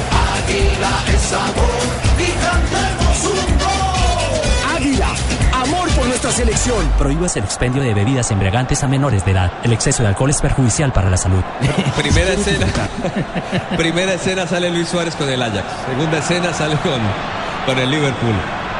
Águila 0.44 1.14
es 1.14 1.20
sabor 1.22 1.80
y 2.18 2.30
cantemos 2.44 3.24
un 3.24 3.59
amor 5.02 5.88
por 5.90 6.06
nuestra 6.06 6.30
selección. 6.30 6.86
Prohíbas 6.98 7.36
el 7.36 7.44
expendio 7.44 7.82
de 7.82 7.94
bebidas 7.94 8.30
embriagantes 8.30 8.82
a 8.82 8.88
menores 8.88 9.24
de 9.24 9.32
edad. 9.32 9.52
El 9.62 9.72
exceso 9.72 10.02
de 10.02 10.08
alcohol 10.08 10.30
es 10.30 10.40
perjudicial 10.40 10.92
para 10.92 11.10
la 11.10 11.16
salud. 11.16 11.42
Primera 11.96 12.32
escena. 12.32 12.66
Primera 13.76 14.14
escena 14.14 14.46
sale 14.46 14.70
Luis 14.70 14.88
Suárez 14.88 15.14
con 15.16 15.28
el 15.28 15.42
Ajax. 15.42 15.64
Segunda 15.86 16.18
escena 16.18 16.52
sale 16.52 16.76
con, 16.76 17.00
con 17.66 17.78
el 17.78 17.90
Liverpool. 17.90 18.34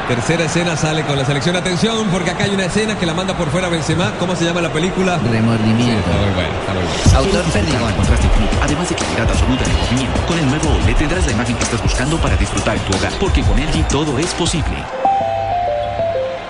Tercera 0.07 0.43
escena 0.43 0.75
sale 0.75 1.03
con 1.03 1.17
la 1.17 1.23
selección. 1.23 1.55
Atención, 1.55 2.07
porque 2.11 2.31
acá 2.31 2.43
hay 2.43 2.53
una 2.53 2.65
escena 2.65 2.97
que 2.97 3.05
la 3.05 3.13
manda 3.13 3.37
por 3.37 3.49
fuera 3.49 3.69
Benzema. 3.69 4.11
¿Cómo 4.19 4.35
se 4.35 4.43
llama 4.43 4.61
la 4.61 4.71
película? 4.73 5.17
Remordimiento. 5.17 6.09
Está 6.09 6.21
muy 6.21 6.33
bueno, 6.33 6.49
está 6.59 6.73
muy 6.73 6.83
bueno. 6.83 7.17
Autor 7.17 7.43
Perdigón. 7.53 7.93
Contraste 7.93 8.27
infinito, 8.27 8.57
además 8.61 8.89
de 8.89 8.95
claridad 8.95 9.29
absoluta 9.29 9.63
el 9.63 9.71
movimiento. 9.71 10.25
Con 10.27 10.39
el 10.39 10.47
nuevo 10.47 10.69
OLED 10.69 10.95
tendrás 10.97 11.25
la 11.25 11.31
imagen 11.31 11.55
que 11.55 11.63
estás 11.63 11.81
buscando 11.81 12.17
para 12.17 12.35
disfrutar 12.35 12.75
en 12.75 12.83
tu 12.83 12.97
hogar, 12.97 13.13
porque 13.19 13.41
con 13.43 13.57
LG 13.57 13.87
todo 13.87 14.19
es 14.19 14.33
posible. 14.33 15.00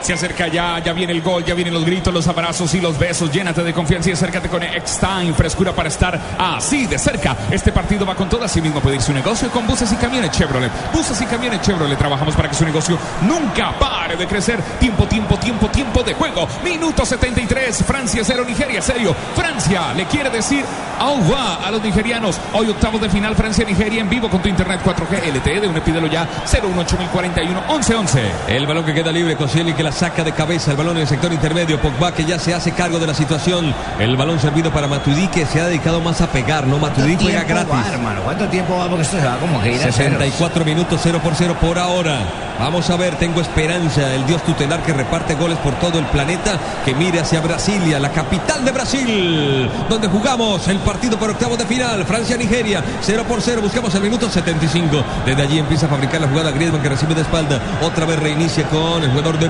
Se 0.01 0.13
acerca 0.13 0.47
ya, 0.47 0.79
ya 0.79 0.93
viene 0.93 1.13
el 1.13 1.21
gol, 1.21 1.45
ya 1.45 1.53
vienen 1.53 1.73
los 1.73 1.85
gritos, 1.85 2.13
los 2.13 2.27
abrazos 2.27 2.73
y 2.73 2.81
los 2.81 2.97
besos. 2.97 3.31
Llénate 3.31 3.63
de 3.63 3.73
confianza 3.73 4.09
y 4.09 4.13
acércate 4.13 4.49
con 4.49 4.63
X-Time, 4.63 5.33
frescura 5.33 5.73
para 5.73 5.89
estar 5.89 6.19
así 6.39 6.87
de 6.87 6.97
cerca. 6.97 7.37
Este 7.51 7.71
partido 7.71 8.05
va 8.05 8.15
con 8.15 8.27
todo, 8.27 8.43
así 8.43 8.61
mismo 8.61 8.81
pedir 8.81 9.01
su 9.01 9.13
negocio 9.13 9.49
con 9.51 9.67
buses 9.67 9.91
y 9.91 9.95
camiones 9.95 10.31
Chevrolet. 10.31 10.71
Buses 10.91 11.21
y 11.21 11.25
camiones 11.25 11.61
Chevrolet, 11.61 11.97
trabajamos 11.97 12.35
para 12.35 12.49
que 12.49 12.55
su 12.55 12.65
negocio 12.65 12.97
nunca 13.21 13.77
pare 13.77 14.15
de 14.15 14.27
crecer. 14.27 14.61
Tiempo, 14.79 15.05
tiempo, 15.05 15.37
tiempo, 15.37 15.67
tiempo 15.69 16.03
de 16.03 16.13
juego. 16.13 16.47
Minuto 16.63 17.05
73, 17.05 17.83
Francia 17.85 18.23
0, 18.25 18.43
Nigeria 18.47 18.81
0. 18.81 19.15
Francia 19.35 19.93
le 19.93 20.05
quiere 20.05 20.29
decir 20.29 20.65
revoir 20.99 21.59
a 21.63 21.71
los 21.71 21.81
nigerianos. 21.83 22.39
Hoy 22.53 22.69
octavos 22.69 23.01
de 23.01 23.09
final, 23.09 23.35
Francia-Nigeria 23.35 24.01
en 24.01 24.09
vivo 24.09 24.29
con 24.29 24.41
tu 24.41 24.49
internet 24.49 24.81
4G 24.83 25.35
LTE 25.35 25.61
de 25.61 25.67
un 25.67 25.79
pídelo 25.81 26.07
ya 26.07 26.27
018041 26.45 27.61
1111. 27.67 28.31
El 28.47 28.67
balón 28.67 28.83
que 28.83 28.93
queda 28.93 29.11
libre, 29.11 29.35
Koscielny 29.35 29.73
que 29.73 29.83
la 29.83 29.90
la 29.91 29.97
saca 29.97 30.23
de 30.23 30.31
cabeza 30.31 30.71
el 30.71 30.77
balón 30.77 30.95
en 30.95 31.01
el 31.01 31.07
sector 31.07 31.33
intermedio. 31.33 31.81
Pogba 31.81 32.13
que 32.13 32.23
ya 32.23 32.39
se 32.39 32.53
hace 32.53 32.71
cargo 32.71 32.97
de 32.97 33.07
la 33.07 33.13
situación. 33.13 33.73
El 33.99 34.15
balón 34.15 34.39
servido 34.39 34.71
para 34.71 34.87
Matuidi 34.87 35.27
que 35.27 35.45
se 35.45 35.59
ha 35.59 35.65
dedicado 35.65 35.99
más 35.99 36.21
a 36.21 36.27
pegar, 36.27 36.65
¿no? 36.65 36.77
Matuidi 36.77 37.17
juega 37.19 37.43
gratis. 37.43 37.73
va, 37.73 37.89
hermano? 37.91 38.21
¿Cuánto 38.23 38.47
tiempo 38.47 38.77
va? 38.77 38.87
Porque 38.87 39.03
esto 39.03 39.19
se 39.19 39.25
va 39.25 39.37
como 39.37 39.61
que 39.61 39.73
ir 39.73 39.81
a 39.81 39.91
64 39.91 40.63
minutos 40.63 40.99
0 41.03 41.19
por 41.21 41.35
0 41.35 41.57
por 41.59 41.77
ahora. 41.77 42.19
Vamos 42.57 42.89
a 42.91 42.95
ver, 42.95 43.15
tengo 43.15 43.41
esperanza. 43.41 44.13
El 44.13 44.25
dios 44.27 44.43
tutelar 44.43 44.83
que 44.83 44.93
reparte 44.93 45.33
goles 45.33 45.57
por 45.57 45.73
todo 45.79 45.97
el 45.99 46.05
planeta. 46.05 46.57
Que 46.85 46.93
mire 46.93 47.19
hacia 47.19 47.41
Brasilia, 47.41 47.99
la 47.99 48.11
capital 48.11 48.63
de 48.63 48.71
Brasil. 48.71 49.69
Donde 49.89 50.07
jugamos 50.07 50.67
el 50.67 50.77
partido 50.79 51.17
por 51.17 51.31
octavos 51.31 51.57
de 51.57 51.65
final. 51.65 52.05
Francia-Nigeria. 52.05 52.83
0 53.01 53.25
por 53.27 53.41
0. 53.41 53.61
Buscamos 53.61 53.93
el 53.95 54.01
minuto 54.03 54.29
75. 54.29 55.03
Desde 55.25 55.41
allí 55.41 55.59
empieza 55.59 55.87
a 55.87 55.89
fabricar 55.89 56.21
la 56.21 56.27
jugada 56.27 56.51
Griezmann 56.51 56.83
que 56.83 56.89
recibe 56.89 57.15
de 57.15 57.21
espalda. 57.21 57.59
Otra 57.81 58.05
vez 58.05 58.19
reinicia 58.19 58.63
con 58.65 59.03
el 59.03 59.09
jugador 59.09 59.39
de 59.39 59.49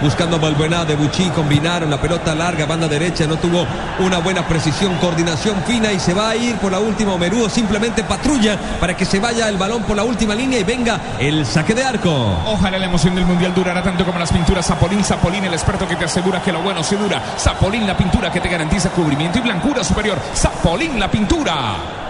Buscando 0.00 0.36
a 0.36 0.38
Balbuena 0.38 0.84
de 0.84 0.94
Bucci. 0.94 1.30
Combinaron 1.30 1.90
la 1.90 2.00
pelota 2.00 2.34
larga, 2.34 2.66
banda 2.66 2.88
derecha. 2.88 3.26
No 3.26 3.36
tuvo 3.36 3.66
una 4.00 4.18
buena 4.18 4.46
precisión, 4.46 4.94
coordinación 4.96 5.56
fina. 5.66 5.92
Y 5.92 6.00
se 6.00 6.14
va 6.14 6.30
a 6.30 6.36
ir 6.36 6.56
por 6.56 6.72
la 6.72 6.78
última. 6.78 7.16
Merudo 7.18 7.48
simplemente 7.48 8.04
patrulla 8.04 8.56
para 8.80 8.96
que 8.96 9.04
se 9.04 9.18
vaya 9.18 9.48
el 9.48 9.56
balón 9.56 9.82
por 9.82 9.96
la 9.96 10.04
última 10.04 10.34
línea 10.34 10.58
y 10.58 10.64
venga 10.64 11.00
el 11.18 11.44
saque 11.44 11.74
de 11.74 11.84
arco. 11.84 12.38
Ojalá 12.46 12.78
la 12.78 12.86
emoción 12.86 13.14
del 13.14 13.26
mundial 13.26 13.52
durara 13.54 13.82
tanto 13.82 14.04
como 14.04 14.18
las 14.18 14.32
pinturas 14.32 14.66
Zapolín. 14.66 15.02
Zapolín, 15.04 15.44
el 15.44 15.52
experto 15.52 15.86
que 15.86 15.96
te 15.96 16.04
asegura 16.04 16.42
que 16.42 16.52
lo 16.52 16.62
bueno 16.62 16.82
se 16.82 16.96
dura. 16.96 17.22
Zapolín, 17.38 17.86
la 17.86 17.96
pintura 17.96 18.30
que 18.30 18.40
te 18.40 18.48
garantiza 18.48 18.90
cubrimiento 18.90 19.38
y 19.38 19.42
blancura 19.42 19.82
superior. 19.82 20.18
Zapolín, 20.34 20.98
la 20.98 21.10
pintura. 21.10 22.07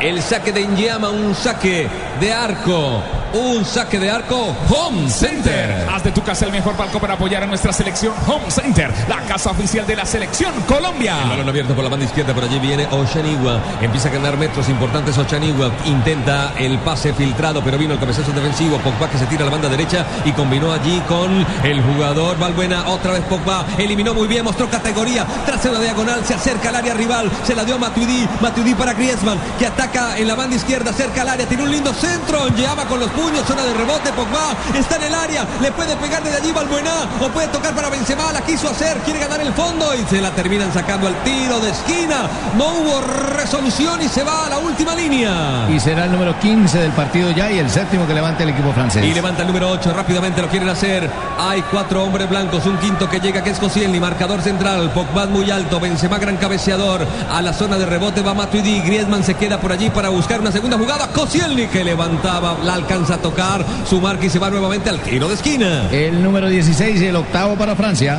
El 0.00 0.22
saque 0.22 0.52
de 0.52 0.60
Inyama, 0.60 1.08
un 1.08 1.34
saque 1.34 1.88
de 2.20 2.32
arco. 2.32 3.02
Un 3.34 3.62
saque 3.64 3.98
de 3.98 4.08
arco. 4.08 4.56
Home 4.70 5.10
Center. 5.10 5.86
Haz 5.92 6.04
de 6.04 6.12
tu 6.12 6.22
casa 6.22 6.46
el 6.46 6.52
mejor 6.52 6.74
palco 6.76 6.98
para 6.98 7.14
apoyar 7.14 7.42
a 7.42 7.46
nuestra 7.46 7.72
selección 7.74 8.14
Home 8.26 8.50
Center, 8.50 8.90
la 9.06 9.20
casa 9.22 9.50
oficial 9.50 9.86
de 9.86 9.96
la 9.96 10.06
selección 10.06 10.54
Colombia. 10.66 11.18
El 11.24 11.28
balón 11.30 11.48
abierto 11.48 11.74
por 11.74 11.84
la 11.84 11.90
banda 11.90 12.06
izquierda, 12.06 12.32
por 12.32 12.44
allí 12.44 12.58
viene 12.58 12.86
Ochanigua. 12.90 13.60
Empieza 13.82 14.08
a 14.08 14.12
ganar 14.12 14.38
metros 14.38 14.68
importantes 14.68 15.18
Ochanigua. 15.18 15.72
Intenta 15.84 16.54
el 16.56 16.78
pase 16.78 17.12
filtrado, 17.12 17.62
pero 17.62 17.76
vino 17.76 17.92
el 17.92 18.00
cabezazo 18.00 18.32
defensivo. 18.32 18.78
Pogba 18.78 19.10
que 19.10 19.18
se 19.18 19.26
tira 19.26 19.42
a 19.42 19.46
la 19.46 19.50
banda 19.50 19.68
derecha 19.68 20.06
y 20.24 20.32
combinó 20.32 20.72
allí 20.72 21.02
con 21.08 21.44
el 21.64 21.82
jugador 21.82 22.38
Valbuena. 22.38 22.88
Otra 22.88 23.12
vez 23.12 23.22
Pogba 23.24 23.66
eliminó 23.76 24.14
muy 24.14 24.28
bien, 24.28 24.44
mostró 24.44 24.70
categoría. 24.70 25.26
Tras 25.44 25.64
una 25.66 25.80
diagonal, 25.80 26.24
se 26.24 26.34
acerca 26.34 26.70
al 26.70 26.76
área 26.76 26.94
rival. 26.94 27.30
Se 27.44 27.54
la 27.54 27.64
dio 27.64 27.78
Matuidi. 27.78 28.26
Matuidi 28.40 28.74
para 28.74 28.94
Griezmann, 28.94 29.38
que 29.58 29.66
ataca 29.66 29.87
en 29.94 30.28
la 30.28 30.34
banda 30.34 30.56
izquierda, 30.56 30.92
cerca 30.92 31.22
al 31.22 31.28
área. 31.28 31.46
Tiene 31.46 31.62
un 31.62 31.70
lindo 31.70 31.92
centro. 31.94 32.48
Lleva 32.48 32.84
con 32.84 33.00
los 33.00 33.10
puños, 33.10 33.44
zona 33.46 33.62
de 33.64 33.74
rebote. 33.74 34.12
Pogba 34.12 34.54
está 34.78 34.96
en 34.96 35.04
el 35.04 35.14
área. 35.14 35.46
Le 35.60 35.72
puede 35.72 35.96
pegar 35.96 36.22
desde 36.22 36.38
allí 36.38 36.52
Valbuena 36.52 36.92
o 37.20 37.28
puede 37.28 37.48
tocar 37.48 37.74
para 37.74 37.88
Benzema. 37.88 38.32
La 38.32 38.42
quiso 38.42 38.68
hacer, 38.68 38.98
quiere 38.98 39.20
ganar 39.20 39.40
el 39.40 39.52
fondo 39.52 39.94
y 39.94 40.04
se 40.06 40.20
la 40.20 40.30
terminan 40.32 40.72
sacando 40.72 41.06
al 41.06 41.14
tiro 41.22 41.60
de 41.60 41.70
esquina. 41.70 42.28
No 42.56 42.66
hubo 42.68 43.00
resolución 43.36 44.02
y 44.02 44.08
se 44.08 44.22
va 44.24 44.46
a 44.46 44.48
la 44.50 44.58
última 44.58 44.94
línea. 44.94 45.68
Y 45.70 45.80
será 45.80 46.04
el 46.04 46.12
número 46.12 46.38
15 46.38 46.78
del 46.78 46.92
partido 46.92 47.30
ya 47.30 47.50
y 47.50 47.58
el 47.58 47.70
séptimo 47.70 48.06
que 48.06 48.14
levante 48.14 48.42
el 48.42 48.50
equipo 48.50 48.72
francés. 48.72 49.04
Y 49.04 49.14
levanta 49.14 49.42
el 49.42 49.48
número 49.48 49.70
8, 49.70 49.92
rápidamente 49.94 50.42
lo 50.42 50.48
quieren 50.48 50.68
hacer. 50.68 51.10
Hay 51.38 51.62
cuatro 51.62 52.04
hombres 52.04 52.28
blancos, 52.28 52.66
un 52.66 52.78
quinto 52.78 53.08
que 53.08 53.20
llega 53.20 53.42
que 53.42 53.50
es 53.50 53.58
Koscielny, 53.58 54.00
marcador 54.00 54.42
central. 54.42 54.90
Pogba 54.90 55.26
muy 55.26 55.50
alto, 55.50 55.80
Benzema 55.80 56.18
gran 56.18 56.36
cabeceador. 56.36 57.06
A 57.30 57.40
la 57.42 57.52
zona 57.52 57.78
de 57.78 57.86
rebote 57.86 58.22
va 58.22 58.34
Matuidi, 58.34 58.80
Griezmann 58.80 59.22
se 59.22 59.34
queda 59.34 59.58
por 59.58 59.72
allí 59.72 59.77
para 59.86 60.08
buscar 60.08 60.40
una 60.40 60.50
segunda 60.50 60.76
jugada. 60.76 61.06
Koscielny 61.08 61.68
que 61.68 61.84
levantaba, 61.84 62.56
la 62.64 62.74
alcanza 62.74 63.14
a 63.14 63.18
tocar 63.18 63.64
su 63.88 64.00
marca 64.00 64.26
y 64.26 64.30
se 64.30 64.38
va 64.38 64.50
nuevamente 64.50 64.90
al 64.90 65.00
tiro 65.00 65.28
de 65.28 65.34
esquina. 65.34 65.88
El 65.92 66.22
número 66.22 66.48
16 66.48 67.00
y 67.00 67.06
el 67.06 67.16
octavo 67.16 67.54
para 67.54 67.76
Francia. 67.76 68.18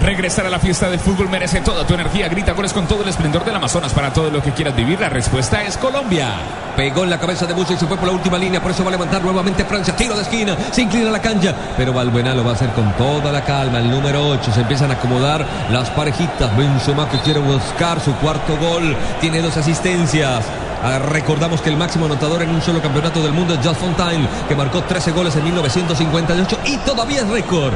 Regresar 0.00 0.46
a 0.46 0.50
la 0.50 0.58
fiesta 0.58 0.90
del 0.90 0.98
fútbol 0.98 1.28
merece 1.28 1.60
toda 1.60 1.86
tu 1.86 1.94
energía. 1.94 2.28
Grita 2.28 2.52
goles 2.52 2.72
con 2.72 2.86
todo 2.86 3.02
el 3.02 3.08
esplendor 3.08 3.44
del 3.44 3.54
Amazonas 3.54 3.92
para 3.92 4.12
todo 4.12 4.30
lo 4.30 4.42
que 4.42 4.50
quieras 4.50 4.74
vivir. 4.74 4.98
La 4.98 5.08
respuesta 5.08 5.62
es 5.62 5.76
Colombia. 5.76 6.30
Pegó 6.76 7.04
en 7.04 7.10
la 7.10 7.20
cabeza 7.20 7.46
de 7.46 7.54
Bucha 7.54 7.74
y 7.74 7.76
se 7.76 7.86
fue 7.86 7.96
por 7.96 8.08
la 8.08 8.14
última 8.14 8.36
línea. 8.36 8.60
Por 8.60 8.72
eso 8.72 8.82
va 8.82 8.88
a 8.88 8.92
levantar 8.92 9.22
nuevamente 9.22 9.64
Francia. 9.64 9.94
Tiro 9.94 10.16
de 10.16 10.22
esquina. 10.22 10.56
Se 10.72 10.82
inclina 10.82 11.10
la 11.10 11.20
cancha. 11.20 11.54
Pero 11.76 11.92
Valbuena 11.92 12.34
lo 12.34 12.42
va 12.42 12.50
a 12.50 12.54
hacer 12.54 12.70
con 12.70 12.90
toda 12.94 13.30
la 13.30 13.44
calma. 13.44 13.78
El 13.78 13.90
número 13.90 14.26
8. 14.28 14.52
Se 14.52 14.62
empiezan 14.62 14.90
a 14.90 14.94
acomodar 14.94 15.46
las 15.70 15.90
parejitas. 15.90 16.56
Benzema 16.56 17.08
que 17.08 17.20
quiere 17.20 17.38
buscar 17.38 18.00
su 18.00 18.12
cuarto 18.16 18.56
gol. 18.56 18.96
Tiene 19.20 19.40
dos 19.40 19.56
asistencias. 19.56 20.44
Ah, 20.84 20.98
recordamos 20.98 21.60
que 21.60 21.70
el 21.70 21.76
máximo 21.76 22.06
anotador 22.06 22.42
en 22.42 22.50
un 22.50 22.60
solo 22.60 22.82
campeonato 22.82 23.22
del 23.22 23.32
mundo 23.32 23.54
es 23.54 23.64
Just 23.64 23.80
Fontaine, 23.80 24.28
que 24.48 24.56
marcó 24.56 24.82
13 24.82 25.12
goles 25.12 25.36
en 25.36 25.44
1958 25.44 26.58
y 26.64 26.76
todavía 26.78 27.20
es 27.20 27.28
récord. 27.28 27.72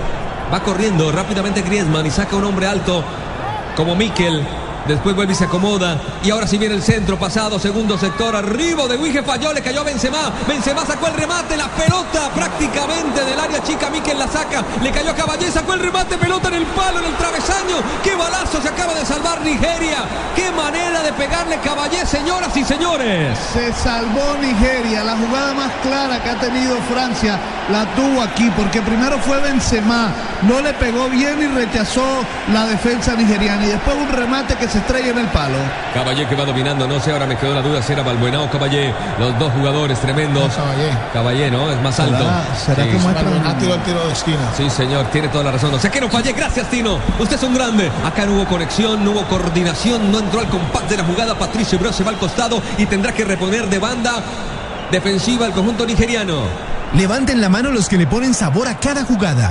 Va 0.52 0.60
corriendo 0.60 1.12
rápidamente 1.12 1.62
Griezmann 1.62 2.04
y 2.06 2.10
saca 2.10 2.34
un 2.34 2.44
hombre 2.44 2.66
alto 2.66 3.04
como 3.76 3.94
Mikel. 3.94 4.44
Después 4.88 5.16
vuelve 5.16 5.32
y 5.32 5.36
se 5.36 5.44
acomoda. 5.44 6.00
Y 6.22 6.30
ahora 6.30 6.46
sí 6.46 6.58
viene 6.58 6.74
el 6.74 6.82
centro 6.82 7.18
pasado, 7.18 7.58
segundo 7.58 7.98
sector. 7.98 8.36
Arriba 8.36 8.86
de 8.86 8.96
Wige 8.96 9.22
falló, 9.22 9.52
le 9.52 9.62
cayó 9.62 9.84
Benzema. 9.84 10.30
Benzema 10.46 10.84
sacó 10.86 11.08
el 11.08 11.14
remate, 11.14 11.56
la 11.56 11.68
pelota 11.68 12.30
prácticamente 12.34 13.24
del 13.24 13.38
área 13.38 13.62
chica. 13.62 13.90
Mikel 13.90 14.18
la 14.18 14.28
saca, 14.28 14.64
le 14.82 14.90
cayó 14.90 15.10
a 15.10 15.14
Caballé, 15.14 15.50
sacó 15.50 15.74
el 15.74 15.80
remate, 15.80 16.16
pelota 16.18 16.48
en 16.48 16.54
el 16.54 16.66
palo, 16.66 17.00
en 17.00 17.06
el 17.06 17.16
travesaño. 17.16 17.76
¡Qué 18.02 18.14
balazo 18.14 18.60
se 18.62 18.68
acaba 18.68 18.94
de 18.94 19.04
salvar 19.04 19.40
Nigeria! 19.42 20.04
¡Qué 20.34 20.50
manera 20.52 21.02
de 21.02 21.12
pegarle 21.12 21.58
Caballé, 21.58 22.06
señoras 22.06 22.56
y 22.56 22.64
señores! 22.64 23.36
Se 23.52 23.72
salvó 23.72 24.36
Nigeria. 24.40 25.04
La 25.04 25.16
jugada 25.16 25.54
más 25.54 25.72
clara 25.82 26.22
que 26.22 26.30
ha 26.30 26.40
tenido 26.40 26.76
Francia 26.92 27.38
la 27.70 27.84
tuvo 27.94 28.22
aquí, 28.22 28.50
porque 28.56 28.80
primero 28.82 29.18
fue 29.18 29.40
Benzema, 29.40 30.10
no 30.42 30.60
le 30.60 30.72
pegó 30.74 31.08
bien 31.08 31.42
y 31.42 31.46
rechazó 31.46 32.24
la 32.52 32.66
defensa 32.66 33.14
nigeriana. 33.14 33.66
Y 33.66 33.70
después 33.70 33.96
un 33.96 34.08
remate 34.08 34.54
que 34.56 34.68
se 34.68 34.75
estrella 34.78 35.10
en 35.10 35.18
el 35.18 35.26
palo. 35.28 35.56
Caballé 35.94 36.26
que 36.26 36.34
va 36.34 36.44
dominando, 36.44 36.86
no 36.86 37.00
sé, 37.00 37.12
ahora 37.12 37.26
me 37.26 37.36
quedó 37.36 37.54
la 37.54 37.62
duda 37.62 37.82
si 37.82 37.92
era 37.92 38.02
Balbuena 38.02 38.40
o 38.42 38.50
Caballé. 38.50 38.92
Los 39.18 39.38
dos 39.38 39.52
jugadores 39.52 39.98
tremendos. 40.00 40.52
Caballé. 40.54 40.90
Caballé, 41.12 41.50
¿no? 41.50 41.70
Es 41.70 41.80
más 41.82 41.98
alto. 42.00 42.24
¿Será 42.64 42.84
Sí. 42.84 42.90
que 42.90 42.98
muestra 42.98 43.22
Balbuena 43.24 43.58
tiró 43.58 43.74
el 43.74 43.80
tiro 43.82 44.06
de 44.06 44.12
esquina. 44.12 44.50
Sí, 44.56 44.68
señor, 44.70 45.06
tiene 45.06 45.28
toda 45.28 45.44
la 45.44 45.52
razón. 45.52 45.74
O 45.74 45.78
sea 45.78 45.90
que 45.90 46.00
no 46.00 46.08
fallé. 46.08 46.32
Gracias, 46.32 46.68
Tino. 46.70 46.98
Usted 47.18 47.36
es 47.36 47.42
un 47.42 47.54
grande. 47.54 47.90
Acá 48.04 48.26
no 48.26 48.34
hubo 48.34 48.44
conexión, 48.46 49.04
no 49.04 49.12
hubo 49.12 49.22
coordinación, 49.24 50.10
no 50.12 50.18
entró 50.20 50.40
al 50.40 50.48
compás 50.48 50.88
de 50.88 50.96
la 50.96 51.04
jugada. 51.04 51.34
Patricio 51.34 51.78
Bro 51.78 51.92
se 51.92 52.04
va 52.04 52.10
al 52.10 52.18
costado 52.18 52.62
y 52.78 52.86
tendrá 52.86 53.12
que 53.12 53.24
reponer 53.24 53.68
de 53.68 53.78
banda 53.78 54.14
defensiva 54.90 55.46
el 55.46 55.52
conjunto 55.52 55.84
nigeriano. 55.86 56.42
Levanten 56.94 57.40
la 57.40 57.48
mano 57.48 57.70
los 57.70 57.88
que 57.88 57.96
le 57.98 58.06
ponen 58.06 58.32
sabor 58.34 58.68
a 58.68 58.78
cada 58.78 59.04
jugada. 59.04 59.50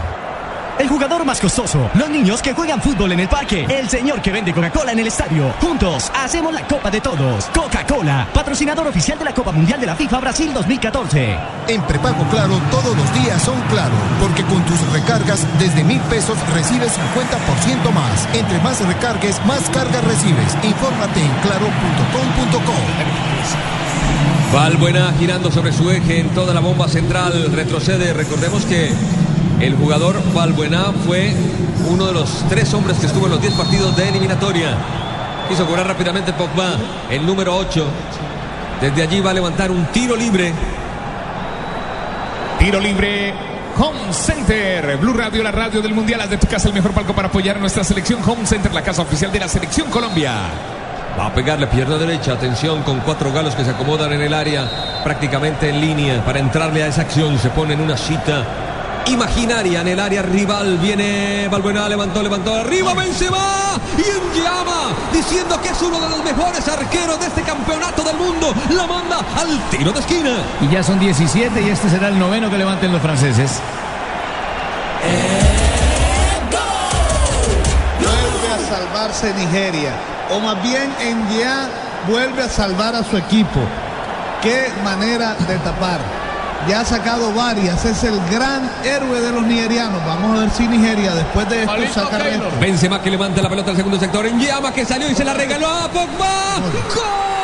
El 0.81 0.87
jugador 0.87 1.23
más 1.25 1.39
costoso, 1.39 1.91
los 1.93 2.09
niños 2.09 2.41
que 2.41 2.53
juegan 2.53 2.81
fútbol 2.81 3.11
en 3.11 3.19
el 3.19 3.27
parque, 3.27 3.67
el 3.69 3.87
señor 3.87 4.19
que 4.19 4.31
vende 4.31 4.51
Coca-Cola 4.51 4.93
en 4.93 4.97
el 4.97 5.05
estadio. 5.05 5.53
Juntos 5.61 6.11
hacemos 6.15 6.51
la 6.51 6.67
Copa 6.67 6.89
de 6.89 6.99
Todos. 6.99 7.45
Coca-Cola, 7.53 8.27
patrocinador 8.33 8.87
oficial 8.87 9.19
de 9.19 9.25
la 9.25 9.31
Copa 9.31 9.51
Mundial 9.51 9.79
de 9.79 9.85
la 9.85 9.95
FIFA 9.95 10.19
Brasil 10.21 10.51
2014. 10.51 11.37
En 11.67 11.83
prepago 11.83 12.23
claro 12.31 12.59
todos 12.71 12.97
los 12.97 13.13
días 13.13 13.39
son 13.43 13.61
claro, 13.69 13.93
porque 14.19 14.41
con 14.45 14.65
tus 14.65 14.81
recargas 14.91 15.45
desde 15.59 15.83
mil 15.83 16.01
pesos 16.09 16.35
recibes 16.51 16.93
50% 17.13 17.91
más. 17.93 18.27
Entre 18.33 18.57
más 18.61 18.83
recargues, 18.83 19.39
más 19.45 19.69
cargas 19.69 20.03
recibes. 20.03 20.57
Infórmate 20.63 21.19
en 21.21 21.31
claro.com.co. 21.43 22.73
Valbuena 24.51 25.13
girando 25.19 25.51
sobre 25.51 25.73
su 25.73 25.91
eje 25.91 26.21
en 26.21 26.29
toda 26.29 26.55
la 26.55 26.59
bomba 26.59 26.87
central. 26.87 27.51
Retrocede. 27.51 28.13
Recordemos 28.13 28.65
que 28.65 28.91
el 29.61 29.75
jugador 29.75 30.15
Valbuena 30.33 30.85
fue 31.05 31.31
uno 31.87 32.07
de 32.07 32.13
los 32.13 32.43
tres 32.49 32.73
hombres 32.73 32.97
que 32.97 33.05
estuvo 33.05 33.25
en 33.25 33.33
los 33.33 33.41
10 33.41 33.53
partidos 33.53 33.95
de 33.95 34.09
eliminatoria. 34.09 34.75
Quiso 35.47 35.67
cobrar 35.67 35.87
rápidamente 35.87 36.33
Pogba, 36.33 36.73
el 37.09 37.25
número 37.25 37.55
8. 37.55 37.85
Desde 38.81 39.03
allí 39.03 39.19
va 39.19 39.31
a 39.31 39.33
levantar 39.33 39.69
un 39.69 39.85
tiro 39.87 40.15
libre. 40.15 40.51
Tiro 42.57 42.79
libre. 42.79 43.33
Home 43.77 44.11
Center, 44.11 44.97
Blue 44.97 45.13
Radio, 45.13 45.43
la 45.43 45.51
radio 45.51 45.81
del 45.81 45.93
Mundial, 45.93 46.21
haz 46.21 46.29
de 46.29 46.37
tu 46.37 46.47
casa 46.47 46.67
el 46.67 46.73
mejor 46.73 46.91
palco 46.91 47.13
para 47.13 47.29
apoyar 47.29 47.55
a 47.55 47.59
nuestra 47.59 47.83
selección. 47.83 48.19
Home 48.27 48.45
Center, 48.45 48.73
la 48.73 48.81
casa 48.81 49.03
oficial 49.03 49.31
de 49.31 49.39
la 49.39 49.47
selección 49.47 49.89
Colombia. 49.89 50.33
Va 51.19 51.27
a 51.27 51.33
pegarle 51.33 51.67
pierna 51.67 51.97
derecha. 51.97 52.33
Atención 52.33 52.81
con 52.83 52.99
cuatro 53.01 53.31
galos 53.31 53.55
que 53.55 53.63
se 53.63 53.71
acomodan 53.71 54.11
en 54.13 54.21
el 54.21 54.33
área, 54.33 55.01
prácticamente 55.03 55.69
en 55.69 55.79
línea. 55.79 56.25
Para 56.25 56.39
entrarle 56.39 56.83
a 56.83 56.87
esa 56.87 57.01
acción 57.01 57.37
se 57.37 57.49
pone 57.49 57.73
en 57.73 57.81
una 57.81 57.97
cita 57.97 58.70
imaginaria 59.07 59.81
en 59.81 59.87
el 59.87 59.99
área 59.99 60.21
rival. 60.21 60.77
Viene 60.77 61.47
Balbuena, 61.49 61.87
levantó, 61.89 62.21
levantó 62.21 62.55
arriba 62.55 62.93
Benzema 62.93 63.79
y 63.97 64.01
en 64.01 64.43
llama 64.43 64.95
diciendo 65.11 65.59
que 65.61 65.69
es 65.69 65.81
uno 65.81 65.99
de 65.99 66.09
los 66.09 66.23
mejores 66.23 66.67
arqueros 66.67 67.19
de 67.19 67.27
este 67.27 67.41
campeonato 67.41 68.03
del 68.03 68.17
mundo. 68.17 68.53
La 68.69 68.87
manda 68.87 69.19
al 69.37 69.59
tiro 69.69 69.91
de 69.91 69.99
esquina. 69.99 70.31
Y 70.61 70.69
ya 70.69 70.83
son 70.83 70.99
17 70.99 71.61
y 71.61 71.69
este 71.69 71.89
será 71.89 72.09
el 72.09 72.19
noveno 72.19 72.49
que 72.49 72.57
levanten 72.57 72.91
los 72.91 73.01
franceses. 73.01 73.59
Vuelve 77.99 78.47
a 78.53 78.69
salvarse 78.69 79.33
Nigeria. 79.33 79.93
O 80.31 80.39
más 80.39 80.61
bien 80.63 80.93
en 81.01 81.37
ya 81.37 81.69
vuelve 82.07 82.43
a 82.43 82.49
salvar 82.49 82.95
a 82.95 83.03
su 83.03 83.17
equipo. 83.17 83.59
Qué 84.41 84.71
manera 84.83 85.35
de 85.35 85.57
tapar. 85.57 86.20
Ya 86.67 86.81
ha 86.81 86.85
sacado 86.85 87.33
varias, 87.33 87.83
es 87.85 88.03
el 88.03 88.19
gran 88.29 88.69
héroe 88.83 89.19
de 89.19 89.31
los 89.31 89.43
nigerianos. 89.43 89.99
Vamos 90.05 90.37
a 90.37 90.41
ver 90.41 90.51
si 90.51 90.67
Nigeria 90.67 91.15
después 91.15 91.49
de 91.49 91.63
esto 91.63 91.93
saca. 91.93 92.19
Benzema 92.59 93.01
que 93.01 93.09
levanta 93.09 93.41
la 93.41 93.49
pelota 93.49 93.71
al 93.71 93.77
segundo 93.77 93.99
sector. 93.99 94.25
En 94.25 94.39
llama 94.39 94.71
que 94.71 94.85
salió 94.85 95.09
y 95.09 95.15
se 95.15 95.25
la 95.25 95.33
regaló 95.33 95.67
a 95.67 95.87
Pogba. 95.89 96.59
¡Gol! 96.95 97.40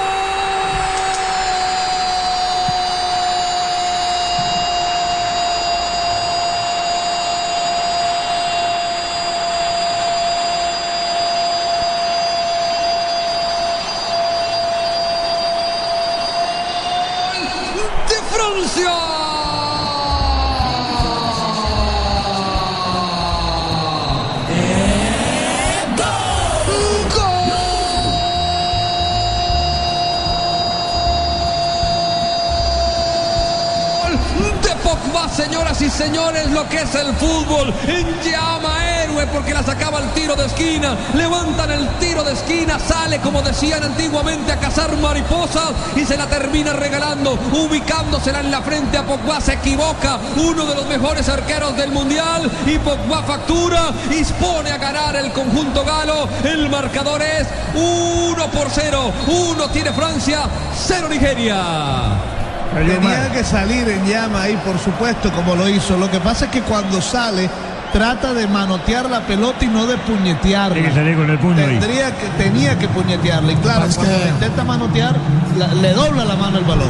Señores, 36.08 36.50
lo 36.52 36.68
que 36.70 36.78
es 36.78 36.96
el 36.96 37.14
fútbol. 37.16 37.74
En 37.86 38.08
llama 38.22 39.02
héroe 39.02 39.28
porque 39.28 39.54
la 39.54 39.62
sacaba 39.62 40.00
el 40.00 40.10
tiro 40.12 40.36
de 40.36 40.46
esquina. 40.46 40.96
Levantan 41.14 41.72
el 41.72 41.88
tiro 42.00 42.24
de 42.24 42.34
esquina, 42.34 42.80
sale 42.80 43.20
como 43.20 43.42
decían 43.42 43.84
antiguamente 43.84 44.52
a 44.54 44.60
cazar 44.60 44.96
mariposas 44.98 45.72
y 45.96 46.06
se 46.06 46.16
la 46.16 46.28
termina 46.28 46.74
regalando, 46.74 47.38
ubicándosela 47.52 48.40
en 48.40 48.52
la 48.52 48.62
frente 48.62 48.98
a 48.98 49.06
Pogba. 49.06 49.42
Se 49.42 49.54
equivoca, 49.54 50.20
uno 50.38 50.66
de 50.66 50.76
los 50.76 50.88
mejores 50.88 51.28
arqueros 51.28 51.76
del 51.76 51.92
mundial 51.92 52.50
y 52.66 52.78
Pogba 52.80 53.24
factura 53.24 53.92
y 54.10 54.24
pone 54.42 54.72
a 54.72 54.78
ganar 54.78 55.16
el 55.18 55.32
conjunto 55.34 55.84
galo. 55.84 56.30
El 56.44 56.70
marcador 56.70 57.22
es 57.22 57.48
1 57.76 58.48
por 58.52 58.70
0. 58.70 59.12
1 59.28 59.70
tiene 59.70 59.92
Francia, 59.92 60.44
0 60.88 61.08
Nigeria. 61.10 62.37
Tenía 62.76 63.32
que 63.32 63.44
salir 63.44 63.88
en 63.90 64.06
llama 64.06 64.42
ahí, 64.44 64.58
por 64.66 64.78
supuesto, 64.80 65.32
como 65.32 65.56
lo 65.56 65.68
hizo. 65.68 65.98
Lo 65.98 66.10
que 66.12 66.20
pasa 66.20 66.46
es 66.46 66.52
que 66.52 66.62
cuando 66.62 67.02
sale, 67.02 67.50
trata 67.94 68.34
de 68.34 68.48
manotear 68.48 69.10
la 69.10 69.22
pelota 69.22 69.66
y 69.66 69.68
no 69.68 69.86
de 69.88 69.98
puñetearla. 69.98 70.74
Tiene 70.74 70.90
que 70.90 70.96
salir 70.96 71.16
con 71.18 71.30
el 71.30 71.40
puño 71.40 71.58
ahí. 71.66 71.80
Tendría 71.80 72.12
que, 72.16 72.28
tenía 72.44 72.78
que 72.78 72.88
puñetearla. 72.90 73.52
Y 73.52 73.56
claro, 73.58 73.86
cuando 73.96 74.14
que- 74.24 74.30
intenta 74.30 74.64
manotear, 74.64 75.16
la- 75.58 75.68
le 75.74 75.94
dobla 75.94 76.26
la 76.26 76.36
mano 76.36 76.58
el 76.60 76.66
balón. 76.66 76.90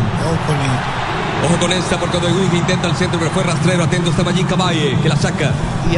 Ojo 1.45 1.57
con 1.59 1.71
esta 1.71 1.97
porque 1.99 2.19
De 2.19 2.27
Guiga 2.27 2.55
intenta 2.57 2.87
el 2.87 2.95
centro, 2.95 3.19
pero 3.19 3.31
fue 3.31 3.43
rastrero. 3.43 3.83
Atento 3.83 4.09
está 4.09 4.23
Magín 4.23 4.47
Caballe, 4.47 4.97
que 5.01 5.07
la 5.09 5.15
saca. 5.15 5.51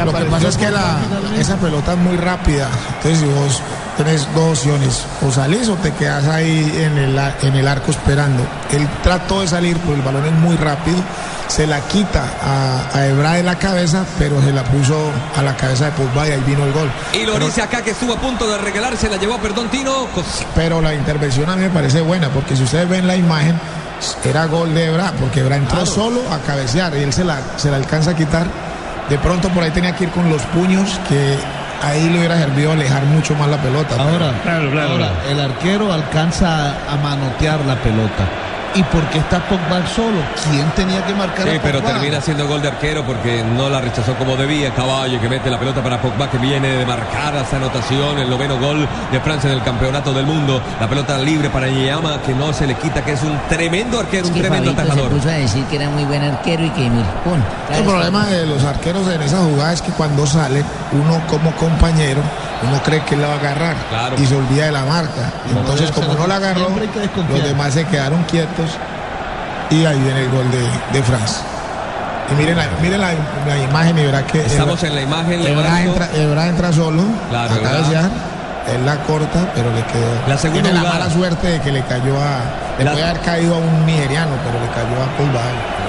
Lo 0.06 0.14
que 0.14 0.26
pasa 0.26 0.50
es 0.50 0.58
que 0.58 0.70
la, 0.70 0.98
esa 1.38 1.56
pelota 1.58 1.94
es 1.94 1.98
muy 2.00 2.18
rápida. 2.18 2.70
Entonces, 2.98 3.20
si 3.20 3.26
vos 3.26 3.62
tenés 3.98 4.28
dos 4.36 4.60
opciones, 4.60 5.06
o 5.26 5.32
salís 5.32 5.68
o 5.70 5.76
te 5.76 5.92
quedas 5.94 6.26
ahí 6.28 6.72
en 6.84 6.98
el, 6.98 7.18
a- 7.18 7.36
en 7.42 7.56
el 7.56 7.68
arco 7.68 7.92
esperando. 7.92 8.44
Él 8.72 8.88
trató 9.02 9.42
de 9.42 9.48
salir, 9.48 9.78
pero 9.78 9.96
el 9.96 10.02
balón 10.02 10.26
es 10.26 10.34
muy 10.34 10.56
rápido. 10.58 10.98
Se 11.48 11.66
la 11.66 11.80
quita 11.82 12.24
a, 12.44 12.96
a 12.96 13.08
Ebra 13.08 13.34
de 13.34 13.42
la 13.44 13.58
cabeza, 13.58 14.06
pero 14.20 14.40
se 14.44 14.52
la 14.54 14.64
puso 14.66 14.96
a 15.36 15.42
la 15.42 15.56
cabeza 15.58 15.86
de 15.86 15.92
Pogba 15.94 16.28
y 16.28 16.32
ahí 16.32 16.44
vino 16.46 16.64
el 16.64 16.72
gol. 16.74 16.92
Y 17.14 17.26
lo 17.26 17.34
Pero- 17.34 17.46
dice 17.48 17.64
acá 17.64 17.82
que 17.82 17.92
estuvo 17.92 18.14
a 18.14 18.18
punto 18.18 18.48
de 18.48 18.58
regalarse, 18.60 19.10
la 19.10 19.18
llevó, 19.18 19.38
perdón, 19.40 19.68
Tino. 19.70 20.06
Pero 20.54 20.80
la 20.80 20.94
intervención 20.94 21.50
a 21.50 21.56
mí 21.56 21.64
me 21.64 21.70
parece 21.72 22.02
buena, 22.02 22.30
porque 22.30 22.56
si 22.56 22.64
ustedes 22.64 22.88
ven 22.88 23.08
la 23.08 23.16
imagen, 23.16 23.60
era 24.24 24.45
gol 24.45 24.74
de 24.74 24.86
Ebra, 24.86 25.12
porque 25.20 25.41
Ebra 25.41 25.56
entró 25.58 25.86
solo 25.86 26.22
a 26.32 26.39
cabecear 26.39 26.95
y 26.97 27.04
él 27.04 27.14
se 27.14 27.24
la, 27.24 27.38
se 27.58 27.70
la 27.72 27.78
alcanza 27.78 28.12
a 28.12 28.16
quitar. 28.16 28.45
De 29.10 29.18
pronto 29.18 29.50
por 29.50 29.64
ahí 29.64 29.72
tenía 29.72 29.95
que 29.95 30.06
ir 30.06 30.10
con 30.12 30.30
los 30.30 30.41
puños, 30.43 31.00
que 31.10 31.36
ahí 31.82 32.10
le 32.10 32.20
hubiera 32.20 32.38
servido 32.38 32.72
alejar 32.74 33.04
mucho 33.06 33.34
más 33.36 33.47
la 33.50 33.58
pelota. 33.58 33.95
Ahora, 33.95 34.32
pero- 34.43 34.82
ahora, 34.91 35.12
el 35.30 35.39
arquero 35.39 35.91
alcanza 35.91 36.68
a 36.89 36.95
manotear 37.02 37.60
la 37.66 37.76
pelota. 37.76 38.26
¿Y 38.76 38.84
por 38.84 39.01
qué 39.09 39.17
está 39.17 39.39
Pogba 39.47 39.86
solo? 39.88 40.20
¿Quién 40.51 40.70
tenía 40.72 41.03
que 41.05 41.13
marcar 41.15 41.47
Sí, 41.47 41.55
a 41.55 41.61
pero 41.61 41.82
termina 41.82 42.22
siendo 42.22 42.47
gol 42.47 42.61
de 42.61 42.67
arquero 42.67 43.03
porque 43.03 43.43
no 43.43 43.67
la 43.70 43.82
rechazó 43.82 44.13
como 44.15 44.36
debía. 44.36 44.72
Caballo 44.76 45.20
que 45.20 45.28
mete 45.28 45.49
la 45.49 45.57
pelota 45.57 45.82
para 45.82 45.99
Pogba 45.99 46.30
que 46.30 46.38
viene 46.38 46.67
de 46.67 46.86
marcar 46.86 47.36
esta 47.36 47.57
anotación, 47.57 48.20
el 48.20 48.30
noveno 48.30 48.59
gol 48.59 48.88
de 49.11 49.20
Francia 49.22 49.49
en 49.49 49.57
el 49.57 49.63
campeonato 49.63 50.13
del 50.13 50.26
mundo. 50.28 50.61
La 50.80 50.88
pelota 50.88 51.17
libre 51.17 51.49
para 51.49 51.67
Yama 51.67 52.22
que 52.22 52.34
no 52.34 52.53
se 52.53 52.67
le 52.67 52.76
quita, 52.76 53.03
que 53.03 53.13
es 53.13 53.24
un 53.24 53.38
tremendo 53.49 53.99
arquero, 53.99 54.28
un 54.28 54.34
que 54.34 54.41
tremendo 54.41 54.72
Fabito 54.72 54.82
se 54.84 54.91
atajador. 54.91 55.17
puso 55.17 55.30
a 55.30 55.34
decir 55.34 55.63
que 55.65 55.76
era 55.76 55.89
muy 55.89 56.03
buen 56.05 56.22
arquero 56.24 56.63
y 56.65 56.70
que 56.70 56.89
mira, 56.89 57.07
pum. 57.24 57.39
El 57.76 57.84
problema 57.84 58.26
de 58.28 58.45
los 58.45 58.63
arqueros 58.63 59.07
en 59.09 59.22
esa 59.22 59.39
jugada 59.39 59.74
es 59.74 59.82
que 59.82 59.91
cuando 59.93 60.28
sale, 60.28 60.63
uno 60.91 61.22
como 61.28 61.51
compañero, 61.55 62.22
uno 62.61 62.82
cree 62.84 63.01
que 63.03 63.15
él 63.15 63.22
la 63.22 63.30
va 63.30 63.34
a 63.36 63.38
agarrar 63.38 63.76
y 64.17 64.26
se 64.26 64.36
olvida 64.36 64.65
de 64.65 64.72
la 64.74 64.84
marca. 64.86 65.32
Entonces, 65.49 65.91
como 65.91 66.13
no 66.13 66.28
la 66.28 66.36
agarró, 66.36 66.67
los 67.30 67.43
demás 67.43 67.74
se 67.74 67.86
quedaron 67.86 68.22
quietos 68.24 68.59
y 69.70 69.86
ahí 69.86 69.99
viene 69.99 70.22
el 70.22 70.30
gol 70.30 70.49
de, 70.51 70.97
de 70.97 71.03
Francia. 71.03 71.43
Y 72.32 72.36
miren, 72.36 72.57
la, 72.57 72.68
miren 72.82 73.01
la, 73.01 73.12
la 73.47 73.57
imagen 73.57 73.97
y 73.97 74.03
verá 74.03 74.26
que 74.26 74.45
Estamos 74.45 74.84
en 74.84 74.93
la 74.93 75.01
imagen, 75.01 75.41
Ebra 75.41 75.82
entra, 75.82 76.10
Ebra 76.14 76.47
entra 76.47 76.72
solo 76.72 77.03
Claro. 77.30 77.55
Él 78.68 78.86
la 78.86 78.97
corta, 78.97 79.47
pero 79.55 79.74
le 79.74 79.82
quedó. 79.86 80.28
La 80.28 80.38
segunda 80.38 80.70
Tiene 80.70 80.84
la 80.84 80.89
mala 80.89 81.10
suerte 81.10 81.47
de 81.47 81.60
que 81.60 81.72
le 81.72 81.82
cayó 81.84 82.22
a. 82.22 82.41
Le 82.78 82.86
La- 82.86 82.91
puede 82.91 83.05
haber 83.05 83.22
caído 83.22 83.55
a 83.55 83.57
un 83.57 83.86
nigeriano, 83.86 84.32
pero 84.45 84.60
le 84.60 84.70
cayó 84.70 85.01
a 85.01 85.18
Pogba. 85.18 85.41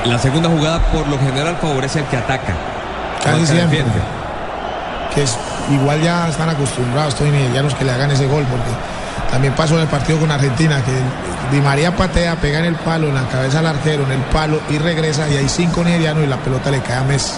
La 0.06 0.18
segunda 0.18 0.48
jugada 0.48 0.78
por 0.90 1.06
lo 1.08 1.18
general 1.18 1.56
favorece 1.60 1.98
al 1.98 2.06
que 2.06 2.16
ataca. 2.16 2.54
Casi 3.22 3.46
siempre. 3.46 3.78
defiende. 3.78 4.00
que 5.14 5.24
es, 5.24 5.36
igual 5.70 6.00
ya 6.00 6.28
están 6.28 6.48
acostumbrados 6.48 7.14
estos 7.14 7.26
nigerianos 7.28 7.74
que 7.74 7.84
le 7.84 7.92
hagan 7.92 8.10
ese 8.12 8.26
gol, 8.26 8.44
porque 8.44 8.70
también 9.30 9.54
pasó 9.54 9.74
en 9.74 9.82
el 9.82 9.88
partido 9.88 10.18
con 10.18 10.30
Argentina, 10.30 10.82
que 10.84 11.54
Di 11.54 11.60
María 11.62 11.94
patea, 11.94 12.36
pega 12.36 12.58
en 12.58 12.66
el 12.66 12.76
palo, 12.76 13.08
en 13.08 13.14
la 13.14 13.26
cabeza 13.28 13.60
al 13.60 13.66
arquero, 13.66 14.04
en 14.04 14.12
el 14.12 14.22
palo 14.24 14.60
y 14.70 14.78
regresa 14.78 15.28
y 15.28 15.36
hay 15.36 15.48
cinco 15.48 15.84
nigerianos 15.84 16.24
y 16.24 16.26
la 16.26 16.36
pelota 16.36 16.70
le 16.70 16.80
cae 16.80 16.96
a 16.96 17.02
Messi. 17.02 17.34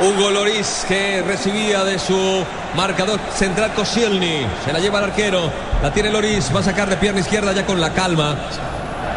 Hugo 0.00 0.30
Loris 0.30 0.84
que 0.86 1.22
recibía 1.26 1.82
de 1.82 1.98
su 1.98 2.44
marcador 2.76 3.18
central 3.34 3.72
Koscielny. 3.74 4.46
Se 4.64 4.72
la 4.72 4.78
lleva 4.78 4.98
el 4.98 5.06
arquero. 5.06 5.50
La 5.82 5.92
tiene 5.92 6.10
Loris. 6.10 6.54
Va 6.54 6.60
a 6.60 6.62
sacar 6.62 6.88
de 6.88 6.96
pierna 6.96 7.20
izquierda 7.20 7.52
ya 7.52 7.66
con 7.66 7.80
la 7.80 7.92
calma. 7.92 8.36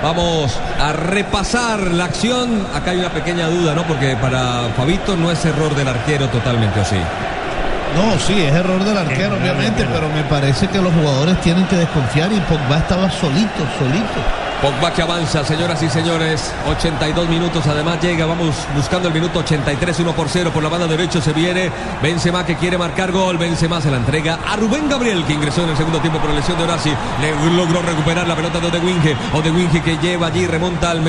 Vamos 0.03 0.59
a 0.79 0.93
repasar 0.93 1.79
la 1.91 2.05
acción. 2.05 2.65
Acá 2.73 2.91
hay 2.91 2.99
una 2.99 3.11
pequeña 3.11 3.47
duda, 3.47 3.75
¿no? 3.75 3.83
Porque 3.83 4.15
para 4.15 4.69
Fabito 4.75 5.15
no 5.15 5.29
es 5.31 5.45
error 5.45 5.75
del 5.75 5.87
arquero 5.87 6.27
totalmente, 6.29 6.79
¿o 6.79 6.85
sí? 6.85 6.97
No, 7.95 8.17
sí, 8.19 8.41
es 8.41 8.53
error 8.53 8.83
del 8.83 8.97
arquero, 8.97 9.35
obviamente, 9.35 9.85
pero 9.91 10.09
me 10.09 10.23
parece 10.23 10.67
que 10.67 10.81
los 10.81 10.93
jugadores 10.93 11.39
tienen 11.41 11.65
que 11.67 11.75
desconfiar 11.75 12.31
y 12.31 12.39
Pogba 12.41 12.77
estaba 12.77 13.11
solito, 13.11 13.67
solito. 13.77 14.40
Pogba 14.61 14.93
que 14.93 15.01
avanza, 15.01 15.43
señoras 15.43 15.81
y 15.81 15.89
señores. 15.89 16.53
82 16.69 17.27
minutos, 17.27 17.65
además 17.65 17.99
llega. 17.99 18.27
Vamos 18.27 18.55
buscando 18.75 19.07
el 19.07 19.13
minuto 19.13 19.39
83, 19.39 20.01
1 20.01 20.13
por 20.13 20.29
0 20.29 20.51
por 20.53 20.61
la 20.61 20.69
banda 20.69 20.85
derecha. 20.85 21.19
Se 21.19 21.33
viene 21.33 21.71
Benzema 22.03 22.45
que 22.45 22.55
quiere 22.55 22.77
marcar 22.77 23.11
gol. 23.11 23.39
Benzema 23.39 23.81
se 23.81 23.89
la 23.89 23.97
entrega 23.97 24.37
a 24.47 24.55
Rubén 24.57 24.87
Gabriel 24.87 25.25
que 25.25 25.33
ingresó 25.33 25.63
en 25.63 25.69
el 25.69 25.77
segundo 25.77 25.99
tiempo 25.99 26.19
por 26.19 26.29
la 26.29 26.35
lesión 26.35 26.59
de 26.59 26.65
Orasi. 26.65 26.91
Le 27.21 27.55
logró 27.55 27.81
recuperar 27.81 28.27
la 28.27 28.35
pelota 28.35 28.59
de 28.59 28.67
Odewinge. 28.67 29.15
Odewinge 29.33 29.81
que 29.81 29.97
lleva 29.97 30.27
allí, 30.27 30.45
remonta 30.45 30.91
al 30.91 31.01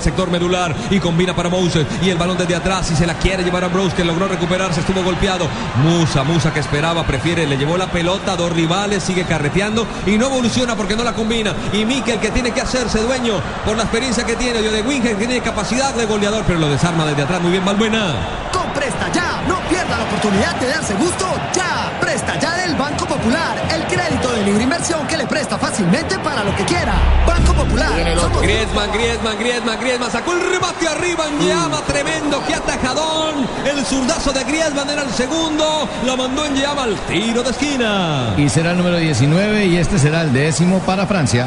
sector 0.00 0.28
medular 0.28 0.74
y 0.90 0.98
combina 0.98 1.36
para 1.36 1.48
Moses. 1.48 1.86
Y 2.02 2.10
el 2.10 2.18
balón 2.18 2.36
desde 2.36 2.56
atrás 2.56 2.90
y 2.90 2.96
se 2.96 3.06
la 3.06 3.14
quiere 3.14 3.44
llevar 3.44 3.62
a 3.62 3.68
Brose 3.68 3.94
que 3.94 4.02
logró 4.02 4.26
recuperarse. 4.26 4.80
Estuvo 4.80 5.04
golpeado. 5.04 5.46
Musa, 5.84 6.24
Musa 6.24 6.52
que 6.52 6.58
esperaba, 6.58 7.04
prefiere, 7.04 7.46
le 7.46 7.56
llevó 7.56 7.76
la 7.76 7.86
pelota 7.86 8.32
a 8.32 8.36
dos 8.36 8.50
rivales, 8.50 9.04
sigue 9.04 9.22
carreteando 9.22 9.86
y 10.04 10.18
no 10.18 10.26
evoluciona 10.26 10.74
porque 10.74 10.96
no 10.96 11.04
la 11.04 11.12
combina. 11.12 11.54
Y 11.72 11.84
Mikel 11.84 12.18
que 12.18 12.32
tiene 12.32 12.50
que 12.50 12.60
hacerse 12.72 13.00
dueño 13.02 13.34
por 13.66 13.76
la 13.76 13.82
experiencia 13.82 14.24
que 14.24 14.34
tiene. 14.36 14.62
De 14.62 14.80
Winger 14.82 15.12
que 15.16 15.26
tiene 15.26 15.40
capacidad 15.42 15.92
de 15.94 16.06
goleador, 16.06 16.44
pero 16.46 16.58
lo 16.58 16.68
desarma 16.70 17.04
desde 17.04 17.22
atrás. 17.22 17.40
Muy 17.42 17.50
bien, 17.50 17.64
Balbuena. 17.64 18.14
Con 18.52 18.62
Presta 18.72 19.10
Ya, 19.12 19.42
no 19.46 19.56
pierda 19.68 19.98
la 19.98 20.04
oportunidad 20.04 20.54
de 20.56 20.68
darse 20.68 20.94
gusto 20.94 21.26
ya. 21.54 21.92
Presta 22.00 22.38
Ya 22.38 22.56
del 22.56 22.74
Banco 22.76 23.04
Popular, 23.04 23.56
el 23.74 23.82
crédito 23.84 24.32
de 24.32 24.42
libre 24.44 24.62
inversión 24.62 25.06
que 25.06 25.16
le 25.18 25.26
presta 25.26 25.58
fácilmente 25.58 26.18
para 26.20 26.42
lo 26.44 26.56
que 26.56 26.64
quiera. 26.64 26.94
Banco 27.26 27.52
Popular. 27.52 27.90
somos- 28.18 28.40
Griezmann, 28.42 28.90
Griezmann, 28.92 29.38
Griezmann, 29.38 29.80
Griezmann 29.80 30.10
sacó 30.10 30.32
el 30.32 30.40
remate 30.52 30.88
arriba 30.88 31.24
en 31.28 31.46
llama, 31.46 31.80
tremendo, 31.86 32.42
que 32.46 32.54
atajadón. 32.54 33.46
El 33.66 33.84
zurdazo 33.84 34.32
de 34.32 34.44
Griezmann 34.44 34.88
era 34.88 35.02
el 35.02 35.10
segundo, 35.12 35.86
lo 36.06 36.16
mandó 36.16 36.46
en 36.46 36.54
llama 36.56 36.84
al 36.84 36.96
tiro 37.00 37.42
de 37.42 37.50
esquina. 37.50 38.34
Y 38.38 38.48
será 38.48 38.70
el 38.70 38.78
número 38.78 38.96
19 38.96 39.66
y 39.66 39.76
este 39.76 39.98
será 39.98 40.22
el 40.22 40.32
décimo 40.32 40.78
para 40.80 41.06
Francia. 41.06 41.46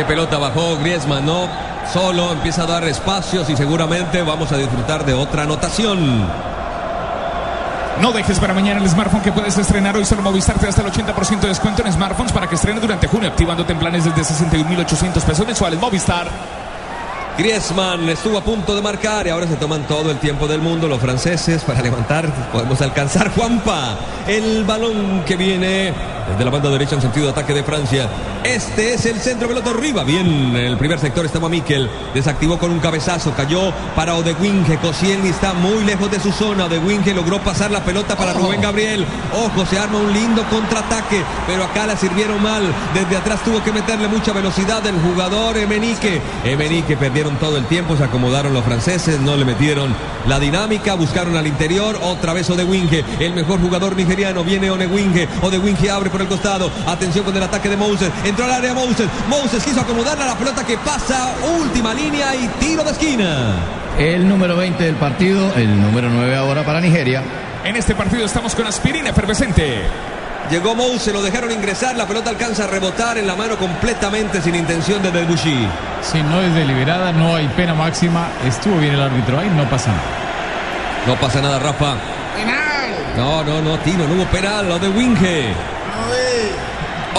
Qué 0.00 0.06
pelota 0.06 0.38
bajó 0.38 0.78
Griezmann, 0.78 1.26
¿no? 1.26 1.46
solo, 1.92 2.32
empieza 2.32 2.62
a 2.62 2.66
dar 2.66 2.84
espacios 2.84 3.50
y 3.50 3.54
seguramente 3.54 4.22
vamos 4.22 4.50
a 4.50 4.56
disfrutar 4.56 5.04
de 5.04 5.12
otra 5.12 5.42
anotación. 5.42 6.26
No 8.00 8.10
dejes 8.10 8.40
para 8.40 8.54
mañana 8.54 8.80
el 8.80 8.88
smartphone 8.88 9.20
que 9.20 9.30
puedes 9.30 9.58
estrenar 9.58 9.94
hoy. 9.94 10.06
Solo 10.06 10.22
Movistar 10.22 10.56
te 10.56 10.62
da 10.62 10.70
hasta 10.70 10.80
el 10.80 10.90
80% 10.90 11.40
de 11.40 11.48
descuento 11.48 11.84
en 11.84 11.92
smartphones 11.92 12.32
para 12.32 12.46
que 12.46 12.54
estrene 12.54 12.80
durante 12.80 13.08
junio, 13.08 13.28
activándote 13.28 13.74
en 13.74 13.78
planes 13.78 14.06
desde 14.06 14.22
61.800 14.22 15.20
pesos 15.20 15.46
mensuales. 15.46 15.78
Movistar. 15.78 16.28
Griezmann 17.36 18.08
estuvo 18.08 18.38
a 18.38 18.42
punto 18.42 18.74
de 18.74 18.82
marcar 18.82 19.26
y 19.26 19.30
ahora 19.30 19.46
se 19.46 19.56
toman 19.56 19.86
todo 19.86 20.10
el 20.10 20.18
tiempo 20.18 20.46
del 20.46 20.62
mundo 20.62 20.88
los 20.88 21.00
franceses 21.00 21.62
para 21.62 21.82
levantar. 21.82 22.26
Podemos 22.52 22.80
alcanzar 22.80 23.30
Juanpa. 23.34 23.96
El 24.26 24.64
balón 24.64 25.24
que 25.26 25.36
viene 25.36 25.92
desde 26.30 26.44
la 26.44 26.50
banda 26.50 26.68
derecha 26.70 26.94
en 26.94 27.02
sentido 27.02 27.26
de 27.26 27.32
ataque 27.32 27.54
de 27.54 27.62
Francia. 27.62 28.08
Este 28.44 28.94
es 28.94 29.04
el 29.04 29.20
centro 29.20 29.48
pelota 29.48 29.70
arriba. 29.70 30.02
Bien, 30.02 30.26
en 30.26 30.56
el 30.56 30.78
primer 30.78 30.98
sector 30.98 31.26
estaba 31.26 31.48
Miquel. 31.48 31.90
Desactivó 32.14 32.58
con 32.58 32.70
un 32.70 32.80
cabezazo. 32.80 33.32
Cayó 33.32 33.72
para 33.94 34.14
Odewinge. 34.14 34.78
Koscielny 34.78 35.28
está 35.28 35.52
muy 35.52 35.84
lejos 35.84 36.10
de 36.10 36.18
su 36.20 36.32
zona. 36.32 36.64
Odewinge 36.64 37.12
logró 37.12 37.38
pasar 37.40 37.70
la 37.70 37.84
pelota 37.84 38.16
para 38.16 38.32
Rubén 38.32 38.62
Gabriel. 38.62 39.04
Ojo, 39.44 39.66
se 39.66 39.78
arma 39.78 39.98
un 39.98 40.12
lindo 40.12 40.42
contraataque. 40.48 41.22
Pero 41.46 41.64
acá 41.64 41.86
la 41.86 41.96
sirvieron 41.96 42.42
mal. 42.42 42.62
Desde 42.94 43.16
atrás 43.16 43.44
tuvo 43.44 43.62
que 43.62 43.72
meterle 43.72 44.08
mucha 44.08 44.32
velocidad 44.32 44.84
el 44.86 44.98
jugador 45.00 45.58
Emenique. 45.58 46.22
Emenique 46.44 46.96
perdieron 46.96 47.36
todo 47.36 47.58
el 47.58 47.66
tiempo. 47.66 47.96
Se 47.96 48.04
acomodaron 48.04 48.54
los 48.54 48.64
franceses. 48.64 49.20
No 49.20 49.36
le 49.36 49.44
metieron 49.44 49.94
la 50.26 50.40
dinámica. 50.40 50.94
Buscaron 50.94 51.36
al 51.36 51.46
interior. 51.46 51.98
Otra 52.02 52.32
vez 52.32 52.48
Odewinge. 52.48 53.04
El 53.18 53.34
mejor 53.34 53.60
jugador 53.60 53.96
nigeriano. 53.96 54.44
Viene 54.44 54.70
Odewinge. 54.70 55.28
Odewinge 55.42 55.90
abre 55.90 56.08
por 56.08 56.22
el 56.22 56.28
costado. 56.28 56.70
Atención 56.86 57.24
con 57.24 57.36
el 57.36 57.42
ataque 57.42 57.68
de 57.68 57.76
Moses. 57.76 58.10
Entró 58.30 58.44
al 58.44 58.52
área 58.52 58.72
Moses. 58.74 59.08
Moses 59.28 59.64
quiso 59.64 59.80
acomodarla 59.80 60.22
a 60.22 60.28
la 60.28 60.36
pelota 60.36 60.64
que 60.64 60.78
pasa. 60.78 61.34
Última 61.58 61.92
línea 61.92 62.32
y 62.36 62.46
tiro 62.60 62.84
de 62.84 62.92
esquina. 62.92 63.56
El 63.98 64.28
número 64.28 64.56
20 64.56 64.84
del 64.84 64.94
partido, 64.94 65.52
el 65.56 65.82
número 65.82 66.08
9 66.08 66.36
ahora 66.36 66.64
para 66.64 66.80
Nigeria. 66.80 67.24
En 67.64 67.74
este 67.74 67.96
partido 67.96 68.24
estamos 68.24 68.54
con 68.54 68.68
aspirina 68.68 69.10
efervescente. 69.10 69.80
Llegó 70.48 70.76
Moses, 70.76 71.12
lo 71.12 71.22
dejaron 71.22 71.50
ingresar, 71.50 71.96
la 71.96 72.06
pelota 72.06 72.30
alcanza 72.30 72.64
a 72.64 72.66
rebotar 72.68 73.18
en 73.18 73.26
la 73.26 73.34
mano 73.34 73.56
completamente 73.56 74.40
sin 74.40 74.54
intención 74.54 75.02
de 75.02 75.10
Debussy. 75.10 75.66
Si 76.00 76.22
no 76.22 76.40
es 76.40 76.54
deliberada, 76.54 77.10
no 77.10 77.34
hay 77.34 77.48
pena 77.48 77.74
máxima. 77.74 78.28
Estuvo 78.46 78.78
bien 78.78 78.94
el 78.94 79.02
árbitro 79.02 79.40
ahí, 79.40 79.50
no 79.56 79.68
pasa 79.68 79.90
nada. 79.90 80.02
No 81.08 81.16
pasa 81.16 81.40
nada, 81.40 81.58
Rafa. 81.58 81.96
No, 83.16 83.42
no, 83.42 83.60
no, 83.60 83.76
Tino, 83.80 84.06
no 84.06 84.14
hubo 84.14 84.24
penal, 84.26 84.68
lo 84.68 84.78
de 84.78 84.88
Winge. 84.88 85.52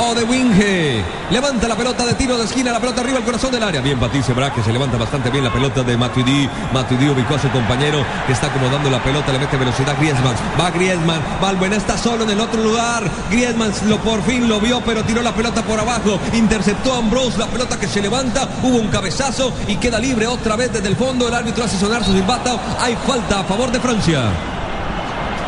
O 0.04 0.16
de 0.16 0.24
Winge. 0.24 1.04
Levanta 1.30 1.68
la 1.68 1.76
pelota 1.76 2.04
de 2.04 2.16
tiro 2.16 2.36
de 2.36 2.46
esquina, 2.46 2.72
la 2.72 2.80
pelota 2.80 3.02
arriba 3.02 3.20
al 3.20 3.24
corazón 3.24 3.52
del 3.52 3.62
área. 3.62 3.82
Bien, 3.82 4.00
Patricio 4.00 4.34
Braque 4.34 4.64
se 4.64 4.74
levanta 4.74 4.98
bastante 4.98 5.30
bien 5.30 5.44
la 5.44 5.54
pelota 5.54 5.84
de 5.84 5.96
Matuidi. 5.96 6.50
Matuidi 6.74 7.08
ubicó 7.10 7.36
a 7.36 7.40
su 7.40 7.48
compañero 7.50 8.04
que 8.26 8.34
está 8.34 8.48
acomodando 8.48 8.90
la 8.90 9.04
pelota, 9.04 9.32
le 9.32 9.38
mete 9.38 9.58
velocidad 9.58 9.96
Griezmann. 10.00 10.36
Va 10.60 10.72
Griezmann, 10.72 11.22
Valbuena 11.40 11.76
está 11.76 12.00
solo 12.00 12.24
en 12.24 12.32
el 12.32 12.40
otro 12.40 12.64
lugar. 12.64 13.04
Griezmann 13.30 13.72
lo 13.86 14.00
por 14.00 14.24
fin 14.24 14.50
lo 14.50 14.60
vio, 14.60 14.82
pero 14.82 15.04
tiró 15.04 15.22
la 15.22 15.36
pelota 15.36 15.62
por 15.62 15.80
abajo. 15.80 16.20
Interceptó 16.34 16.96
a 16.96 16.98
Ambrose, 16.98 17.38
la 17.38 17.46
pelota 17.46 17.80
que 17.80 17.88
se 17.88 18.02
levanta. 18.02 18.50
Hubo 18.64 18.78
un 18.78 18.88
cabezazo 18.88 19.54
y 19.68 19.76
queda 19.76 20.00
libre 20.00 20.26
otra 20.26 20.56
vez 20.56 20.74
desde 20.74 20.88
el 20.88 20.96
fondo. 20.96 21.28
El 21.28 21.36
árbitro 21.36 21.64
hace 21.64 21.78
sonar 21.78 22.04
su 22.04 22.12
silbato. 22.12 22.60
Hay 22.80 22.98
falta 23.06 23.42
a 23.42 23.44
favor 23.44 23.72
de 23.72 23.80
Francia. 23.80 24.24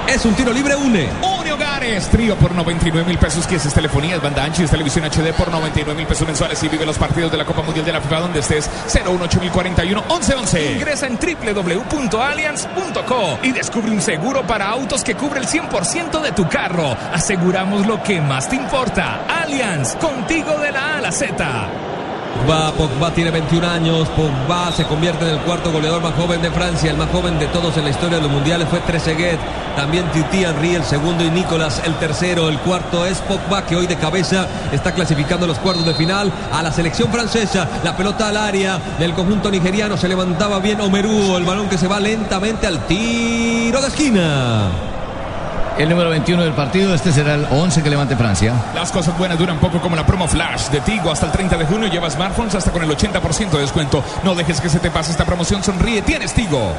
Es 0.07 0.23
un 0.25 0.35
tiro 0.35 0.53
libre, 0.53 0.75
une. 0.75 1.09
Une 1.39 1.53
Trío 1.83 2.37
por 2.37 2.55
99 2.55 3.05
mil 3.05 3.17
pesos, 3.17 3.45
que 3.45 3.57
es 3.57 3.73
telefonía, 3.73 4.15
es 4.15 4.21
banda 4.21 4.41
ancha 4.41 4.63
y 4.63 4.67
televisión 4.67 5.03
HD 5.03 5.33
por 5.33 5.51
99 5.51 5.97
mil 5.97 6.07
pesos 6.07 6.25
mensuales 6.25 6.63
y 6.63 6.69
vive 6.69 6.85
los 6.85 6.97
partidos 6.97 7.29
de 7.29 7.37
la 7.37 7.43
Copa 7.43 7.61
Mundial 7.61 7.85
de 7.85 7.91
la 7.91 7.99
FIFA 7.99 8.21
donde 8.21 8.39
estés 8.39 8.69
018041 8.87 10.01
1111. 10.01 10.75
Ingresa 10.75 11.07
en 11.07 11.19
www.allianz.co 11.19 13.39
y 13.43 13.51
descubre 13.51 13.91
un 13.91 14.01
seguro 14.01 14.47
para 14.47 14.69
autos 14.69 15.03
que 15.03 15.15
cubre 15.15 15.41
el 15.41 15.47
100% 15.47 16.21
de 16.21 16.31
tu 16.31 16.47
carro. 16.47 16.95
Aseguramos 17.11 17.85
lo 17.85 18.01
que 18.01 18.21
más 18.21 18.47
te 18.47 18.55
importa. 18.55 19.25
Allianz, 19.27 19.97
contigo 19.97 20.57
de 20.59 20.71
la 20.71 20.79
A 20.79 20.99
a 20.99 21.01
la 21.01 21.11
Z. 21.11 21.82
Pogba, 22.43 22.71
Pogba 22.73 23.13
tiene 23.13 23.31
21 23.31 23.67
años, 23.67 24.09
Pogba 24.09 24.71
se 24.71 24.83
convierte 24.83 25.23
en 25.23 25.35
el 25.35 25.39
cuarto 25.41 25.71
goleador 25.71 26.01
más 26.01 26.13
joven 26.13 26.41
de 26.41 26.51
Francia, 26.51 26.91
el 26.91 26.97
más 26.97 27.09
joven 27.09 27.39
de 27.39 27.47
todos 27.47 27.77
en 27.77 27.85
la 27.85 27.89
historia 27.89 28.17
de 28.17 28.23
los 28.23 28.31
mundiales 28.31 28.67
fue 28.67 28.79
Trezeguet, 28.81 29.39
también 29.77 30.05
Titi 30.11 30.43
Henry 30.43 30.75
el 30.75 30.83
segundo 30.83 31.23
y 31.23 31.29
Nicolás 31.29 31.81
el 31.85 31.95
tercero, 31.95 32.49
el 32.49 32.59
cuarto 32.59 33.05
es 33.05 33.19
Pogba 33.19 33.65
que 33.65 33.77
hoy 33.77 33.87
de 33.87 33.95
cabeza 33.95 34.47
está 34.73 34.93
clasificando 34.93 35.47
los 35.47 35.59
cuartos 35.59 35.85
de 35.85 35.93
final 35.93 36.31
a 36.51 36.61
la 36.61 36.71
selección 36.71 37.09
francesa, 37.11 37.67
la 37.83 37.95
pelota 37.95 38.27
al 38.27 38.35
área 38.35 38.77
del 38.99 39.13
conjunto 39.13 39.49
nigeriano, 39.49 39.95
se 39.95 40.09
levantaba 40.09 40.59
bien 40.59 40.81
Omerú, 40.81 41.37
el 41.37 41.45
balón 41.45 41.69
que 41.69 41.77
se 41.77 41.87
va 41.87 41.99
lentamente 41.99 42.67
al 42.67 42.85
tiro 42.87 43.79
de 43.81 43.87
esquina. 43.87 44.92
El 45.77 45.89
número 45.89 46.11
21 46.11 46.43
del 46.43 46.53
partido, 46.53 46.93
este 46.93 47.11
será 47.11 47.33
el 47.33 47.47
11 47.49 47.81
que 47.81 47.89
levante 47.89 48.15
Francia. 48.15 48.53
Las 48.75 48.91
cosas 48.91 49.17
buenas 49.17 49.39
duran 49.39 49.57
poco 49.57 49.81
como 49.81 49.95
la 49.95 50.05
promo 50.05 50.27
Flash 50.27 50.69
de 50.69 50.81
Tigo. 50.81 51.11
Hasta 51.11 51.25
el 51.25 51.31
30 51.31 51.57
de 51.57 51.65
junio 51.65 51.87
lleva 51.87 52.09
smartphones 52.11 52.53
hasta 52.53 52.71
con 52.71 52.83
el 52.83 52.89
80% 52.91 53.49
de 53.49 53.59
descuento. 53.59 54.03
No 54.23 54.35
dejes 54.35 54.61
que 54.61 54.69
se 54.69 54.79
te 54.79 54.91
pase 54.91 55.11
esta 55.11 55.25
promoción. 55.25 55.63
Sonríe, 55.63 56.03
tienes 56.03 56.33
Tigo. 56.33 56.73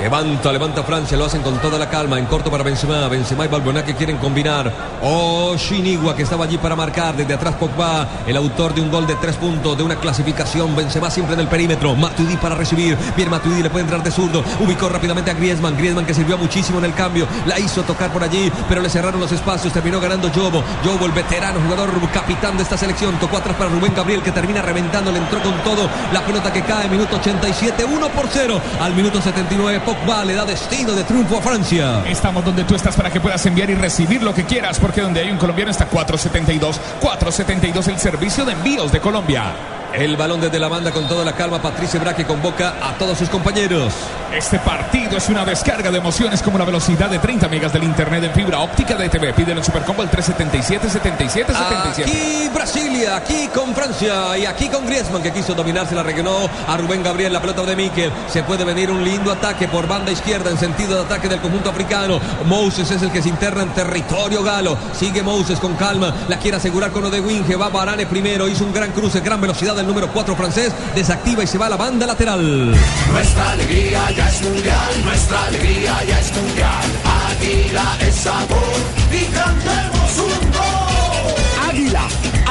Levanta, 0.00 0.50
levanta 0.50 0.82
Francia, 0.82 1.14
lo 1.14 1.26
hacen 1.26 1.42
con 1.42 1.58
toda 1.58 1.78
la 1.78 1.90
calma, 1.90 2.18
en 2.18 2.24
corto 2.24 2.50
para 2.50 2.64
Benzema, 2.64 3.06
Benzema 3.08 3.44
y 3.44 3.48
Balbuena 3.48 3.84
que 3.84 3.94
quieren 3.94 4.16
combinar. 4.16 4.72
Oh, 5.02 5.54
Shinigua 5.58 6.16
que 6.16 6.22
estaba 6.22 6.46
allí 6.46 6.56
para 6.56 6.74
marcar, 6.74 7.14
desde 7.14 7.34
atrás 7.34 7.54
Pogba, 7.56 8.08
el 8.26 8.34
autor 8.34 8.72
de 8.74 8.80
un 8.80 8.90
gol 8.90 9.06
de 9.06 9.14
tres 9.16 9.36
puntos, 9.36 9.76
de 9.76 9.82
una 9.82 9.96
clasificación, 9.96 10.74
Benzema 10.74 11.10
siempre 11.10 11.34
en 11.34 11.40
el 11.40 11.48
perímetro, 11.48 11.94
Matuidi 11.96 12.38
para 12.38 12.54
recibir, 12.54 12.96
bien 13.14 13.28
Matuidi 13.28 13.62
le 13.62 13.68
puede 13.68 13.82
entrar 13.82 14.02
de 14.02 14.10
zurdo, 14.10 14.42
ubicó 14.58 14.88
rápidamente 14.88 15.32
a 15.32 15.34
Griezmann, 15.34 15.76
Griezmann 15.76 16.06
que 16.06 16.14
sirvió 16.14 16.38
muchísimo 16.38 16.78
en 16.78 16.86
el 16.86 16.94
cambio, 16.94 17.26
la 17.44 17.58
hizo 17.58 17.82
tocar 17.82 18.10
por 18.10 18.24
allí, 18.24 18.50
pero 18.70 18.80
le 18.80 18.88
cerraron 18.88 19.20
los 19.20 19.32
espacios, 19.32 19.70
terminó 19.70 20.00
ganando 20.00 20.30
Jobo, 20.30 20.64
Jobo 20.82 21.04
el 21.04 21.12
veterano 21.12 21.60
jugador 21.60 21.90
capitán 22.10 22.56
de 22.56 22.62
esta 22.62 22.78
selección, 22.78 23.18
tocó 23.18 23.36
atrás 23.36 23.54
para 23.54 23.68
Rubén 23.68 23.92
Gabriel 23.94 24.22
que 24.22 24.32
termina 24.32 24.62
reventando, 24.62 25.12
le 25.12 25.18
entró 25.18 25.42
con 25.42 25.52
todo, 25.62 25.90
la 26.14 26.24
pelota 26.24 26.50
que 26.50 26.62
cae, 26.62 26.88
minuto 26.88 27.16
87, 27.16 27.84
1 27.84 28.08
por 28.08 28.28
0, 28.30 28.60
al 28.80 28.94
minuto 28.94 29.20
79 29.20 29.89
Le 30.24 30.34
da 30.34 30.44
destino 30.44 30.92
de 30.92 31.02
triunfo 31.02 31.38
a 31.38 31.42
Francia. 31.42 32.04
Estamos 32.06 32.44
donde 32.44 32.62
tú 32.62 32.76
estás 32.76 32.94
para 32.94 33.10
que 33.10 33.20
puedas 33.20 33.44
enviar 33.46 33.70
y 33.70 33.74
recibir 33.74 34.22
lo 34.22 34.32
que 34.32 34.44
quieras, 34.44 34.78
porque 34.78 35.00
donde 35.00 35.20
hay 35.20 35.30
un 35.32 35.36
colombiano 35.36 35.72
está 35.72 35.86
472. 35.86 36.80
472 37.00 37.88
el 37.88 37.98
servicio 37.98 38.44
de 38.44 38.52
envíos 38.52 38.92
de 38.92 39.00
Colombia. 39.00 39.79
El 39.92 40.16
balón 40.16 40.40
desde 40.40 40.58
la 40.60 40.68
banda 40.68 40.92
con 40.92 41.08
toda 41.08 41.24
la 41.24 41.32
calma. 41.32 41.60
Patricia 41.60 41.98
Braque 41.98 42.24
convoca 42.24 42.74
a 42.80 42.94
todos 42.94 43.18
sus 43.18 43.28
compañeros. 43.28 43.92
Este 44.32 44.60
partido 44.60 45.16
es 45.16 45.28
una 45.28 45.44
descarga 45.44 45.90
de 45.90 45.98
emociones 45.98 46.40
como 46.42 46.56
la 46.56 46.64
velocidad 46.64 47.10
de 47.10 47.18
30 47.18 47.48
megas 47.48 47.72
del 47.72 47.82
internet 47.82 48.22
en 48.22 48.32
fibra 48.32 48.60
óptica 48.60 48.94
de 48.94 49.08
TV. 49.08 49.32
Pídelo 49.32 49.58
en 49.58 49.64
Supercombo 49.64 50.04
el 50.04 50.08
377 50.08 50.88
77 50.88 51.52
77. 51.52 52.10
Aquí 52.10 52.48
Brasilia, 52.54 53.16
aquí 53.16 53.48
con 53.52 53.74
Francia 53.74 54.38
y 54.38 54.46
aquí 54.46 54.68
con 54.68 54.86
Griezmann 54.86 55.22
que 55.22 55.32
quiso 55.32 55.54
dominar, 55.54 55.88
se 55.88 55.96
la 55.96 56.04
regaló 56.04 56.48
a 56.68 56.76
Rubén 56.76 57.02
Gabriel, 57.02 57.32
la 57.32 57.40
pelota 57.40 57.64
de 57.64 57.74
Miquel. 57.74 58.12
Se 58.28 58.44
puede 58.44 58.64
venir 58.64 58.92
un 58.92 59.04
lindo 59.04 59.32
ataque 59.32 59.66
por 59.66 59.88
banda 59.88 60.12
izquierda 60.12 60.50
en 60.50 60.58
sentido 60.58 60.94
de 60.94 61.02
ataque 61.02 61.28
del 61.28 61.40
conjunto 61.40 61.70
africano. 61.70 62.20
Moses 62.46 62.88
es 62.92 63.02
el 63.02 63.10
que 63.10 63.22
se 63.22 63.28
interna 63.28 63.64
en 63.64 63.70
territorio 63.70 64.44
galo. 64.44 64.78
Sigue 64.92 65.24
Moses 65.24 65.58
con 65.58 65.74
calma, 65.74 66.14
la 66.28 66.38
quiere 66.38 66.58
asegurar 66.58 66.92
con 66.92 67.04
Odewinge. 67.04 67.56
Va 67.56 67.68
Barane 67.68 68.06
primero, 68.06 68.48
hizo 68.48 68.64
un 68.64 68.72
gran 68.72 68.92
cruce, 68.92 69.18
gran 69.20 69.40
velocidad 69.40 69.79
del 69.80 69.88
número 69.88 70.08
4 70.12 70.36
francés. 70.36 70.72
Desactiva 70.94 71.42
y 71.42 71.46
se 71.46 71.58
va 71.58 71.66
a 71.66 71.70
la 71.70 71.76
banda 71.76 72.06
lateral. 72.06 72.70
Nuestra 73.12 73.52
alegría 73.52 74.10
ya 74.16 74.28
es 74.28 74.42
mundial, 74.42 75.04
nuestra 75.04 75.44
alegría 75.44 76.04
ya 76.06 76.20
es 76.20 76.32
mundial. 76.34 76.90
Águila 77.30 77.96
es 78.00 78.14
sabor 78.14 78.80
y 79.10 79.24
cantemos 79.32 80.18
un 80.18 80.49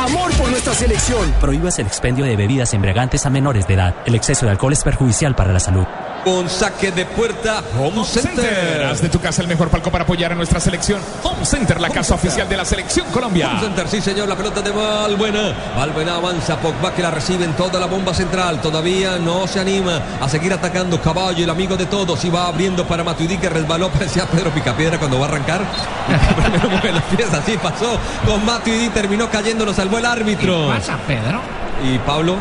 amor 0.03 0.31
por 0.33 0.49
nuestra 0.49 0.73
selección. 0.73 1.33
Prohíbas 1.39 1.79
el 1.79 1.87
expendio 1.87 2.25
de 2.25 2.35
bebidas 2.35 2.73
embriagantes 2.73 3.25
a 3.25 3.29
menores 3.29 3.67
de 3.67 3.73
edad. 3.73 3.95
El 4.05 4.15
exceso 4.15 4.45
de 4.45 4.51
alcohol 4.51 4.73
es 4.73 4.83
perjudicial 4.83 5.35
para 5.35 5.53
la 5.53 5.59
salud. 5.59 5.85
Un 6.25 6.49
saque 6.49 6.91
de 6.91 7.05
puerta, 7.05 7.63
Home 7.79 8.03
Center. 8.03 8.83
Haz 8.83 9.01
de 9.01 9.07
tu 9.07 9.21
casa 9.21 9.41
el 9.41 9.47
mejor 9.47 9.69
palco 9.69 9.89
para 9.89 10.03
apoyar 10.03 10.33
a 10.33 10.35
nuestra 10.35 10.59
selección. 10.59 11.01
Home 11.23 11.45
Center, 11.45 11.79
la 11.79 11.89
casa 11.89 12.15
oficial 12.15 12.47
de 12.49 12.57
la 12.57 12.65
selección 12.65 13.07
Colombia. 13.07 13.49
Home 13.49 13.61
Center, 13.61 13.87
sí 13.87 14.01
señor, 14.01 14.27
la 14.27 14.35
pelota 14.35 14.61
de 14.61 14.69
Valbuena. 14.69 15.53
Valbuena 15.77 16.15
avanza, 16.15 16.59
Pogba 16.59 16.93
que 16.93 17.01
la 17.01 17.11
recibe 17.11 17.45
en 17.45 17.53
toda 17.53 17.79
la 17.79 17.85
bomba 17.85 18.13
central. 18.13 18.59
Todavía 18.61 19.17
no 19.17 19.47
se 19.47 19.61
anima 19.61 20.01
a 20.19 20.27
seguir 20.27 20.51
atacando 20.51 21.01
Caballo, 21.01 21.41
el 21.41 21.49
amigo 21.49 21.77
de 21.77 21.85
todos. 21.85 22.23
Y 22.25 22.29
va 22.29 22.47
abriendo 22.47 22.85
para 22.85 23.03
Matuidi 23.03 23.37
que 23.37 23.47
resbaló, 23.47 23.89
parecía 23.93 24.25
Pedro 24.25 24.51
Picapiedra 24.51 24.99
cuando 24.99 25.19
va 25.19 25.25
a 25.25 25.29
arrancar. 25.29 25.61
Primero 26.35 26.69
mueve 26.69 26.91
los 26.91 27.03
pies, 27.03 27.33
así 27.33 27.57
pasó 27.57 27.97
con 28.25 28.45
Matuidi, 28.45 28.89
terminó 28.89 29.29
cayendo, 29.29 29.65
lo 29.65 29.73
salvó 29.89 29.97
el 29.97 30.05
árbitro. 30.05 30.67
¿Qué 30.67 30.75
pasa, 30.75 30.97
Pedro? 31.07 31.41
¿Y 31.83 31.97
Pablo? 31.99 32.35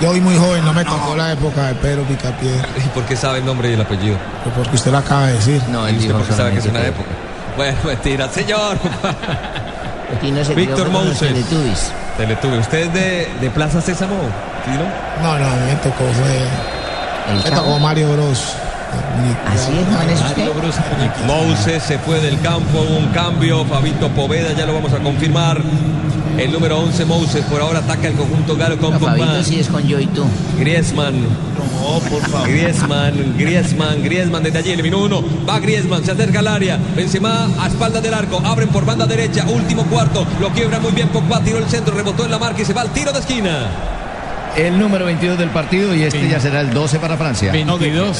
Yo 0.00 0.10
hoy 0.10 0.20
muy 0.20 0.36
joven, 0.36 0.64
no 0.64 0.72
me 0.72 0.84
tocó 0.84 1.14
la 1.16 1.32
época 1.32 1.66
de 1.66 1.74
Pedro 1.74 2.04
Picapiedra. 2.04 2.68
¿Y 2.78 2.88
por 2.88 3.04
qué 3.04 3.16
sabe 3.16 3.40
el 3.40 3.44
nombre 3.44 3.70
y 3.70 3.74
el 3.74 3.80
apellido? 3.80 4.16
Pues 4.44 4.54
porque 4.56 4.76
usted 4.76 4.92
lo 4.92 4.98
acaba 4.98 5.26
de 5.26 5.34
decir. 5.34 5.62
No, 5.68 5.86
¿Y 5.86 5.90
él 5.90 5.96
usted 5.96 6.08
dijo 6.08 6.18
por 6.18 6.26
qué 6.28 6.34
sabe 6.34 6.52
que 6.52 6.58
es 6.60 6.66
una 6.66 6.86
época? 6.86 7.08
Bueno, 7.56 7.78
mentira, 7.84 8.28
señor. 8.28 8.78
No 10.22 10.44
se 10.44 10.54
Víctor 10.54 10.90
Moses. 10.90 11.20
Teletubbies. 11.20 11.92
Teletuve. 12.16 12.58
¿Usted 12.58 12.78
es 12.80 12.92
de, 12.92 13.28
de 13.40 13.50
Plaza 13.50 13.80
Sésamo? 13.80 14.16
¿Sí, 14.64 14.70
no? 14.72 15.38
No, 15.38 15.38
me 15.38 15.74
tocó, 15.76 16.04
fue. 16.12 17.44
Me 17.44 17.56
tocó 17.56 17.78
Mario 17.78 18.12
Bros. 18.12 18.56
Así 19.46 19.70
es, 19.78 20.12
es 20.12 20.20
usted. 20.20 20.50
Moses 21.26 21.82
se 21.84 21.98
fue 22.00 22.18
del 22.18 22.40
campo, 22.40 22.80
hubo 22.80 22.98
un 22.98 23.06
cambio. 23.10 23.64
Fabito 23.66 24.08
Poveda, 24.08 24.52
ya 24.52 24.66
lo 24.66 24.74
vamos 24.74 24.92
a 24.92 24.98
confirmar. 24.98 25.62
El 26.40 26.52
número 26.52 26.78
11, 26.78 27.04
Moses, 27.04 27.44
por 27.44 27.60
ahora 27.60 27.80
ataca 27.80 28.08
el 28.08 28.14
conjunto 28.14 28.56
galo 28.56 28.78
con 28.78 28.92
No. 28.92 28.98
Fabito 28.98 29.44
sí 29.44 29.60
es 29.60 29.68
con 29.68 29.86
yo 29.86 30.00
y 30.00 30.06
tú. 30.06 30.24
Griezmann. 30.58 31.20
No, 31.20 31.98
por 32.08 32.22
favor. 32.30 32.48
Griezmann, 32.48 33.34
Griezmann, 33.36 34.02
Griezmann 34.02 34.42
desde 34.42 34.58
allí, 34.60 34.70
eliminó 34.70 35.04
uno. 35.04 35.22
Va 35.46 35.60
Griezmann, 35.60 36.02
se 36.02 36.12
acerca 36.12 36.38
al 36.38 36.48
área. 36.48 36.78
Benzema 36.96 37.46
a 37.58 37.66
espalda 37.66 38.00
del 38.00 38.14
arco. 38.14 38.40
Abren 38.42 38.70
por 38.70 38.86
banda 38.86 39.04
derecha. 39.04 39.44
Último 39.48 39.84
cuarto. 39.84 40.26
Lo 40.40 40.48
quiebra 40.48 40.80
muy 40.80 40.92
bien 40.92 41.08
Pogba. 41.08 41.42
Tiró 41.42 41.58
el 41.58 41.66
centro, 41.66 41.94
rebotó 41.94 42.24
en 42.24 42.30
la 42.30 42.38
marca 42.38 42.62
y 42.62 42.64
se 42.64 42.72
va 42.72 42.80
al 42.80 42.90
tiro 42.90 43.12
de 43.12 43.18
esquina. 43.18 43.66
El 44.56 44.78
número 44.78 45.04
22 45.04 45.38
del 45.38 45.50
partido 45.50 45.94
y 45.94 46.04
este 46.04 46.26
ya 46.26 46.40
será 46.40 46.62
el 46.62 46.72
12 46.72 46.98
para 47.00 47.18
Francia. 47.18 47.52
22. 47.52 48.16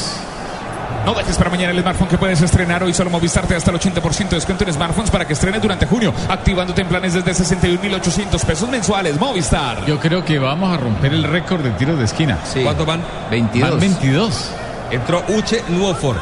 No 1.05 1.15
dejes 1.15 1.35
para 1.35 1.49
mañana 1.49 1.71
el 1.71 1.81
smartphone 1.81 2.07
que 2.07 2.17
puedes 2.17 2.41
estrenar 2.41 2.83
hoy 2.83 2.93
solo 2.93 3.09
Movistar 3.09 3.47
te 3.47 3.55
da 3.55 3.57
hasta 3.57 3.71
el 3.71 3.79
80% 3.79 4.29
de 4.29 4.35
descuento 4.35 4.63
en 4.63 4.73
smartphones 4.73 5.09
para 5.09 5.25
que 5.25 5.33
estrenes 5.33 5.61
durante 5.61 5.87
junio, 5.87 6.13
activándote 6.29 6.81
en 6.81 6.87
planes 6.87 7.13
desde 7.13 7.31
61.800 7.31 8.45
pesos 8.45 8.69
mensuales. 8.69 9.19
Movistar. 9.19 9.83
Yo 9.85 9.99
creo 9.99 10.23
que 10.23 10.37
vamos 10.37 10.71
a 10.71 10.77
romper 10.77 11.13
el 11.13 11.23
récord 11.23 11.61
de 11.61 11.71
tiros 11.71 11.97
de 11.97 12.05
esquina. 12.05 12.37
¿Cuántos 12.63 12.85
van? 12.85 13.01
22. 13.31 13.69
Van 13.71 13.79
22. 13.79 14.51
Entró 14.91 15.23
Uche 15.29 15.63
Nuofor. 15.69 16.17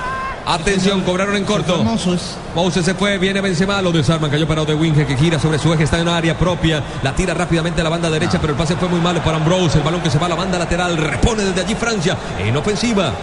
Atención, 0.45 1.01
cobraron 1.01 1.35
en 1.35 1.43
corto. 1.43 1.83
Moses 2.55 2.85
se 2.85 2.95
fue, 2.95 3.17
viene 3.17 3.41
Benzema, 3.41 3.81
lo 3.81 3.91
desarman, 3.91 4.31
cayó 4.31 4.47
parado 4.47 4.65
de 4.65 4.73
Winge 4.73 5.05
que 5.05 5.15
gira 5.15 5.37
sobre 5.37 5.59
su 5.59 5.71
eje, 5.73 5.83
está 5.83 5.97
en 5.97 6.03
una 6.03 6.17
área 6.17 6.37
propia, 6.37 6.81
la 7.03 7.13
tira 7.13 7.33
rápidamente 7.35 7.81
a 7.81 7.83
la 7.83 7.89
banda 7.91 8.09
derecha, 8.09 8.39
pero 8.41 8.53
el 8.53 8.57
pase 8.57 8.75
fue 8.75 8.87
muy 8.87 8.99
malo 8.99 9.21
para 9.21 9.37
Ambrose, 9.37 9.77
el 9.77 9.83
balón 9.83 10.01
que 10.01 10.09
se 10.09 10.17
va 10.17 10.25
a 10.25 10.29
la 10.29 10.35
banda 10.35 10.57
lateral, 10.57 10.97
repone 10.97 11.43
desde 11.43 11.61
allí 11.61 11.75
Francia, 11.75 12.17
en 12.39 12.57
ofensiva. 12.57 13.13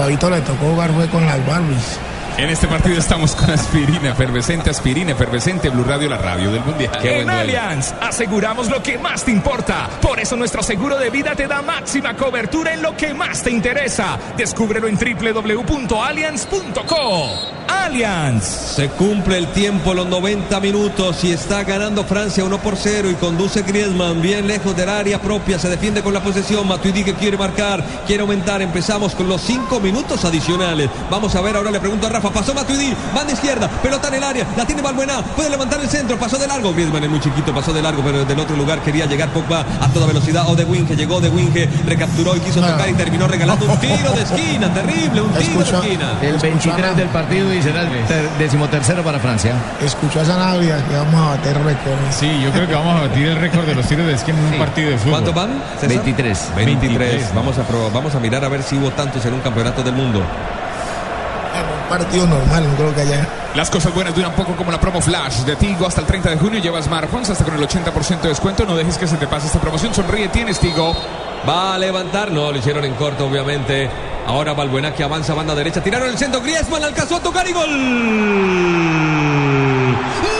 Fabito 0.00 0.30
le 0.30 0.40
tocó 0.40 0.70
jugar 0.70 0.90
fue 0.94 1.06
con 1.08 1.26
las 1.26 1.46
Barbies. 1.46 1.98
En 2.40 2.48
este 2.48 2.66
partido 2.68 2.96
estamos 2.96 3.36
con 3.36 3.50
aspirina 3.50 4.12
efervescente, 4.12 4.70
aspirina 4.70 5.12
efervescente, 5.12 5.68
Blue 5.68 5.84
Radio, 5.84 6.08
la 6.08 6.16
radio 6.16 6.50
del 6.50 6.64
mundial. 6.64 6.90
Qué 7.02 7.20
en. 7.20 7.28
Allianz 7.28 7.92
aseguramos 8.00 8.70
lo 8.70 8.82
que 8.82 8.96
más 8.96 9.26
te 9.26 9.30
importa. 9.30 9.90
Por 10.00 10.18
eso 10.18 10.36
nuestro 10.36 10.62
seguro 10.62 10.96
de 10.96 11.10
vida 11.10 11.36
te 11.36 11.46
da 11.46 11.60
máxima 11.60 12.16
cobertura 12.16 12.72
en 12.72 12.80
lo 12.80 12.96
que 12.96 13.12
más 13.12 13.42
te 13.42 13.50
interesa. 13.50 14.18
Descúbrelo 14.38 14.88
en 14.88 14.96
www.allianz.co. 14.96 17.60
Allianz. 17.68 18.44
Se 18.44 18.88
cumple 18.88 19.38
el 19.38 19.46
tiempo, 19.48 19.94
los 19.94 20.08
90 20.08 20.60
minutos 20.60 21.22
y 21.24 21.32
está 21.32 21.64
ganando 21.64 22.04
Francia 22.04 22.44
1 22.44 22.58
por 22.58 22.76
0 22.76 23.10
y 23.10 23.14
conduce 23.14 23.62
Griezmann 23.62 24.20
bien 24.20 24.46
lejos 24.46 24.76
del 24.76 24.88
área 24.88 25.20
propia, 25.20 25.58
se 25.58 25.68
defiende 25.68 26.02
con 26.02 26.12
la 26.12 26.22
posesión, 26.22 26.66
Matuidi 26.66 27.04
que 27.04 27.14
quiere 27.14 27.36
marcar, 27.36 27.82
quiere 28.06 28.22
aumentar, 28.22 28.62
empezamos 28.62 29.14
con 29.14 29.28
los 29.28 29.40
5 29.42 29.80
minutos 29.80 30.24
adicionales. 30.24 30.90
Vamos 31.10 31.34
a 31.34 31.40
ver, 31.40 31.56
ahora 31.56 31.70
le 31.70 31.80
pregunto 31.80 32.06
a 32.06 32.10
Rafa, 32.10 32.29
pasó 32.30 32.54
Matuidi, 32.54 32.94
banda 33.14 33.32
izquierda, 33.32 33.68
pelota 33.82 34.08
en 34.08 34.14
el 34.14 34.24
área, 34.24 34.46
la 34.56 34.64
tiene 34.64 34.82
Balbuena, 34.82 35.22
puede 35.36 35.50
levantar 35.50 35.80
el 35.80 35.88
centro, 35.88 36.16
pasó 36.18 36.36
de 36.38 36.46
largo, 36.46 36.72
Griezmann 36.72 37.04
es 37.04 37.10
muy 37.10 37.20
chiquito, 37.20 37.52
pasó 37.54 37.72
de 37.72 37.82
largo, 37.82 38.02
pero 38.02 38.20
desde 38.20 38.32
el 38.32 38.40
otro 38.40 38.56
lugar 38.56 38.80
quería 38.80 39.06
llegar 39.06 39.28
Pogba 39.30 39.60
a 39.80 39.88
toda 39.88 40.06
velocidad, 40.06 40.48
o 40.48 40.54
de 40.56 40.64
Winge, 40.64 40.96
llegó 40.96 41.20
de 41.20 41.28
Winge, 41.28 41.68
recapturó 41.86 42.36
y 42.36 42.40
quiso 42.40 42.60
tocar 42.60 42.88
y 42.88 42.94
terminó 42.94 43.26
regalando 43.28 43.66
un 43.66 43.78
tiro 43.80 44.10
de 44.12 44.22
esquina, 44.22 44.72
terrible, 44.72 45.22
un 45.22 45.32
tiro 45.32 45.58
de 45.58 45.70
esquina. 45.70 46.12
El 46.22 46.38
23 46.38 46.96
del 46.96 47.08
partido 47.08 47.52
y 47.54 47.62
será 47.62 47.82
el 47.82 47.88
ter- 48.06 48.28
decimotercero 48.38 49.02
para 49.02 49.18
Francia. 49.18 49.54
Escuchó 49.84 50.20
a 50.20 50.24
Sanabria 50.24 50.84
que 50.88 50.94
vamos 50.94 51.14
a 51.14 51.30
bater 51.36 51.56
récords. 51.64 52.14
Sí, 52.18 52.30
yo 52.42 52.50
creo 52.50 52.66
que 52.66 52.74
vamos 52.74 52.96
a 52.98 53.08
batir 53.08 53.26
el 53.26 53.36
récord 53.36 53.64
de 53.66 53.74
los 53.74 53.86
tiros 53.86 54.06
de 54.06 54.14
esquina 54.14 54.38
en 54.38 54.44
un 54.54 54.58
partido 54.58 54.90
de 54.90 54.98
fútbol. 54.98 55.12
¿Cuántos 55.12 55.34
van? 55.34 55.50
César? 55.80 55.88
23. 55.88 56.50
23. 56.56 56.98
23. 57.00 57.34
Vamos 57.34 57.58
a, 57.58 57.62
pro- 57.62 57.90
vamos 57.92 58.14
a 58.14 58.20
mirar 58.20 58.44
a 58.44 58.48
ver 58.48 58.62
si 58.62 58.76
hubo 58.78 58.90
tantos 58.90 59.24
en 59.26 59.34
un 59.34 59.40
campeonato 59.40 59.82
del 59.82 59.94
mundo. 59.94 60.22
Un 61.60 61.88
partido 61.88 62.26
normal, 62.26 62.68
no 62.68 62.74
creo 62.76 62.94
que 62.94 63.00
haya. 63.02 63.28
Las 63.54 63.70
cosas 63.70 63.92
buenas 63.94 64.14
duran 64.14 64.32
poco 64.32 64.54
como 64.56 64.70
la 64.70 64.80
promo 64.80 65.00
Flash 65.00 65.40
de 65.40 65.56
Tigo 65.56 65.86
hasta 65.86 66.00
el 66.00 66.06
30 66.06 66.30
de 66.30 66.36
junio. 66.36 66.60
Lleva 66.60 66.80
smartphones 66.80 67.30
hasta 67.30 67.44
con 67.44 67.54
el 67.54 67.60
80% 67.60 68.20
de 68.20 68.28
descuento. 68.28 68.64
No 68.64 68.76
dejes 68.76 68.96
que 68.98 69.06
se 69.06 69.16
te 69.16 69.26
pase 69.26 69.46
esta 69.46 69.60
promoción. 69.60 69.94
Sonríe, 69.94 70.28
tienes 70.28 70.60
Tigo. 70.60 70.94
Va 71.48 71.74
a 71.74 71.78
levantar, 71.78 72.30
no, 72.30 72.52
lo 72.52 72.58
hicieron 72.58 72.84
en 72.84 72.94
corto, 72.94 73.26
obviamente. 73.26 73.90
Ahora 74.26 74.52
Balbuena 74.52 74.94
que 74.94 75.02
avanza 75.02 75.34
banda 75.34 75.54
derecha. 75.54 75.82
Tiraron 75.82 76.08
el 76.08 76.18
centro. 76.18 76.40
Griezmann 76.40 76.84
alcanzó 76.84 77.16
a 77.16 77.20
tocar 77.20 77.48
y 77.48 77.52
gol. 77.52 77.70
¡Gol 80.22 80.39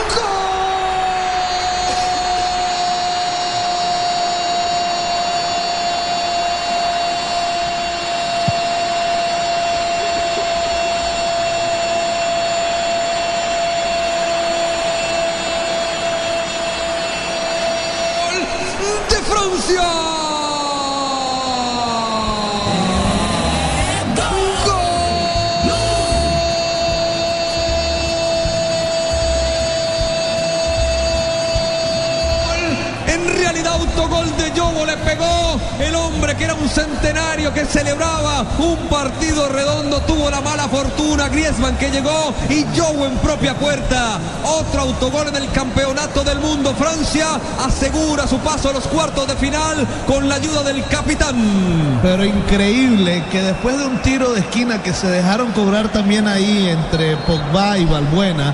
Griezmann 41.41 41.75
que 41.77 41.89
llegó 41.89 42.35
y 42.49 42.65
Yobo 42.75 43.07
en 43.07 43.17
propia 43.17 43.55
puerta. 43.55 44.19
Otro 44.43 44.81
autogol 44.81 45.27
en 45.27 45.37
el 45.37 45.49
campeonato 45.49 46.23
del 46.23 46.39
mundo. 46.39 46.75
Francia 46.75 47.29
asegura 47.65 48.27
su 48.27 48.37
paso 48.39 48.69
a 48.69 48.73
los 48.73 48.87
cuartos 48.87 49.27
de 49.27 49.35
final 49.35 49.87
con 50.05 50.29
la 50.29 50.35
ayuda 50.35 50.61
del 50.61 50.85
capitán. 50.85 51.99
Pero 52.03 52.23
increíble 52.23 53.23
que 53.31 53.41
después 53.41 53.75
de 53.75 53.85
un 53.85 53.97
tiro 54.03 54.33
de 54.33 54.41
esquina 54.41 54.83
que 54.83 54.93
se 54.93 55.07
dejaron 55.07 55.51
cobrar 55.53 55.89
también 55.91 56.27
ahí 56.27 56.69
entre 56.69 57.17
Pogba 57.17 57.75
y 57.79 57.85
Balbuena, 57.85 58.53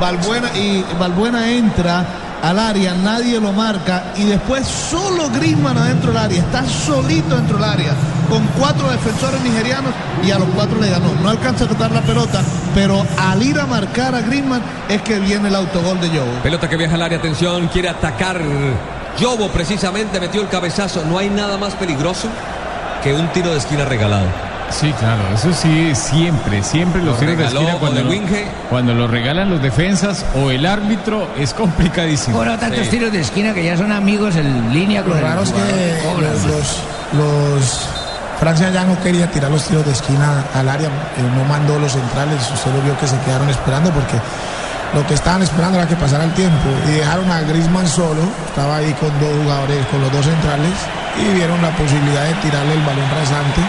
Balbuena 0.00 0.50
y 0.56 0.84
Balbuena 0.98 1.48
entra 1.52 2.04
al 2.42 2.58
área, 2.58 2.94
nadie 2.94 3.40
lo 3.40 3.52
marca 3.52 4.12
y 4.16 4.24
después 4.24 4.66
solo 4.66 5.28
Griezmann 5.30 5.76
adentro 5.76 6.12
del 6.12 6.18
área, 6.18 6.38
está 6.38 6.64
solito 6.66 7.36
dentro 7.36 7.56
del 7.56 7.64
área 7.64 7.94
con 8.28 8.46
cuatro 8.58 8.90
defensores 8.90 9.40
nigerianos 9.40 9.92
y 10.22 10.30
a 10.30 10.38
los 10.38 10.48
cuatro 10.54 10.78
le 10.80 10.90
ganó. 10.90 11.14
No 11.22 11.30
alcanza 11.30 11.64
a 11.64 11.68
tocar 11.68 11.90
la 11.90 12.02
pelota, 12.02 12.42
pero 12.74 13.04
al 13.18 13.42
ir 13.42 13.58
a 13.58 13.66
marcar 13.66 14.14
a 14.14 14.20
Griezmann 14.20 14.62
es 14.88 15.02
que 15.02 15.18
viene 15.18 15.48
el 15.48 15.54
autogol 15.54 16.00
de 16.00 16.10
Yobo. 16.10 16.32
pelota 16.42 16.68
que 16.68 16.76
viaja 16.76 16.94
al 16.94 17.02
área 17.02 17.18
atención 17.18 17.68
quiere 17.68 17.88
atacar 17.88 18.40
Yobo 19.18 19.48
precisamente 19.48 20.20
metió 20.20 20.40
el 20.40 20.48
cabezazo 20.48 21.04
no 21.04 21.18
hay 21.18 21.28
nada 21.28 21.56
más 21.56 21.74
peligroso 21.74 22.28
que 23.02 23.12
un 23.12 23.28
tiro 23.32 23.50
de 23.50 23.58
esquina 23.58 23.84
regalado 23.84 24.47
Sí, 24.70 24.92
claro, 24.98 25.22
eso 25.34 25.52
sí, 25.52 25.92
siempre, 25.94 26.62
siempre 26.62 27.00
los 27.02 27.14
Lo 27.14 27.18
tiros 27.20 27.36
de 27.38 27.44
esquina 27.46 27.72
cuando 27.80 28.02
lo, 28.02 28.10
Winge. 28.10 28.46
cuando 28.68 28.94
lo 28.94 29.08
regalan 29.08 29.50
los 29.50 29.62
defensas 29.62 30.24
o 30.34 30.50
el 30.50 30.66
árbitro 30.66 31.26
es 31.38 31.54
complicadísimo. 31.54 32.36
Cobra 32.36 32.58
tantos 32.58 32.84
Sí. 32.84 32.90
tiros 32.90 33.10
de 33.10 33.20
esquina 33.20 33.54
que 33.54 33.64
ya 33.64 33.76
son 33.76 33.90
amigos 33.92 34.36
en 34.36 34.72
línea 34.72 35.02
con 35.02 35.14
Lo 35.14 35.20
raro 35.26 35.42
es 35.42 35.52
que 35.52 36.00
Cobran. 36.04 36.32
los, 36.32 36.44
los, 36.44 36.78
los- 37.14 37.88
Francia 38.38 38.70
ya 38.70 38.84
no 38.84 39.00
quería 39.02 39.28
tirar 39.30 39.50
los 39.50 39.64
tiros 39.64 39.84
de 39.84 39.90
esquina 39.92 40.44
al 40.54 40.68
área, 40.68 40.86
eh, 40.88 40.90
no 41.36 41.42
mandó 41.44 41.76
los 41.80 41.90
centrales, 41.92 42.38
usted 42.54 42.70
lo 42.72 42.82
vio 42.82 42.96
que 43.00 43.08
se 43.08 43.18
quedaron 43.26 43.48
esperando 43.50 43.90
porque 43.90 44.14
lo 44.94 45.04
que 45.08 45.14
estaban 45.14 45.42
esperando 45.42 45.78
era 45.78 45.88
que 45.88 45.96
pasara 45.96 46.22
el 46.24 46.32
tiempo 46.34 46.68
y 46.88 46.92
dejaron 46.92 47.28
a 47.32 47.40
Griezmann 47.40 47.88
solo, 47.88 48.22
estaba 48.46 48.76
ahí 48.76 48.92
con 49.00 49.08
dos 49.18 49.30
jugadores, 49.42 49.84
con 49.86 50.00
los 50.02 50.12
dos 50.12 50.24
centrales 50.24 50.70
y 51.18 51.34
vieron 51.34 51.60
la 51.62 51.70
posibilidad 51.70 52.22
de 52.26 52.34
tirarle 52.34 52.74
el 52.74 52.80
balón 52.82 53.10
rasante 53.10 53.60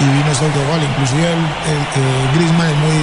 y 0.00 0.04
vino 0.04 0.28
ese 0.32 0.44
autogol, 0.44 0.80
inclusive 0.82 1.26
el, 1.26 1.42
el- 1.42 1.86
eh, 2.00 2.30
Griezmann 2.34 2.68
es 2.70 2.76
muy 2.78 2.98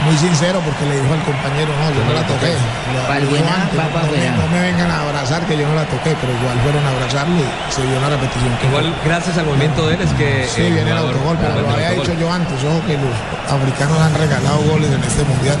muy 0.00 0.16
sincero 0.16 0.64
porque 0.64 0.80
le 0.88 0.96
dijo 0.96 1.12
al 1.12 1.20
compañero, 1.28 1.68
no, 1.76 1.92
yo 1.92 2.00
no 2.08 2.16
la 2.16 2.24
toqué. 2.24 2.56
La- 2.56 3.04
antes, 3.20 3.76
va 3.76 3.84
no, 3.84 3.92
me, 3.92 4.16
afuera. 4.16 4.32
no 4.40 4.46
me 4.48 4.60
vengan 4.64 4.90
a 4.90 5.02
abrazar 5.04 5.44
que 5.44 5.58
yo 5.58 5.68
no 5.68 5.74
la 5.76 5.84
toqué, 5.84 6.16
pero 6.16 6.32
igual 6.40 6.56
fueron 6.64 6.80
a 6.88 6.90
abrazarlo 6.96 7.36
y 7.36 7.44
se 7.68 7.84
vio 7.84 8.00
la 8.00 8.08
repetición. 8.08 8.48
igual 8.64 8.94
gracias 9.04 9.36
al 9.36 9.44
movimiento 9.44 9.84
de 9.88 9.96
él 9.96 10.00
es 10.00 10.12
que 10.16 10.48
Sí, 10.48 10.62
viene 10.72 10.88
el 10.90 10.96
autogol, 10.96 11.36
pero 11.36 11.60
lo 11.60 11.68
había 11.68 11.90
dicho 11.90 12.14
yo 12.16 12.32
antes, 12.32 12.56
ojo 12.64 12.80
que 12.88 12.96
los 12.96 13.12
africanos 13.52 14.00
han 14.00 14.14
regalado 14.16 14.56
goles 14.72 14.88
en 14.88 15.04
este 15.04 15.20
mundial. 15.28 15.58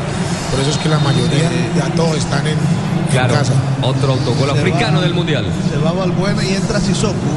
Por 0.50 0.60
eso 0.64 0.70
es 0.72 0.78
que 0.78 0.88
la 0.88 0.98
mayoría, 1.04 1.50
ya 1.76 1.84
todos 1.92 2.16
están 2.16 2.46
en, 2.46 2.56
casa. 3.12 3.52
otro 3.82 4.12
autogol 4.16 4.52
Se 4.52 4.58
africano 4.58 4.98
va- 4.98 5.04
del 5.04 5.12
mundial. 5.12 5.44
Se 5.70 5.76
va 5.76 5.92
Balbuena 5.92 6.42
y 6.42 6.54
entra 6.54 6.80
Sissoko. 6.80 7.28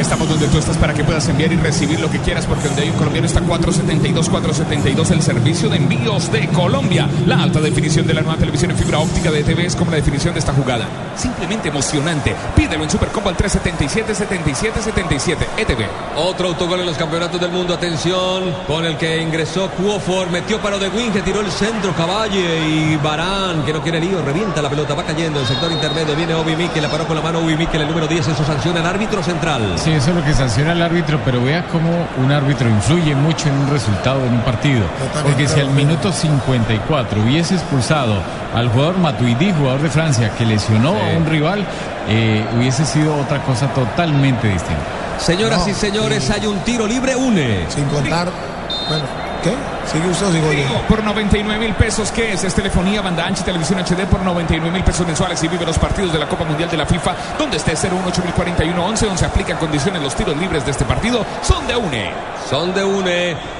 Estamos 0.00 0.30
donde 0.30 0.48
tú 0.48 0.56
estás 0.56 0.78
para 0.78 0.94
que 0.94 1.04
puedas 1.04 1.28
enviar 1.28 1.52
y 1.52 1.56
recibir 1.56 2.00
lo 2.00 2.10
que 2.10 2.18
quieras, 2.20 2.46
porque 2.46 2.68
donde 2.68 2.82
hay 2.82 2.88
un 2.88 2.96
colombiano 2.96 3.26
está 3.26 3.42
472, 3.42 4.30
472, 4.30 5.10
el 5.10 5.20
servicio 5.20 5.68
de 5.68 5.76
envíos 5.76 6.32
de 6.32 6.48
Colombia. 6.48 7.06
La 7.26 7.42
alta 7.42 7.60
definición 7.60 8.06
de 8.06 8.14
la 8.14 8.22
nueva 8.22 8.38
televisión 8.38 8.70
en 8.70 8.78
fibra 8.78 8.98
óptica 8.98 9.30
de 9.30 9.44
TV 9.44 9.66
es 9.66 9.76
como 9.76 9.90
la 9.90 9.98
definición 9.98 10.32
de 10.32 10.40
esta 10.40 10.54
jugada. 10.54 10.86
Simplemente 11.16 11.68
emocionante. 11.68 12.34
Pídelo 12.56 12.84
en 12.84 12.88
Supercombo 12.88 13.28
al 13.28 13.36
377 13.36 14.14
77 14.14 14.80
77 14.82 15.46
ETV. 15.58 15.84
Otro 16.16 16.48
autogol 16.48 16.80
en 16.80 16.86
los 16.86 16.96
campeonatos 16.96 17.38
del 17.38 17.50
mundo. 17.50 17.74
Atención, 17.74 18.44
con 18.66 18.86
el 18.86 18.96
que 18.96 19.20
ingresó 19.20 19.68
Cuofor. 19.70 20.30
Metió 20.30 20.60
para 20.62 20.78
De 20.78 20.88
Winge, 20.88 21.20
tiró 21.20 21.40
el 21.40 21.50
centro, 21.50 21.94
Caballe 21.94 22.58
y 22.66 22.96
Barán, 22.96 23.66
que 23.66 23.72
no 23.74 23.82
quiere 23.82 24.00
lío. 24.00 24.22
Revienta 24.22 24.62
la 24.62 24.70
pelota, 24.70 24.94
va 24.94 25.04
cayendo. 25.04 25.40
El 25.40 25.46
sector 25.46 25.70
intermedio 25.70 26.16
viene 26.16 26.34
Obi 26.34 26.56
Mikel, 26.56 26.82
la 26.82 26.90
paró 26.90 27.06
con 27.06 27.16
la 27.16 27.22
mano 27.22 27.40
Obi 27.40 27.54
Mikel, 27.54 27.82
el 27.82 27.88
número 27.88 28.06
10. 28.06 28.28
Eso 28.28 28.44
sanciona 28.46 28.80
el 28.80 28.86
árbitro 28.86 29.22
central. 29.22 29.74
Sí, 29.76 29.89
eso 29.92 30.10
es 30.10 30.16
lo 30.16 30.24
que 30.24 30.32
sanciona 30.34 30.72
el 30.72 30.82
árbitro, 30.82 31.20
pero 31.24 31.42
vea 31.42 31.66
cómo 31.68 31.90
un 32.18 32.32
árbitro 32.32 32.68
influye 32.68 33.14
mucho 33.14 33.48
en 33.48 33.54
un 33.54 33.70
resultado 33.70 34.24
en 34.24 34.34
un 34.34 34.40
partido. 34.40 34.82
Porque 35.22 35.46
si 35.48 35.60
al 35.60 35.70
minuto 35.70 36.12
54 36.12 37.22
hubiese 37.22 37.54
expulsado 37.54 38.14
al 38.54 38.68
jugador 38.68 38.98
Matuidi, 38.98 39.52
jugador 39.52 39.82
de 39.82 39.90
Francia, 39.90 40.30
que 40.36 40.44
lesionó 40.44 40.90
a 40.90 41.16
un 41.16 41.26
rival, 41.26 41.64
eh, 42.08 42.44
hubiese 42.56 42.84
sido 42.84 43.16
otra 43.16 43.42
cosa 43.42 43.68
totalmente 43.68 44.48
distinta. 44.48 44.82
Señoras 45.18 45.66
y 45.68 45.74
señores, 45.74 46.30
hay 46.30 46.46
un 46.46 46.58
tiro 46.60 46.86
libre, 46.86 47.14
une. 47.14 47.66
Sin 47.68 47.84
contar. 47.86 48.28
Bueno, 48.88 49.04
¿qué? 49.40 49.54
¿Sigue 49.90 50.08
usted 50.08 50.26
o 50.26 50.32
sigo 50.32 50.52
yo? 50.52 50.86
Por 50.88 51.02
99 51.02 51.58
mil 51.58 51.74
pesos, 51.74 52.12
¿qué 52.12 52.32
es? 52.32 52.44
Es 52.44 52.54
telefonía, 52.54 53.00
banda 53.00 53.26
ancha 53.26 53.42
y 53.42 53.44
televisión 53.44 53.80
HD 53.80 54.06
por 54.06 54.22
99 54.22 54.70
mil 54.70 54.84
pesos 54.84 55.06
mensuales 55.06 55.42
y 55.42 55.48
vive 55.48 55.66
los 55.66 55.78
partidos 55.78 56.12
de 56.12 56.18
la 56.18 56.28
Copa 56.28 56.44
Mundial 56.44 56.70
de 56.70 56.76
la 56.76 56.86
FIFA, 56.86 57.14
donde 57.38 57.56
esté 57.56 57.72
018 57.72 58.22
11 58.80 59.06
donde 59.06 59.18
se 59.18 59.26
aplican 59.26 59.56
condiciones. 59.58 60.02
Los 60.02 60.14
tiros 60.14 60.36
libres 60.36 60.64
de 60.64 60.70
este 60.70 60.84
partido 60.84 61.24
son 61.42 61.66
de 61.66 61.76
UNE. 61.76 62.12
Son 62.48 62.74
de 62.74 62.84
UNE. 62.84 63.59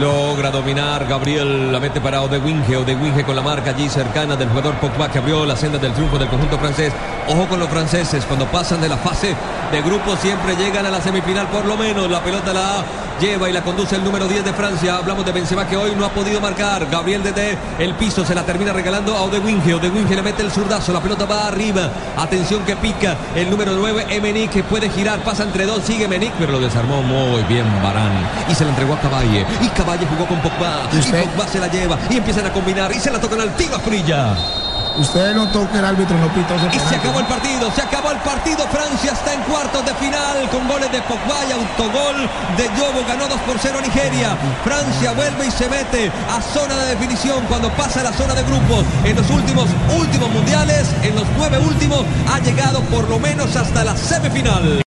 Logra 0.00 0.50
dominar 0.50 1.06
Gabriel, 1.06 1.72
la 1.72 1.80
mete 1.80 2.00
para 2.00 2.20
Odewinge, 2.20 2.76
Odewinge 2.76 3.24
con 3.24 3.34
la 3.34 3.42
marca 3.42 3.70
allí 3.70 3.88
cercana 3.88 4.36
del 4.36 4.48
jugador 4.48 4.74
Pogba 4.74 5.10
que 5.10 5.18
abrió 5.18 5.46
la 5.46 5.56
senda 5.56 5.78
del 5.78 5.92
triunfo 5.92 6.18
del 6.18 6.28
conjunto 6.28 6.58
francés. 6.58 6.92
Ojo 7.28 7.46
con 7.48 7.58
los 7.58 7.68
franceses, 7.68 8.24
cuando 8.26 8.46
pasan 8.46 8.80
de 8.80 8.88
la 8.88 8.96
fase 8.98 9.34
de 9.72 9.82
grupo 9.82 10.14
siempre 10.16 10.54
llegan 10.54 10.86
a 10.86 10.90
la 10.90 11.00
semifinal 11.00 11.46
por 11.48 11.64
lo 11.64 11.76
menos. 11.76 12.10
La 12.10 12.22
pelota 12.22 12.52
la 12.52 12.84
lleva 13.20 13.48
y 13.48 13.52
la 13.52 13.62
conduce 13.62 13.96
el 13.96 14.04
número 14.04 14.28
10 14.28 14.44
de 14.44 14.52
Francia. 14.52 14.96
Hablamos 14.96 15.24
de 15.24 15.32
Benzema 15.32 15.66
que 15.66 15.76
hoy 15.76 15.92
no 15.96 16.04
ha 16.04 16.10
podido 16.10 16.40
marcar. 16.40 16.86
Gabriel 16.86 17.22
desde 17.22 17.56
el 17.78 17.94
piso 17.94 18.24
se 18.24 18.34
la 18.34 18.44
termina 18.44 18.72
regalando 18.72 19.16
a 19.16 19.22
Odewinge. 19.22 19.74
Odewinge 19.74 20.14
le 20.14 20.22
mete 20.22 20.42
el 20.42 20.50
zurdazo, 20.50 20.92
la 20.92 21.00
pelota 21.00 21.24
va 21.24 21.46
arriba. 21.46 21.90
Atención 22.16 22.64
que 22.64 22.76
pica 22.76 23.16
el 23.34 23.50
número 23.50 23.72
9, 23.72 24.06
Emenick 24.10 24.50
que 24.50 24.62
puede 24.62 24.90
girar, 24.90 25.20
pasa 25.20 25.42
entre 25.44 25.66
dos, 25.66 25.82
sigue 25.82 26.04
Emenick, 26.04 26.32
pero 26.38 26.52
lo 26.52 26.60
desarmó 26.60 27.02
muy 27.02 27.42
bien 27.44 27.66
Barán 27.82 28.12
y 28.48 28.54
se 28.54 28.64
la 28.64 28.70
entregó 28.70 28.94
a 28.94 29.00
Caballe. 29.00 29.44
Y 29.60 29.68
Caballe 29.76 30.06
jugó 30.06 30.26
con 30.26 30.40
Pogba. 30.40 30.88
Y, 30.92 31.02
Pogba 31.12 31.46
se 31.46 31.60
la 31.60 31.68
lleva 31.68 31.98
y 32.10 32.16
empiezan 32.16 32.46
a 32.46 32.52
combinar 32.52 32.90
y 32.92 32.98
se 32.98 33.10
la 33.10 33.20
tocan 33.20 33.40
al 33.40 33.54
tiro 33.56 33.76
a 33.76 33.80
Frilla. 33.80 34.34
Usted 34.98 35.34
notó 35.34 35.70
que 35.70 35.78
el 35.78 35.84
árbitro 35.84 36.16
no 36.16 36.24
ese 36.24 36.76
Y 36.76 36.80
se 36.88 36.96
acabó 36.96 37.14
¿no? 37.14 37.20
el 37.20 37.26
partido, 37.26 37.70
se 37.70 37.82
acabó 37.82 38.10
el 38.12 38.18
partido. 38.18 38.66
Francia 38.68 39.12
está 39.12 39.34
en 39.34 39.42
cuartos 39.42 39.84
de 39.84 39.94
final 39.94 40.48
con 40.50 40.66
goles 40.66 40.90
de 40.90 41.02
Pogba 41.02 41.44
y 41.46 41.52
autogol 41.52 42.16
de 42.56 42.64
Yobo. 42.78 43.04
Ganó 43.06 43.28
2 43.28 43.38
por 43.40 43.58
0 43.58 43.78
Nigeria. 43.82 44.36
Francia 44.64 45.12
vuelve 45.12 45.46
y 45.46 45.50
se 45.50 45.68
mete 45.68 46.10
a 46.30 46.40
zona 46.40 46.74
de 46.76 46.94
definición 46.94 47.44
cuando 47.46 47.68
pasa 47.72 48.00
a 48.00 48.04
la 48.04 48.12
zona 48.12 48.34
de 48.34 48.42
grupos. 48.44 48.84
En 49.04 49.16
los 49.16 49.28
últimos, 49.28 49.68
últimos 49.98 50.30
mundiales, 50.30 50.88
en 51.02 51.14
los 51.14 51.26
nueve 51.36 51.58
últimos, 51.58 52.02
ha 52.32 52.38
llegado 52.38 52.80
por 52.84 53.06
lo 53.08 53.18
menos 53.18 53.54
hasta 53.54 53.84
la 53.84 53.94
semifinal. 53.96 54.80